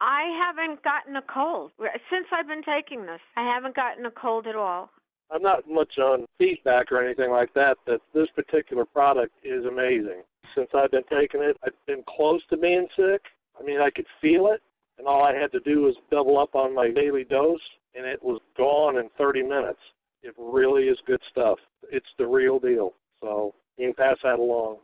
I 0.00 0.22
haven't 0.38 0.82
gotten 0.82 1.16
a 1.16 1.22
cold 1.22 1.72
since 2.10 2.26
I've 2.32 2.46
been 2.46 2.62
taking 2.62 3.02
this. 3.02 3.20
I 3.36 3.42
haven't 3.42 3.74
gotten 3.74 4.04
a 4.06 4.10
cold 4.10 4.46
at 4.46 4.56
all. 4.56 4.90
I'm 5.30 5.42
not 5.42 5.68
much 5.68 5.98
on 5.98 6.26
feedback 6.38 6.92
or 6.92 7.02
anything 7.02 7.30
like 7.30 7.52
that, 7.54 7.78
but 7.86 8.00
this 8.14 8.28
particular 8.34 8.84
product 8.84 9.32
is 9.42 9.64
amazing. 9.64 10.22
Since 10.54 10.68
I've 10.74 10.90
been 10.90 11.02
taking 11.10 11.42
it, 11.42 11.56
I've 11.64 11.72
been 11.86 12.04
close 12.08 12.40
to 12.50 12.56
being 12.56 12.86
sick. 12.96 13.22
I 13.58 13.64
mean, 13.64 13.80
I 13.80 13.90
could 13.90 14.06
feel 14.20 14.48
it, 14.52 14.62
and 14.98 15.06
all 15.06 15.24
I 15.24 15.34
had 15.34 15.50
to 15.52 15.60
do 15.60 15.82
was 15.82 15.96
double 16.10 16.38
up 16.38 16.54
on 16.54 16.74
my 16.74 16.90
daily 16.90 17.24
dose, 17.24 17.58
and 17.94 18.06
it 18.06 18.22
was 18.22 18.40
gone 18.56 18.98
in 18.98 19.08
30 19.18 19.42
minutes. 19.42 19.80
It 20.22 20.34
really 20.38 20.84
is 20.84 20.98
good 21.06 21.20
stuff. 21.30 21.58
It's 21.90 22.06
the 22.18 22.26
real 22.26 22.58
deal. 22.58 22.92
So 23.20 23.54
you 23.78 23.86
can 23.86 23.94
pass 23.94 24.18
that 24.22 24.38
along. 24.38 24.76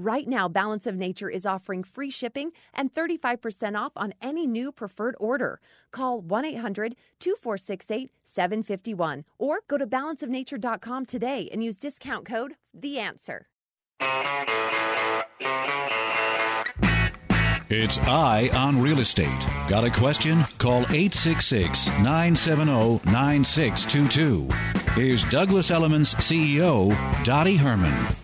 Right 0.00 0.28
now, 0.28 0.46
Balance 0.48 0.86
of 0.86 0.94
Nature 0.94 1.28
is 1.28 1.44
offering 1.44 1.82
free 1.82 2.08
shipping 2.08 2.52
and 2.72 2.94
35% 2.94 3.76
off 3.76 3.90
on 3.96 4.14
any 4.22 4.46
new 4.46 4.70
preferred 4.70 5.16
order. 5.18 5.58
Call 5.90 6.20
1 6.20 6.44
800 6.44 6.94
2468 7.18 8.12
751 8.22 9.24
or 9.40 9.58
go 9.66 9.76
to 9.76 9.88
balanceofnature.com 9.88 11.04
today 11.04 11.48
and 11.50 11.64
use 11.64 11.78
discount 11.78 12.26
code 12.26 12.52
THE 12.72 13.00
ANSWER. 13.00 13.46
It's 17.70 17.98
Eye 17.98 18.50
on 18.54 18.80
Real 18.80 19.00
Estate. 19.00 19.46
Got 19.68 19.82
a 19.82 19.90
question? 19.90 20.44
Call 20.58 20.82
866 20.82 21.88
970 21.98 23.00
9622. 23.10 24.48
Here's 24.92 25.24
Douglas 25.24 25.72
Elliman's 25.72 26.14
CEO, 26.14 26.94
Dottie 27.24 27.56
Herman. 27.56 28.14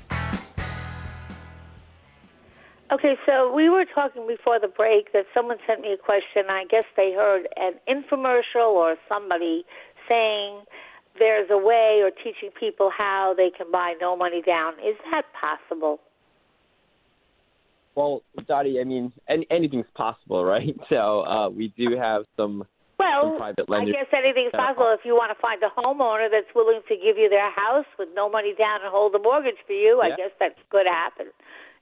Okay, 2.92 3.14
so 3.24 3.52
we 3.52 3.70
were 3.70 3.86
talking 3.94 4.26
before 4.26 4.60
the 4.60 4.68
break 4.68 5.12
that 5.12 5.24
someone 5.32 5.56
sent 5.66 5.80
me 5.80 5.92
a 5.92 5.96
question. 5.96 6.50
I 6.50 6.64
guess 6.70 6.84
they 6.96 7.12
heard 7.12 7.48
an 7.56 7.74
infomercial 7.88 8.76
or 8.76 8.96
somebody 9.08 9.64
saying 10.08 10.64
there's 11.18 11.48
a 11.50 11.56
way 11.56 12.02
or 12.02 12.10
teaching 12.10 12.50
people 12.58 12.90
how 12.96 13.34
they 13.36 13.50
can 13.56 13.70
buy 13.72 13.94
no 14.00 14.16
money 14.16 14.42
down. 14.42 14.74
Is 14.74 14.96
that 15.10 15.24
possible? 15.32 16.00
Well, 17.94 18.22
Dottie, 18.46 18.80
I 18.80 18.84
mean, 18.84 19.12
any, 19.28 19.46
anything's 19.50 19.90
possible, 19.94 20.44
right? 20.44 20.74
So 20.90 21.22
uh, 21.24 21.48
we 21.48 21.72
do 21.78 21.96
have 21.96 22.24
some, 22.36 22.64
well, 22.98 23.32
some 23.32 23.36
private 23.38 23.66
I 23.70 23.84
guess 23.86 24.10
anything's 24.12 24.52
possible 24.52 24.94
if 24.98 25.04
you 25.04 25.14
want 25.14 25.32
to 25.34 25.40
find 25.40 25.62
a 25.62 25.70
homeowner 25.72 26.28
that's 26.30 26.52
willing 26.54 26.80
to 26.88 26.94
give 26.96 27.16
you 27.16 27.30
their 27.30 27.50
house 27.50 27.86
with 27.98 28.08
no 28.14 28.28
money 28.28 28.54
down 28.58 28.82
and 28.82 28.90
hold 28.90 29.14
the 29.14 29.18
mortgage 29.18 29.58
for 29.66 29.72
you. 29.72 30.00
I 30.02 30.08
Yeah. 30.08 30.16
guess 30.16 30.30
that 30.40 30.56
could 30.68 30.86
happen. 30.86 31.32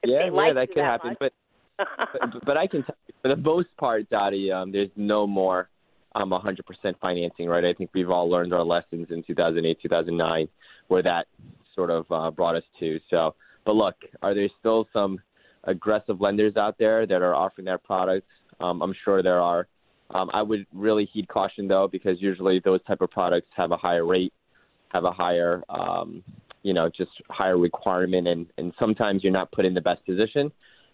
Yeah, 0.05 0.27
yeah, 0.33 0.53
that 0.53 0.69
could 0.69 0.79
that 0.79 0.85
happen. 0.85 1.17
But, 1.19 1.33
but 1.79 2.45
but 2.45 2.57
I 2.57 2.67
can 2.67 2.83
tell 2.85 2.97
you, 3.07 3.15
for 3.23 3.29
the 3.29 3.37
most 3.37 3.69
part, 3.79 4.09
Dottie, 4.11 4.51
um, 4.51 4.73
there's 4.73 4.91
no 4.97 5.27
more 5.27 5.69
um 6.15 6.31
100% 6.31 6.59
financing, 7.01 7.49
right? 7.49 7.65
I 7.65 7.73
think 7.73 7.91
we've 7.95 8.11
all 8.11 8.29
learned 8.29 8.53
our 8.53 8.65
lessons 8.65 9.09
in 9.11 9.23
2008, 9.23 9.79
2009, 9.83 10.49
where 10.89 11.03
that 11.03 11.27
sort 11.75 11.91
of 11.91 12.05
uh, 12.11 12.31
brought 12.31 12.57
us 12.57 12.65
to. 12.81 12.99
So, 13.11 13.35
but 13.65 13.75
look, 13.75 13.95
are 14.23 14.35
there 14.35 14.49
still 14.59 14.87
some 14.93 15.21
aggressive 15.65 16.21
lenders 16.21 16.57
out 16.57 16.77
there 16.79 17.07
that 17.07 17.23
are 17.23 17.35
offering 17.35 17.65
that 17.67 17.83
product? 17.85 18.27
Um, 18.61 18.83
I'm 18.83 18.95
sure 19.05 19.23
there 19.23 19.41
are. 19.41 19.67
Um, 20.15 20.31
I 20.35 20.43
would 20.43 20.67
really 20.73 21.09
heed 21.13 21.29
caution 21.29 21.69
though, 21.69 21.89
because 21.91 22.21
usually 22.21 22.61
those 22.65 22.83
type 22.85 23.01
of 23.01 23.11
products 23.11 23.49
have 23.57 23.73
a 23.73 23.77
higher 23.77 24.05
rate, 24.05 24.33
have 24.91 25.05
a 25.05 25.11
higher, 25.11 25.63
um, 25.69 26.23
you 26.63 26.73
know, 26.73 26.89
just 26.89 27.11
higher 27.29 27.59
requirement, 27.59 28.29
and 28.29 28.47
and 28.59 28.73
sometimes 28.79 29.23
you're 29.23 29.33
not 29.33 29.51
put 29.53 29.65
in 29.65 29.75
the 29.75 29.81
best 29.81 30.05
position 30.07 30.53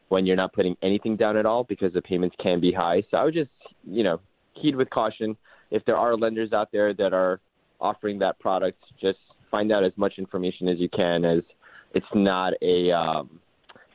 when 0.08 0.24
you're 0.24 0.36
not 0.36 0.52
putting 0.52 0.76
anything 0.82 1.16
down 1.16 1.36
at 1.36 1.46
all 1.46 1.64
because 1.64 1.92
the 1.92 2.02
payments 2.02 2.34
can 2.42 2.60
be 2.60 2.72
high. 2.72 3.02
So 3.10 3.18
I 3.18 3.24
would 3.24 3.34
just, 3.34 3.50
you 3.84 4.02
know, 4.02 4.20
heed 4.54 4.74
with 4.74 4.88
caution. 4.90 5.36
If 5.70 5.84
there 5.84 5.96
are 5.96 6.16
lenders 6.16 6.52
out 6.52 6.72
there 6.72 6.94
that 6.94 7.12
are 7.12 7.40
offering 7.80 8.18
that 8.20 8.38
product, 8.38 8.82
just 9.00 9.18
find 9.50 9.70
out 9.70 9.84
as 9.84 9.92
much 9.96 10.14
information 10.18 10.68
as 10.68 10.78
you 10.78 10.88
can 10.88 11.24
as 11.24 11.42
it's 11.94 12.06
not 12.14 12.54
a 12.62 12.90
um, 12.90 13.40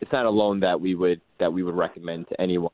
it's 0.01 0.11
not 0.11 0.26
a 0.26 0.30
loan 0.30 0.59
that 0.59 0.80
we 0.80 0.95
would 0.95 1.21
that 1.39 1.51
we 1.51 1.63
would 1.63 1.76
recommend 1.76 2.28
to 2.30 2.39
anyone 2.39 2.71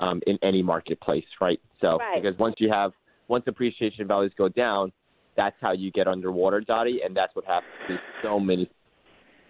um, 0.00 0.20
in 0.26 0.38
any 0.42 0.62
marketplace, 0.62 1.24
right? 1.40 1.60
So 1.80 1.98
Right. 1.98 2.22
because 2.22 2.38
once 2.38 2.56
you 2.58 2.70
have 2.70 2.92
once 3.28 3.44
appreciation 3.46 4.06
values 4.06 4.32
go 4.36 4.48
down, 4.48 4.92
that's 5.36 5.56
how 5.60 5.72
you 5.72 5.90
get 5.90 6.06
underwater, 6.06 6.60
Dottie, 6.60 7.00
and 7.04 7.16
that's 7.16 7.34
what 7.34 7.44
happened 7.44 7.72
to 7.88 7.96
so 8.22 8.38
many 8.38 8.70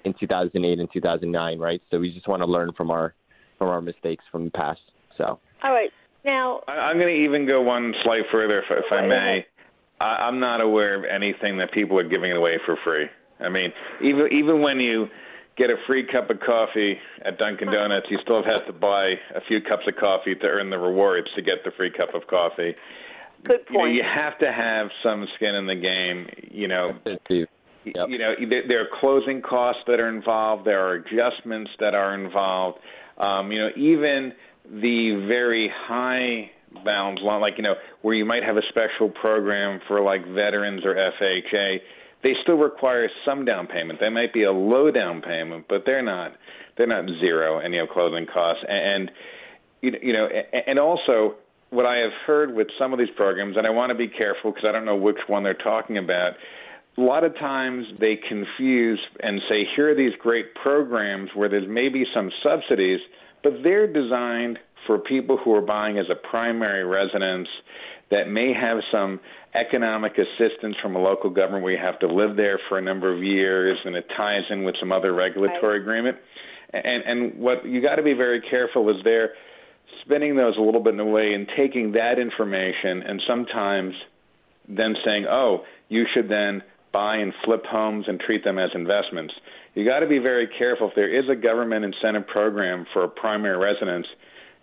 in 0.04 0.14
2008 0.18 0.78
and 0.78 0.88
2009, 0.92 1.58
right? 1.58 1.80
So 1.90 1.98
we 1.98 2.12
just 2.12 2.28
want 2.28 2.40
to 2.42 2.46
learn 2.46 2.72
from 2.76 2.90
our 2.90 3.14
from 3.58 3.68
our 3.68 3.82
mistakes 3.82 4.24
from 4.32 4.46
the 4.46 4.50
past. 4.50 4.80
So 5.18 5.38
All 5.62 5.72
right. 5.72 5.90
Now, 6.24 6.60
I- 6.66 6.72
I'm 6.72 6.96
going 6.98 7.14
to 7.14 7.24
even 7.24 7.46
go 7.46 7.60
one 7.62 7.94
slight 8.04 8.22
further, 8.32 8.60
if, 8.60 8.64
if 8.70 8.92
I 8.92 9.06
may. 9.06 9.46
I, 10.00 10.28
I'm 10.28 10.40
not 10.40 10.60
aware 10.60 10.96
of 10.98 11.04
anything 11.04 11.58
that 11.58 11.72
people 11.72 11.98
are 11.98 12.08
giving 12.08 12.32
away 12.32 12.58
for 12.64 12.76
free. 12.84 13.06
I 13.38 13.48
mean, 13.48 13.70
even 14.02 14.28
even 14.32 14.62
when 14.62 14.80
you 14.80 15.06
get 15.56 15.70
a 15.70 15.76
free 15.86 16.06
cup 16.10 16.30
of 16.30 16.40
coffee 16.40 16.96
at 17.24 17.38
Dunkin' 17.38 17.70
Donuts, 17.70 18.06
you 18.10 18.18
still 18.22 18.42
have 18.42 18.66
to 18.66 18.72
buy 18.72 19.12
a 19.34 19.40
few 19.48 19.60
cups 19.60 19.82
of 19.88 19.94
coffee 19.96 20.34
to 20.34 20.46
earn 20.46 20.70
the 20.70 20.78
rewards 20.78 21.28
to 21.36 21.42
get 21.42 21.64
the 21.64 21.70
free 21.76 21.90
cup 21.90 22.14
of 22.14 22.26
coffee. 22.28 22.74
Good 23.44 23.60
You 23.70 23.78
know, 23.78 23.84
you 23.86 24.02
have 24.02 24.38
to 24.40 24.52
have 24.52 24.88
some 25.02 25.26
skin 25.36 25.54
in 25.54 25.66
the 25.66 25.74
game. 25.74 26.26
You 26.50 26.68
know, 26.68 26.92
you 27.84 28.18
know, 28.18 28.34
there, 28.48 28.62
there 28.68 28.80
are 28.82 28.88
closing 29.00 29.40
costs 29.40 29.82
that 29.86 30.00
are 30.00 30.08
involved. 30.08 30.66
There 30.66 30.80
are 30.86 30.94
adjustments 30.94 31.70
that 31.80 31.94
are 31.94 32.14
involved. 32.14 32.78
Um, 33.18 33.50
you 33.52 33.58
know, 33.58 33.68
even 33.76 34.32
the 34.64 35.24
very 35.26 35.70
high 35.86 36.50
bound 36.84 37.18
loan, 37.20 37.40
like 37.40 37.54
you 37.56 37.62
know, 37.62 37.74
where 38.02 38.14
you 38.14 38.24
might 38.24 38.42
have 38.42 38.56
a 38.56 38.62
special 38.68 39.08
program 39.08 39.80
for 39.88 40.00
like 40.02 40.24
veterans 40.26 40.82
or 40.84 40.94
FHA, 40.94 41.78
they 42.22 42.32
still 42.42 42.56
require 42.56 43.08
some 43.24 43.44
down 43.44 43.66
payment. 43.66 43.98
They 44.00 44.10
might 44.10 44.32
be 44.32 44.44
a 44.44 44.52
low 44.52 44.90
down 44.90 45.22
payment, 45.22 45.66
but 45.68 45.82
they're 45.86 46.02
not 46.02 46.32
they're 46.76 46.86
not 46.86 47.06
zero 47.20 47.58
any 47.58 47.78
of 47.78 47.88
closing 47.88 48.26
costs. 48.26 48.64
And, 48.68 49.08
and 49.08 49.10
you 49.80 49.92
you 50.02 50.12
know, 50.12 50.28
a- 50.28 50.68
and 50.68 50.78
also 50.78 51.36
what 51.70 51.86
I 51.86 51.98
have 51.98 52.12
heard 52.26 52.54
with 52.54 52.68
some 52.78 52.92
of 52.92 52.98
these 52.98 53.10
programs, 53.16 53.56
and 53.56 53.66
I 53.66 53.70
want 53.70 53.90
to 53.90 53.96
be 53.96 54.08
careful 54.08 54.50
because 54.50 54.66
I 54.68 54.72
don't 54.72 54.84
know 54.84 54.96
which 54.96 55.18
one 55.28 55.42
they're 55.42 55.54
talking 55.54 55.98
about. 55.98 56.32
A 56.98 57.00
lot 57.00 57.24
of 57.24 57.34
times 57.36 57.86
they 58.00 58.18
confuse 58.28 59.00
and 59.20 59.40
say, 59.48 59.64
here 59.76 59.90
are 59.90 59.94
these 59.94 60.12
great 60.20 60.54
programs 60.54 61.30
where 61.34 61.48
there's 61.48 61.68
maybe 61.68 62.04
some 62.12 62.30
subsidies, 62.42 62.98
but 63.42 63.52
they're 63.62 63.90
designed 63.90 64.58
for 64.86 64.98
people 64.98 65.38
who 65.42 65.54
are 65.54 65.62
buying 65.62 65.98
as 65.98 66.06
a 66.10 66.28
primary 66.28 66.84
residence 66.84 67.48
that 68.10 68.28
may 68.28 68.52
have 68.52 68.78
some 68.90 69.20
economic 69.54 70.12
assistance 70.18 70.74
from 70.82 70.96
a 70.96 70.98
local 70.98 71.30
government 71.30 71.62
where 71.62 71.72
you 71.72 71.78
have 71.78 71.98
to 72.00 72.08
live 72.08 72.36
there 72.36 72.58
for 72.68 72.78
a 72.78 72.82
number 72.82 73.14
of 73.14 73.22
years 73.22 73.78
and 73.84 73.94
it 73.94 74.04
ties 74.16 74.42
in 74.50 74.64
with 74.64 74.74
some 74.80 74.90
other 74.90 75.14
regulatory 75.14 75.80
agreement. 75.80 76.16
And 76.72 77.02
and 77.04 77.38
what 77.38 77.64
you 77.64 77.80
got 77.82 77.96
to 77.96 78.02
be 78.02 78.14
very 78.14 78.40
careful 78.40 78.88
is 78.90 78.96
they're 79.04 79.30
spinning 80.04 80.36
those 80.36 80.56
a 80.56 80.60
little 80.60 80.82
bit 80.82 80.94
in 80.94 81.00
a 81.00 81.04
way 81.04 81.32
and 81.34 81.48
taking 81.56 81.92
that 81.92 82.18
information 82.18 83.02
and 83.02 83.20
sometimes 83.26 83.94
then 84.68 84.94
saying, 85.04 85.26
"Oh, 85.28 85.64
you 85.88 86.06
should 86.14 86.28
then 86.28 86.62
buy 86.92 87.16
and 87.16 87.32
flip 87.44 87.64
homes 87.66 88.06
and 88.08 88.20
treat 88.20 88.44
them 88.44 88.58
as 88.58 88.70
investments." 88.74 89.34
You 89.74 89.84
got 89.84 90.00
to 90.00 90.06
be 90.06 90.18
very 90.18 90.46
careful. 90.46 90.88
If 90.88 90.94
there 90.94 91.08
is 91.08 91.28
a 91.28 91.36
government 91.36 91.84
incentive 91.84 92.26
program 92.26 92.86
for 92.92 93.04
a 93.04 93.08
primary 93.08 93.56
residence, 93.56 94.06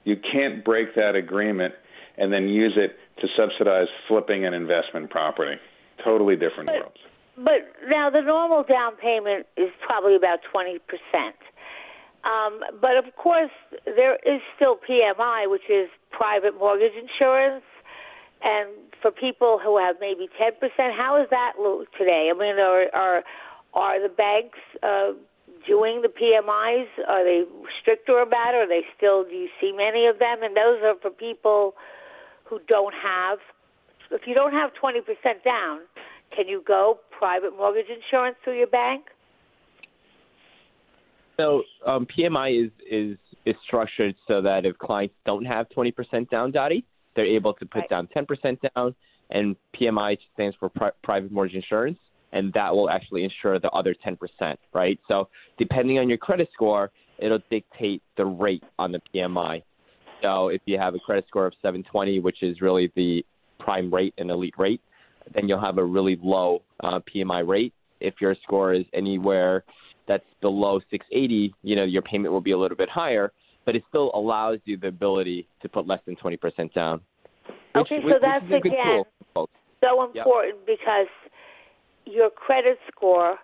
you 0.03 0.17
can't 0.17 0.63
break 0.63 0.95
that 0.95 1.15
agreement 1.15 1.73
and 2.17 2.31
then 2.31 2.49
use 2.49 2.73
it 2.75 2.97
to 3.21 3.27
subsidize 3.37 3.87
flipping 4.07 4.45
an 4.45 4.53
investment 4.53 5.09
property. 5.09 5.57
Totally 6.03 6.35
different 6.35 6.69
worlds. 6.69 6.97
but 7.37 7.73
now 7.87 8.09
the 8.09 8.21
normal 8.21 8.63
down 8.63 8.95
payment 8.95 9.45
is 9.57 9.69
probably 9.85 10.15
about 10.15 10.39
20%. 10.53 10.79
Um, 12.27 12.59
but 12.81 12.97
of 12.97 13.15
course, 13.15 13.51
there 13.85 14.15
is 14.15 14.41
still 14.55 14.75
PMI, 14.75 15.49
which 15.49 15.69
is 15.69 15.87
private 16.11 16.59
mortgage 16.59 16.91
insurance. 16.93 17.63
And 18.43 18.69
for 19.01 19.11
people 19.11 19.59
who 19.63 19.79
have 19.79 19.95
maybe 20.01 20.27
10%, 20.39 20.51
how 20.95 21.21
is 21.21 21.27
that 21.31 21.53
today? 21.97 22.29
I 22.33 22.37
mean, 22.37 22.59
are, 22.59 22.85
are, 22.93 23.23
are 23.73 24.01
the 24.01 24.13
banks 24.13 24.59
uh, 24.83 25.13
doing 25.65 26.01
the 26.01 26.09
PMIs? 26.09 26.87
Are 27.07 27.23
they 27.23 27.43
stricter 27.81 28.19
about 28.19 28.53
it? 28.53 28.57
Are 28.57 28.67
they 28.67 28.83
still, 28.95 29.23
do 29.23 29.33
you 29.33 29.49
see 29.61 29.71
many 29.71 30.05
of 30.05 30.19
them? 30.19 30.43
And 30.43 30.55
those 30.55 30.83
are 30.83 30.95
for 31.01 31.09
people 31.09 31.75
who 32.43 32.59
don't 32.67 32.93
have, 32.93 33.39
if 34.11 34.27
you 34.27 34.33
don't 34.33 34.53
have 34.53 34.71
20% 34.81 35.01
down, 35.43 35.79
can 36.35 36.47
you 36.47 36.61
go 36.65 36.99
private 37.17 37.55
mortgage 37.57 37.87
insurance 37.89 38.35
through 38.43 38.57
your 38.57 38.67
bank? 38.67 39.05
So 41.37 41.61
um, 41.85 42.07
PMI 42.17 42.65
is 42.65 42.71
is 42.89 43.17
is 43.45 43.55
structured 43.65 44.15
so 44.27 44.41
that 44.41 44.65
if 44.65 44.77
clients 44.77 45.15
don't 45.25 45.45
have 45.45 45.67
20% 45.69 46.29
down, 46.29 46.51
Dottie, 46.51 46.83
they're 47.15 47.25
able 47.25 47.53
to 47.53 47.65
put 47.65 47.87
down 47.89 48.09
10% 48.15 48.57
down, 48.75 48.93
and 49.29 49.55
PMI 49.79 50.17
stands 50.33 50.55
for 50.59 50.67
pri- 50.67 50.91
private 51.03 51.31
mortgage 51.31 51.55
insurance, 51.55 51.97
and 52.33 52.51
that 52.53 52.73
will 52.75 52.89
actually 52.89 53.23
insure 53.23 53.57
the 53.59 53.69
other 53.69 53.95
10%, 54.05 54.17
right? 54.73 54.99
So 55.09 55.29
depending 55.57 55.97
on 55.99 56.09
your 56.09 56.17
credit 56.17 56.49
score, 56.53 56.91
it'll 57.19 57.39
dictate 57.49 58.01
the 58.17 58.25
rate 58.25 58.63
on 58.77 58.91
the 58.91 59.01
PMI. 59.13 59.63
So 60.21 60.49
if 60.49 60.61
you 60.65 60.77
have 60.77 60.93
a 60.95 60.99
credit 60.99 61.25
score 61.27 61.45
of 61.45 61.53
720, 61.61 62.19
which 62.19 62.43
is 62.43 62.59
really 62.59 62.91
the 62.95 63.23
prime 63.59 63.93
rate 63.93 64.13
and 64.17 64.29
elite 64.29 64.55
rate, 64.57 64.81
then 65.33 65.47
you'll 65.47 65.61
have 65.61 65.77
a 65.77 65.83
really 65.83 66.17
low 66.21 66.63
uh, 66.83 66.99
PMI 67.15 67.47
rate. 67.47 67.73
If 67.99 68.15
your 68.19 68.35
score 68.43 68.73
is 68.73 68.85
anywhere 68.93 69.63
that's 70.07 70.25
below 70.41 70.79
680, 70.89 71.53
you 71.63 71.75
know, 71.75 71.83
your 71.83 72.01
payment 72.01 72.33
will 72.33 72.41
be 72.41 72.51
a 72.51 72.57
little 72.57 72.77
bit 72.77 72.89
higher, 72.89 73.31
but 73.65 73.75
it 73.75 73.83
still 73.89 74.11
allows 74.13 74.59
you 74.65 74.77
the 74.77 74.87
ability 74.87 75.47
to 75.61 75.69
put 75.69 75.87
less 75.87 75.99
than 76.05 76.15
20% 76.15 76.73
down. 76.73 77.01
Which, 77.73 77.85
okay, 77.85 77.97
so 77.99 78.05
which 78.05 78.15
that's 78.21 78.45
good 78.47 78.65
again 78.65 78.87
tool 78.87 79.07
for 79.19 79.25
folks. 79.33 79.53
so 79.83 80.09
Yep. 80.13 80.25
important 80.25 80.65
because 80.65 81.07
your 82.05 82.29
credit 82.29 82.79
score 82.91 83.37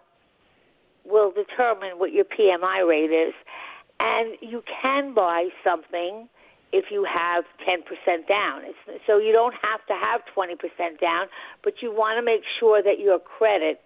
will 1.06 1.32
determine 1.32 2.00
what 2.00 2.14
your 2.14 2.26
PMI 2.26 2.88
rate 2.88 3.12
is, 3.12 3.34
and 4.00 4.38
you 4.42 4.64
can 4.82 5.14
buy 5.14 5.50
something 5.64 6.30
if 6.72 6.86
you 6.90 7.06
have 7.06 7.44
10% 7.68 8.28
down. 8.28 8.64
It's, 8.64 9.04
so 9.06 9.20
you 9.20 9.32
don't 9.32 9.54
have 9.62 9.86
to 9.88 9.94
have 9.94 10.22
20% 10.36 11.00
down, 11.00 11.28
but 11.64 11.74
you 11.82 11.92
want 11.92 12.18
to 12.18 12.26
make 12.26 12.42
sure 12.60 12.82
that 12.82 13.00
your 13.00 13.20
credit 13.20 13.80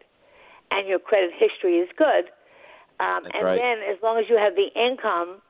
and 0.71 0.88
your 0.88 0.99
credit 0.99 1.32
history 1.38 1.80
is 1.80 1.89
good. 1.97 2.25
Um, 3.00 3.24
That's 3.24 3.36
and 3.36 3.45
right. 3.45 3.60
then, 3.60 3.78
as 3.89 4.02
long 4.02 4.18
as 4.18 4.26
you 4.30 4.38
have 4.38 4.56
the 4.56 4.70
income 4.74 5.41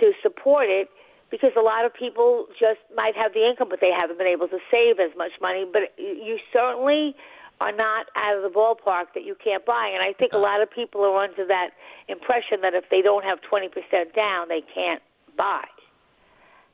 to 0.00 0.12
support 0.22 0.68
it, 0.68 0.88
because 1.30 1.52
a 1.56 1.62
lot 1.62 1.84
of 1.84 1.94
people 1.94 2.46
just 2.58 2.80
might 2.94 3.14
have 3.14 3.32
the 3.32 3.46
income, 3.46 3.68
but 3.70 3.78
they 3.80 3.94
haven't 3.94 4.18
been 4.18 4.26
able 4.26 4.48
to 4.48 4.58
save 4.70 4.98
as 4.98 5.16
much 5.16 5.30
money. 5.40 5.64
But 5.64 5.94
you 5.96 6.38
certainly 6.52 7.14
are 7.60 7.72
not 7.72 8.06
out 8.16 8.36
of 8.36 8.42
the 8.42 8.48
ballpark 8.48 9.12
that 9.14 9.24
you 9.24 9.36
can't 9.42 9.64
buy. 9.64 9.90
And 9.92 10.02
I 10.02 10.16
think 10.18 10.32
a 10.32 10.38
lot 10.38 10.62
of 10.62 10.70
people 10.70 11.02
are 11.02 11.22
under 11.22 11.46
that 11.46 11.70
impression 12.08 12.62
that 12.62 12.74
if 12.74 12.84
they 12.90 13.02
don't 13.02 13.22
have 13.22 13.38
20% 13.52 13.68
down, 14.16 14.48
they 14.48 14.62
can't 14.74 15.02
buy. 15.36 15.64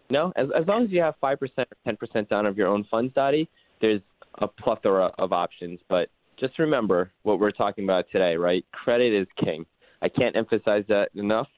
No, 0.08 0.32
as, 0.36 0.46
as 0.56 0.66
long 0.68 0.84
as 0.84 0.90
you 0.90 1.00
have 1.00 1.14
5% 1.20 1.38
or 1.40 1.48
10% 1.86 2.28
down 2.28 2.46
of 2.46 2.56
your 2.56 2.68
own 2.68 2.84
funds, 2.88 3.12
Dottie, 3.14 3.48
there's 3.80 4.00
a 4.38 4.46
plethora 4.46 5.10
of 5.18 5.32
options. 5.32 5.80
But 5.88 6.08
just 6.38 6.58
remember 6.60 7.10
what 7.24 7.40
we're 7.40 7.50
talking 7.50 7.82
about 7.84 8.04
today, 8.12 8.36
right? 8.36 8.64
Credit 8.72 9.12
is 9.12 9.26
king. 9.42 9.66
I 10.02 10.08
can't 10.08 10.36
emphasize 10.36 10.84
that 10.88 11.08
enough. 11.14 11.48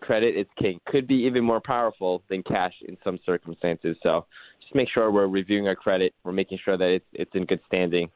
Credit 0.00 0.38
is 0.38 0.46
king. 0.58 0.78
Could 0.86 1.06
be 1.06 1.14
even 1.14 1.42
more 1.44 1.60
powerful 1.60 2.22
than 2.28 2.42
cash 2.42 2.74
in 2.86 2.96
some 3.02 3.18
circumstances. 3.24 3.96
So 4.02 4.26
just 4.60 4.74
make 4.74 4.88
sure 4.92 5.10
we're 5.10 5.26
reviewing 5.26 5.66
our 5.68 5.76
credit. 5.76 6.12
We're 6.22 6.32
making 6.32 6.58
sure 6.64 6.76
that 6.76 6.88
it's, 6.88 7.04
it's 7.12 7.30
in 7.34 7.46
good 7.46 7.60
standing, 7.66 8.10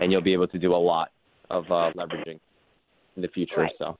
and 0.00 0.12
you'll 0.12 0.22
be 0.22 0.34
able 0.34 0.48
to 0.48 0.58
do 0.58 0.74
a 0.74 0.76
lot 0.76 1.10
of 1.50 1.64
uh, 1.66 1.90
leveraging 1.96 2.38
in 3.16 3.22
the 3.22 3.28
future. 3.28 3.62
Right. 3.62 3.72
So. 3.78 3.96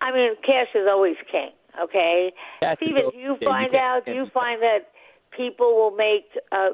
I 0.00 0.12
mean, 0.12 0.34
cash 0.44 0.68
is 0.74 0.86
always 0.88 1.16
king. 1.30 1.50
Okay, 1.82 2.32
Cash 2.60 2.78
is 2.80 2.86
Stephen, 2.86 3.10
do 3.10 3.18
you 3.18 3.36
king. 3.40 3.48
Find 3.48 3.72
can't- 3.72 3.84
out? 3.84 4.04
Do 4.06 4.12
you 4.12 4.26
find 4.32 4.62
that 4.62 4.90
people 5.36 5.74
will 5.74 5.90
make? 5.96 6.26
Uh, 6.52 6.68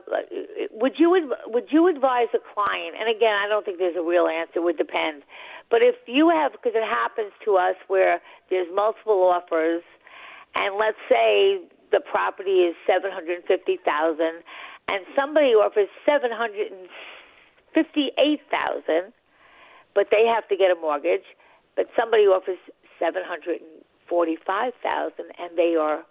would 0.72 0.92
you 0.98 1.32
would 1.46 1.64
you 1.70 1.88
advise 1.88 2.28
a 2.34 2.38
client? 2.54 2.96
And 3.00 3.08
again, 3.08 3.32
I 3.32 3.48
don't 3.48 3.64
think 3.64 3.78
there's 3.78 3.96
a 3.96 4.02
real 4.02 4.26
answer. 4.26 4.58
It 4.58 4.62
would 4.62 4.76
depend. 4.76 5.22
But 5.70 5.82
if 5.82 5.94
you 6.06 6.28
have, 6.30 6.52
because 6.52 6.72
it 6.74 6.84
happens 6.84 7.32
to 7.44 7.56
us 7.56 7.76
where 7.86 8.20
there's 8.50 8.66
multiple 8.74 9.22
offers, 9.22 9.82
and 10.54 10.76
let's 10.76 10.98
say 11.08 11.62
the 11.92 12.00
property 12.00 12.66
is 12.66 12.74
seven 12.86 13.10
hundred 13.12 13.42
fifty 13.46 13.78
thousand, 13.84 14.42
and 14.88 15.04
somebody 15.14 15.54
offers 15.54 15.88
seven 16.04 16.30
hundred 16.32 16.72
fifty-eight 17.72 18.40
thousand, 18.50 19.12
but 19.94 20.08
they 20.10 20.26
have 20.26 20.48
to 20.48 20.56
get 20.56 20.70
a 20.70 20.80
mortgage. 20.80 21.22
But 21.76 21.86
somebody 21.96 22.24
offers 22.24 22.58
seven 22.98 23.22
hundred 23.24 23.60
forty-five 24.08 24.72
thousand, 24.82 25.26
and 25.38 25.56
they 25.56 25.76
are 25.78 26.02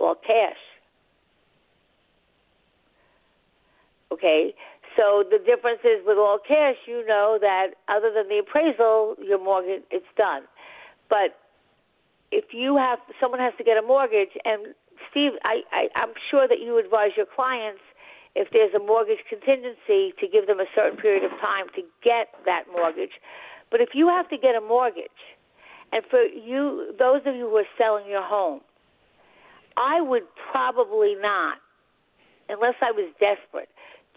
all 0.00 0.16
cash. 0.16 0.58
Okay, 4.10 4.54
so 4.98 5.22
the 5.22 5.38
difference 5.38 5.78
is 5.86 6.02
with 6.02 6.18
all 6.18 6.42
cash, 6.42 6.74
you 6.90 7.06
know 7.06 7.38
that 7.40 7.78
other 7.86 8.10
than 8.10 8.26
the 8.26 8.42
appraisal, 8.42 9.14
your 9.22 9.38
mortgage 9.38 9.86
it's 9.94 10.10
done. 10.18 10.42
But 11.08 11.38
if 12.34 12.50
you 12.52 12.76
have 12.76 12.98
someone 13.20 13.38
has 13.38 13.54
to 13.58 13.64
get 13.64 13.78
a 13.78 13.86
mortgage, 13.86 14.34
and 14.44 14.74
Steve, 15.10 15.38
I, 15.44 15.62
I 15.70 15.86
I'm 15.94 16.18
sure 16.30 16.48
that 16.48 16.58
you 16.58 16.82
advise 16.82 17.14
your 17.16 17.30
clients 17.30 17.80
if 18.34 18.48
there's 18.50 18.74
a 18.74 18.82
mortgage 18.82 19.22
contingency 19.30 20.18
to 20.18 20.26
give 20.26 20.50
them 20.50 20.58
a 20.58 20.66
certain 20.74 20.98
period 20.98 21.22
of 21.22 21.30
time 21.38 21.70
to 21.78 21.82
get 22.02 22.34
that 22.44 22.64
mortgage. 22.70 23.22
But 23.70 23.80
if 23.80 23.90
you 23.94 24.08
have 24.08 24.28
to 24.30 24.36
get 24.36 24.56
a 24.56 24.60
mortgage, 24.60 25.22
and 25.92 26.02
for 26.10 26.22
you, 26.22 26.92
those 26.98 27.22
of 27.24 27.34
you 27.36 27.48
who 27.48 27.56
are 27.56 27.70
selling 27.78 28.10
your 28.10 28.26
home, 28.26 28.60
I 29.76 30.00
would 30.00 30.24
probably 30.50 31.14
not, 31.14 31.58
unless 32.48 32.74
I 32.82 32.90
was 32.90 33.10
desperate, 33.20 33.68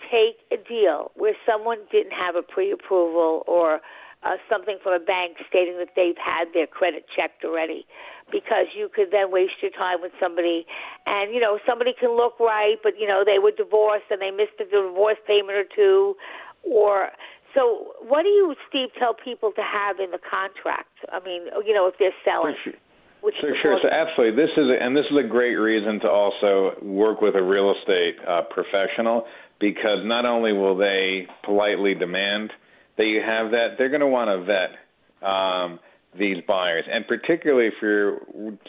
take 0.09 0.41
a 0.51 0.57
deal 0.57 1.11
where 1.15 1.33
someone 1.45 1.79
didn't 1.91 2.13
have 2.13 2.35
a 2.35 2.41
pre-approval 2.41 3.43
or 3.47 3.81
uh, 4.23 4.37
something 4.49 4.77
from 4.83 4.93
a 4.93 5.03
bank 5.03 5.37
stating 5.49 5.77
that 5.77 5.89
they've 5.95 6.17
had 6.17 6.45
their 6.53 6.67
credit 6.67 7.05
checked 7.17 7.43
already 7.43 7.85
because 8.31 8.69
you 8.77 8.87
could 8.93 9.09
then 9.11 9.31
waste 9.31 9.57
your 9.61 9.71
time 9.71 9.97
with 10.01 10.11
somebody 10.19 10.65
and 11.05 11.33
you 11.33 11.39
know 11.39 11.57
somebody 11.65 11.91
can 11.97 12.15
look 12.15 12.39
right 12.39 12.77
but 12.83 12.93
you 12.99 13.07
know 13.07 13.23
they 13.25 13.39
were 13.39 13.51
divorced 13.51 14.05
and 14.09 14.21
they 14.21 14.31
missed 14.31 14.53
a 14.61 14.65
divorce 14.65 15.17
payment 15.25 15.57
or 15.57 15.65
two 15.75 16.15
or 16.63 17.09
so 17.55 17.97
what 18.07 18.21
do 18.21 18.29
you 18.29 18.53
steve 18.69 18.89
tell 18.97 19.13
people 19.13 19.51
to 19.51 19.61
have 19.61 19.99
in 19.99 20.11
the 20.11 20.21
contract 20.21 20.93
i 21.11 21.19
mean 21.25 21.49
you 21.65 21.73
know 21.73 21.87
if 21.87 21.95
they're 21.97 22.15
selling 22.23 22.53
Sure. 22.63 22.73
So 23.21 23.53
sure, 23.61 23.79
so 23.83 23.87
absolutely. 23.87 24.35
This 24.35 24.49
is 24.57 24.65
a, 24.65 24.83
and 24.83 24.97
this 24.97 25.05
is 25.11 25.17
a 25.23 25.27
great 25.27 25.53
reason 25.53 25.99
to 25.99 26.09
also 26.09 26.73
work 26.81 27.21
with 27.21 27.35
a 27.35 27.43
real 27.43 27.71
estate 27.77 28.17
uh, 28.27 28.41
professional 28.49 29.27
because 29.61 29.99
not 30.03 30.25
only 30.25 30.51
will 30.51 30.75
they 30.75 31.27
politely 31.45 31.93
demand 31.93 32.51
that 32.97 33.05
you 33.05 33.21
have 33.25 33.51
that, 33.51 33.75
they're 33.77 33.89
going 33.89 34.01
to 34.01 34.07
want 34.07 34.27
to 34.27 34.43
vet 34.43 35.27
um, 35.27 35.79
these 36.17 36.37
buyers, 36.47 36.83
and 36.91 37.07
particularly 37.07 37.67
if 37.67 37.75
you're 37.81 38.19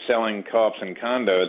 selling 0.07 0.43
co-ops 0.49 0.77
and 0.79 0.97
condos, 0.97 1.47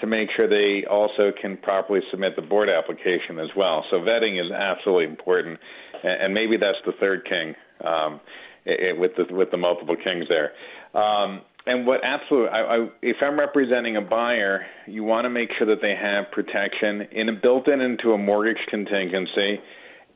to 0.00 0.06
make 0.06 0.28
sure 0.36 0.48
they 0.48 0.86
also 0.86 1.32
can 1.40 1.56
properly 1.56 2.00
submit 2.10 2.34
the 2.36 2.42
board 2.42 2.68
application 2.68 3.38
as 3.38 3.48
well. 3.56 3.84
So 3.90 3.96
vetting 3.98 4.40
is 4.40 4.50
absolutely 4.50 5.04
important, 5.04 5.58
and, 6.02 6.32
maybe 6.32 6.56
that's 6.56 6.78
the 6.86 6.92
third 7.00 7.24
king 7.28 7.54
um, 7.84 8.20
it, 8.64 8.96
with 8.98 9.12
the 9.16 9.34
with 9.34 9.50
the 9.50 9.56
multiple 9.56 9.96
kings 9.96 10.26
there. 10.28 10.52
Um, 11.00 11.42
and 11.68 11.86
what 11.86 12.00
absolutely, 12.02 12.48
I, 12.48 12.60
I, 12.60 12.88
if 13.02 13.16
I'm 13.20 13.38
representing 13.38 13.96
a 13.96 14.00
buyer, 14.00 14.64
you 14.86 15.04
want 15.04 15.26
to 15.26 15.30
make 15.30 15.50
sure 15.58 15.66
that 15.66 15.82
they 15.82 15.94
have 16.00 16.32
protection 16.32 17.02
in 17.12 17.28
a 17.28 17.32
built 17.32 17.68
in 17.68 17.80
into 17.80 18.12
a 18.12 18.18
mortgage 18.18 18.62
contingency 18.70 19.60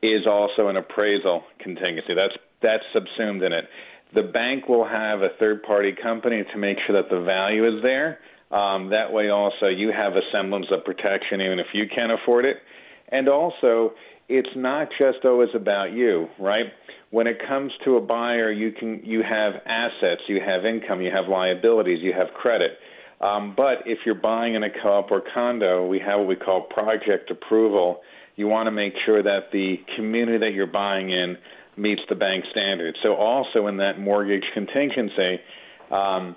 is 0.01 0.25
also 0.27 0.67
an 0.67 0.77
appraisal 0.77 1.43
contingency. 1.59 2.13
That's 2.15 2.33
that's 2.61 2.83
subsumed 2.91 3.43
in 3.43 3.53
it. 3.53 3.65
The 4.15 4.23
bank 4.23 4.67
will 4.67 4.85
have 4.85 5.21
a 5.21 5.29
third 5.39 5.63
party 5.63 5.93
company 6.01 6.43
to 6.51 6.57
make 6.57 6.77
sure 6.87 7.01
that 7.01 7.09
the 7.09 7.21
value 7.21 7.67
is 7.67 7.83
there. 7.83 8.19
Um, 8.51 8.89
that 8.89 9.11
way, 9.11 9.29
also 9.29 9.67
you 9.67 9.91
have 9.91 10.13
a 10.13 10.21
semblance 10.31 10.67
of 10.71 10.83
protection, 10.85 11.41
even 11.41 11.59
if 11.59 11.67
you 11.73 11.85
can't 11.93 12.11
afford 12.11 12.45
it. 12.45 12.57
And 13.09 13.29
also, 13.29 13.93
it's 14.27 14.55
not 14.55 14.89
just 14.97 15.25
always 15.25 15.49
about 15.55 15.91
you, 15.91 16.27
right? 16.39 16.65
When 17.13 17.27
it 17.27 17.37
comes 17.47 17.71
to 17.85 17.97
a 17.97 18.01
buyer, 18.01 18.51
you 18.51 18.71
can 18.71 19.01
you 19.03 19.21
have 19.21 19.53
assets, 19.67 20.23
you 20.27 20.39
have 20.43 20.65
income, 20.65 20.99
you 20.99 21.11
have 21.11 21.29
liabilities, 21.29 21.99
you 22.01 22.11
have 22.11 22.33
credit. 22.33 22.71
Um, 23.21 23.53
but 23.55 23.85
if 23.85 23.99
you're 24.03 24.15
buying 24.15 24.55
in 24.55 24.63
a 24.63 24.69
co-op 24.71 25.11
or 25.11 25.21
condo, 25.31 25.85
we 25.85 25.99
have 25.99 26.17
what 26.17 26.27
we 26.27 26.35
call 26.35 26.61
project 26.61 27.29
approval. 27.29 28.01
You 28.35 28.47
want 28.47 28.65
to 28.65 28.71
make 28.71 28.93
sure 29.05 29.21
that 29.21 29.51
the 29.51 29.75
community 29.95 30.39
that 30.39 30.53
you're 30.55 30.65
buying 30.65 31.11
in 31.11 31.37
meets 31.77 32.01
the 32.09 32.15
bank 32.15 32.45
standards. 32.49 32.97
So 33.03 33.13
also 33.13 33.67
in 33.67 33.77
that 33.77 33.99
mortgage 33.99 34.45
contingency, 34.55 35.39
um, 35.91 36.35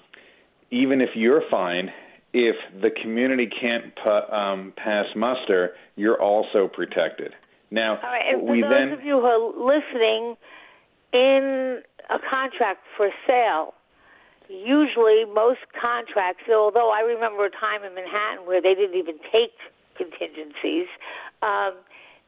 even 0.70 1.00
if 1.00 1.08
you're 1.14 1.42
fine, 1.50 1.88
if 2.34 2.56
the 2.82 2.90
community 3.02 3.48
can't 3.48 3.94
pu- 3.96 4.34
um, 4.36 4.74
pass 4.76 5.06
muster, 5.16 5.70
you're 5.96 6.20
also 6.20 6.68
protected. 6.68 7.32
Now, 7.70 7.96
All 7.96 8.10
right, 8.10 8.22
and 8.30 8.42
for 8.42 8.52
we 8.52 8.60
those 8.60 8.72
then 8.76 8.92
of 8.92 9.02
you 9.02 9.18
who 9.18 9.24
are 9.24 9.74
listening, 9.74 10.36
in 11.12 11.82
a 12.10 12.18
contract 12.18 12.80
for 12.96 13.10
sale, 13.26 13.74
usually 14.48 15.24
most 15.26 15.60
contracts, 15.74 16.44
although 16.50 16.90
I 16.90 17.00
remember 17.00 17.46
a 17.46 17.50
time 17.50 17.82
in 17.84 17.94
Manhattan 17.94 18.46
where 18.46 18.62
they 18.62 18.74
didn't 18.74 18.96
even 18.96 19.18
take 19.32 19.54
contingencies, 19.96 20.86
um, 21.42 21.74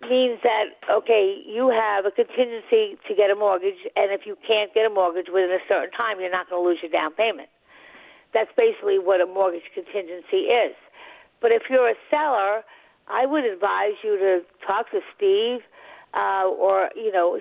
means 0.03 0.39
that, 0.43 0.79
okay, 0.91 1.43
you 1.47 1.71
have 1.71 2.07
a 2.07 2.11
contingency 2.11 2.99
to 3.07 3.15
get 3.15 3.31
a 3.31 3.35
mortgage, 3.35 3.83
and 3.97 4.13
if 4.15 4.27
you 4.27 4.37
can't 4.47 4.73
get 4.75 4.87
a 4.87 4.91
mortgage 4.91 5.27
within 5.27 5.51
a 5.51 5.63
certain 5.69 5.91
time, 5.91 6.21
you're 6.21 6.31
not 6.31 6.49
going 6.49 6.63
to 6.63 6.67
lose 6.67 6.79
your 6.83 6.91
down 6.91 7.13
payment. 7.15 7.49
That's 8.33 8.51
basically 8.57 8.99
what 8.99 9.21
a 9.21 9.27
mortgage 9.27 9.67
contingency 9.75 10.51
is. 10.51 10.77
But 11.41 11.51
if 11.51 11.63
you're 11.71 11.89
a 11.89 11.99
seller, 12.11 12.63
I 13.09 13.27
would 13.27 13.45
advise 13.45 13.99
you 14.05 14.19
to 14.19 14.41
talk 14.67 14.91
to 14.91 15.01
Steve 15.17 15.63
uh, 16.15 16.49
or 16.49 16.91
you 16.97 17.13
know 17.13 17.39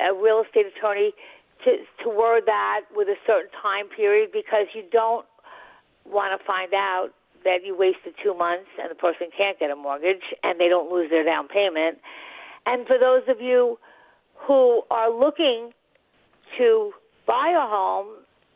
a 0.00 0.14
real 0.14 0.42
estate 0.46 0.66
attorney 0.66 1.12
to 1.64 1.76
to 2.02 2.08
word 2.08 2.44
that 2.46 2.82
with 2.94 3.08
a 3.08 3.16
certain 3.26 3.50
time 3.62 3.88
period 3.88 4.30
because 4.32 4.66
you 4.74 4.82
don't 4.90 5.26
want 6.04 6.38
to 6.38 6.46
find 6.46 6.74
out 6.74 7.10
that 7.44 7.58
you 7.64 7.76
wasted 7.76 8.14
two 8.22 8.34
months 8.34 8.68
and 8.80 8.90
the 8.90 8.94
person 8.94 9.28
can't 9.36 9.58
get 9.58 9.70
a 9.70 9.76
mortgage 9.76 10.22
and 10.42 10.60
they 10.60 10.68
don't 10.68 10.92
lose 10.92 11.10
their 11.10 11.24
down 11.24 11.48
payment. 11.48 11.98
And 12.66 12.86
for 12.86 12.98
those 12.98 13.22
of 13.28 13.40
you 13.40 13.78
who 14.46 14.82
are 14.90 15.10
looking 15.10 15.70
to 16.58 16.92
buy 17.26 17.50
a 17.56 17.66
home, 17.68 18.06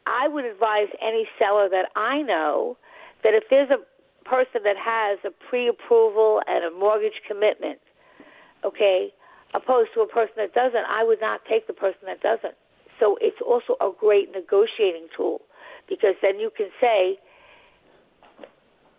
I 0.07 0.29
would 0.29 0.45
advise 0.45 0.89
any 1.03 1.27
seller 1.39 1.69
that 1.69 1.87
I 1.97 2.23
know 2.23 2.77
that 3.25 3.35
if 3.35 3.45
there's 3.51 3.71
a 3.71 3.83
person 4.29 4.63
that 4.65 4.77
has 4.77 5.19
a 5.25 5.31
pre-approval 5.49 6.43
and 6.47 6.65
a 6.65 6.71
mortgage 6.77 7.21
commitment, 7.27 7.79
okay, 8.65 9.13
opposed 9.57 9.91
to 9.95 10.01
a 10.01 10.07
person 10.07 10.37
that 10.37 10.53
doesn't, 10.53 10.85
I 10.85 11.03
would 11.03 11.21
not 11.21 11.41
take 11.49 11.67
the 11.67 11.73
person 11.73 12.05
that 12.07 12.21
doesn't. 12.21 12.55
So 13.01 13.17
it's 13.21 13.41
also 13.41 13.77
a 13.81 13.91
great 13.93 14.33
negotiating 14.33 15.09
tool 15.17 15.41
because 15.89 16.15
then 16.21 16.39
you 16.39 16.51
can 16.55 16.69
say, 16.81 17.19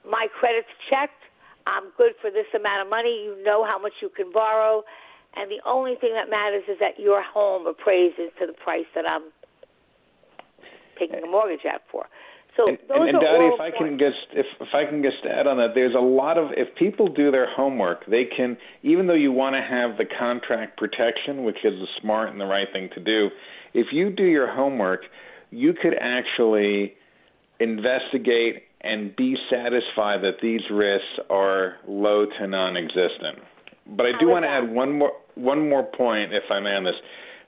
my 0.06 0.28
credit's 0.40 0.72
checked, 0.90 1.22
I'm 1.68 1.92
good 1.98 2.14
for 2.22 2.32
this 2.32 2.48
amount 2.56 2.86
of 2.86 2.90
money, 2.90 3.28
you 3.28 3.44
know 3.44 3.66
how 3.66 3.78
much 3.78 3.94
you 4.02 4.10
can 4.10 4.32
borrow, 4.32 4.84
and 5.36 5.52
the 5.52 5.60
only 5.68 5.96
thing 6.00 6.14
that 6.14 6.30
matters 6.30 6.64
is 6.68 6.80
that 6.80 6.98
your 6.98 7.22
home 7.22 7.68
appraises 7.68 8.32
to 8.40 8.48
the 8.48 8.54
price 8.54 8.88
that 8.96 9.06
I'm 9.06 9.30
taking 10.98 11.22
a 11.22 11.28
mortgage 11.28 11.66
out 11.66 11.82
for. 11.92 12.08
So 12.58 12.68
and, 12.68 12.78
those 12.90 12.98
and, 13.08 13.10
and 13.10 13.20
Dottie, 13.22 13.46
if 13.46 13.62
I 13.62 13.70
points. 13.70 13.78
can 13.78 14.00
just 14.00 14.28
if 14.34 14.46
if 14.60 14.74
I 14.74 14.86
can 14.90 15.04
just 15.04 15.24
add 15.26 15.48
on 15.48 15.58
that, 15.58 15.76
there's 15.76 15.96
a 15.96 16.04
lot 16.04 16.38
of 16.38 16.50
if 16.58 16.76
people 16.76 17.08
do 17.08 17.32
their 17.32 17.48
homework, 17.56 18.06
they 18.08 18.26
can 18.26 18.58
even 18.84 19.08
though 19.08 19.14
you 19.14 19.32
want 19.32 19.56
to 19.56 19.62
have 19.62 19.98
the 19.98 20.06
contract 20.06 20.78
protection, 20.78 21.44
which 21.44 21.58
is 21.64 21.74
the 21.74 21.88
smart 22.02 22.30
and 22.30 22.42
the 22.42 22.46
right 22.46 22.68
thing 22.74 22.90
to 22.96 23.00
do. 23.00 23.30
If 23.74 23.88
you 23.92 24.10
do 24.10 24.24
your 24.24 24.52
homework, 24.52 25.02
you 25.52 25.74
could 25.74 25.94
actually 26.00 26.96
investigate 27.60 28.64
and 28.82 29.16
be 29.16 29.36
satisfied 29.50 30.22
that 30.22 30.38
these 30.42 30.62
risks 30.72 31.06
are 31.30 31.78
low 31.88 32.26
to 32.26 32.48
non-existent. 32.48 33.40
But 33.96 34.06
I 34.06 34.12
do 34.20 34.28
want 34.28 34.44
to 34.44 34.50
add 34.50 34.70
one 34.70 34.98
more 34.98 35.14
one 35.36 35.70
more 35.70 35.84
point, 35.84 36.34
if 36.34 36.44
I 36.50 36.60
may, 36.60 36.72
on 36.72 36.84
this. 36.84 36.96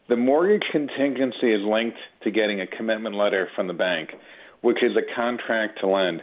The 0.08 0.16
mortgage 0.16 0.64
contingency 0.72 1.54
is 1.54 1.62
linked 1.64 1.98
to 2.24 2.32
getting 2.32 2.62
a 2.62 2.68
commitment 2.68 3.16
letter 3.16 3.48
from 3.56 3.68
the 3.68 3.74
bank, 3.74 4.10
which 4.62 4.84
is 4.84 4.92
a 4.98 5.16
contract 5.16 5.80
to 5.82 5.88
lend. 5.88 6.22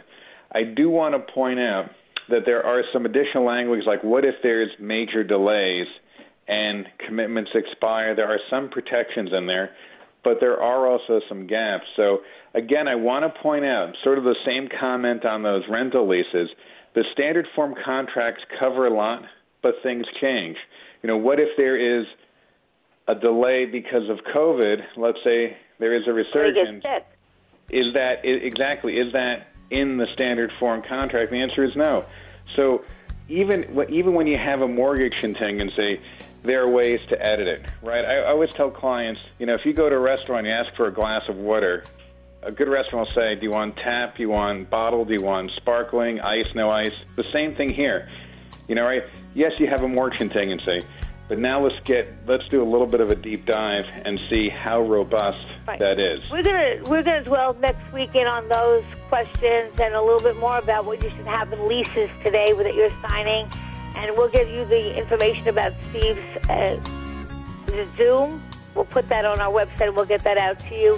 I 0.53 0.63
do 0.63 0.89
want 0.89 1.13
to 1.15 1.33
point 1.33 1.59
out 1.59 1.89
that 2.29 2.41
there 2.45 2.65
are 2.65 2.83
some 2.93 3.05
additional 3.05 3.45
language, 3.45 3.83
like 3.85 4.03
what 4.03 4.25
if 4.25 4.35
there's 4.43 4.69
major 4.79 5.23
delays 5.23 5.87
and 6.47 6.85
commitments 7.05 7.51
expire? 7.53 8.15
There 8.15 8.27
are 8.27 8.39
some 8.49 8.69
protections 8.69 9.29
in 9.37 9.47
there, 9.47 9.71
but 10.23 10.37
there 10.39 10.61
are 10.61 10.87
also 10.87 11.21
some 11.29 11.47
gaps. 11.47 11.85
So, 11.95 12.19
again, 12.53 12.87
I 12.87 12.95
want 12.95 13.23
to 13.23 13.41
point 13.41 13.65
out 13.65 13.93
sort 14.03 14.17
of 14.17 14.23
the 14.23 14.35
same 14.45 14.67
comment 14.79 15.25
on 15.25 15.43
those 15.43 15.63
rental 15.69 16.07
leases. 16.07 16.49
The 16.95 17.03
standard 17.13 17.47
form 17.55 17.75
contracts 17.83 18.43
cover 18.59 18.87
a 18.87 18.93
lot, 18.93 19.21
but 19.61 19.75
things 19.83 20.05
change. 20.21 20.57
You 21.03 21.07
know, 21.07 21.17
what 21.17 21.39
if 21.39 21.49
there 21.57 21.99
is 21.99 22.05
a 23.07 23.15
delay 23.15 23.65
because 23.65 24.09
of 24.09 24.17
COVID? 24.35 24.77
Let's 24.97 25.19
say 25.23 25.55
there 25.79 25.95
is 25.95 26.03
a 26.07 26.13
resurgence. 26.13 26.83
Is 27.69 27.93
that 27.93 28.23
exactly 28.23 28.97
is 28.97 29.13
that 29.13 29.47
in 29.69 29.97
the 29.97 30.07
standard 30.13 30.51
form 30.53 30.81
contract? 30.81 31.31
The 31.31 31.41
answer 31.41 31.63
is 31.65 31.75
no. 31.75 32.05
So 32.55 32.85
even 33.27 33.85
even 33.89 34.13
when 34.13 34.27
you 34.27 34.37
have 34.37 34.61
a 34.61 34.67
mortgage 34.67 35.17
contingency, 35.17 35.99
there 36.43 36.63
are 36.63 36.69
ways 36.69 37.01
to 37.09 37.21
edit 37.21 37.47
it, 37.47 37.65
right? 37.81 38.05
I, 38.05 38.19
I 38.19 38.29
always 38.29 38.51
tell 38.51 38.71
clients, 38.71 39.19
you 39.37 39.45
know, 39.45 39.55
if 39.55 39.65
you 39.65 39.73
go 39.73 39.89
to 39.89 39.95
a 39.95 39.99
restaurant, 39.99 40.45
and 40.45 40.47
you 40.47 40.53
ask 40.53 40.73
for 40.75 40.87
a 40.87 40.93
glass 40.93 41.23
of 41.27 41.35
water. 41.37 41.83
A 42.43 42.51
good 42.51 42.69
restaurant 42.69 43.09
will 43.09 43.15
say, 43.15 43.35
"Do 43.35 43.41
you 43.41 43.51
want 43.51 43.75
tap? 43.75 44.15
Do 44.15 44.21
you 44.21 44.29
want 44.29 44.69
bottle? 44.69 45.03
Do 45.03 45.13
you 45.13 45.21
want 45.21 45.51
sparkling? 45.57 46.21
Ice? 46.21 46.47
No 46.55 46.69
ice?" 46.69 46.93
The 47.15 47.25
same 47.33 47.55
thing 47.55 47.69
here. 47.69 48.07
You 48.69 48.75
know, 48.75 48.85
right? 48.85 49.03
Yes, 49.33 49.59
you 49.59 49.67
have 49.67 49.83
a 49.83 49.87
mortgage 49.87 50.19
contingency, 50.19 50.81
But 51.27 51.39
now 51.39 51.59
let's 51.65 51.79
get 51.83 52.07
let's 52.25 52.47
do 52.47 52.63
a 52.63 52.69
little 52.69 52.87
bit 52.87 53.01
of 53.01 53.11
a 53.11 53.15
deep 53.15 53.45
dive 53.45 53.85
and 54.05 54.17
see 54.29 54.47
how 54.49 54.81
robust 54.81 55.45
Right. 55.67 55.77
that 55.79 55.99
is. 55.99 56.29
We're 56.31 56.43
gonna 56.43 56.77
we're 56.89 57.03
gonna 57.03 57.23
dwell 57.23 57.53
next 57.55 57.91
weekend 57.91 58.29
on 58.29 58.47
those 58.47 58.83
questions 59.09 59.77
and 59.79 59.93
a 59.93 60.01
little 60.01 60.21
bit 60.21 60.37
more 60.37 60.57
about 60.57 60.85
what 60.85 61.03
you 61.03 61.09
should 61.09 61.27
have 61.27 61.51
in 61.51 61.67
leases 61.67 62.09
today 62.23 62.53
that 62.53 62.73
you're 62.75 62.91
signing, 63.01 63.45
and 63.97 64.15
we'll 64.15 64.29
give 64.29 64.47
you 64.49 64.63
the 64.65 64.97
information 64.97 65.49
about 65.49 65.73
Steve's 65.89 66.49
uh, 66.49 66.79
Zoom. 67.97 68.41
We'll 68.75 68.85
put 68.85 69.09
that 69.09 69.25
on 69.25 69.41
our 69.41 69.51
website. 69.51 69.93
We'll 69.93 70.05
get 70.05 70.23
that 70.23 70.37
out 70.37 70.59
to 70.59 70.75
you. 70.75 70.97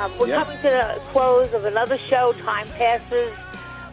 Um, 0.00 0.10
we're 0.18 0.28
Yeah. 0.28 0.42
coming 0.42 0.56
to 0.58 0.62
the 0.62 1.00
close 1.12 1.52
of 1.54 1.64
another 1.66 1.98
show. 1.98 2.32
Time 2.44 2.66
passes. 2.70 3.32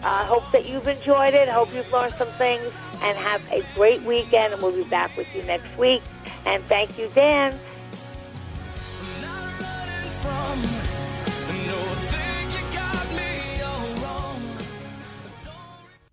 Uh, 0.01 0.23
hope 0.25 0.49
that 0.51 0.65
you've 0.65 0.87
enjoyed 0.87 1.33
it. 1.33 1.49
Hope 1.49 1.73
you've 1.73 1.91
learned 1.91 2.13
some 2.13 2.29
things, 2.29 2.73
and 3.01 3.17
have 3.17 3.51
a 3.51 3.63
great 3.75 4.01
weekend. 4.03 4.53
And 4.53 4.61
we'll 4.61 4.75
be 4.75 4.89
back 4.89 5.15
with 5.17 5.33
you 5.35 5.43
next 5.43 5.77
week. 5.77 6.01
And 6.45 6.63
thank 6.65 6.97
you, 6.97 7.09
Dan. 7.13 7.57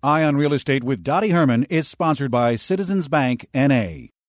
Eye 0.03 0.23
on 0.23 0.37
Real 0.37 0.53
Estate 0.53 0.83
with 0.83 1.03
Dottie 1.03 1.31
Herman 1.31 1.63
is 1.65 1.87
sponsored 1.87 2.31
by 2.31 2.55
Citizens 2.55 3.07
Bank 3.07 3.47
NA. 3.53 4.07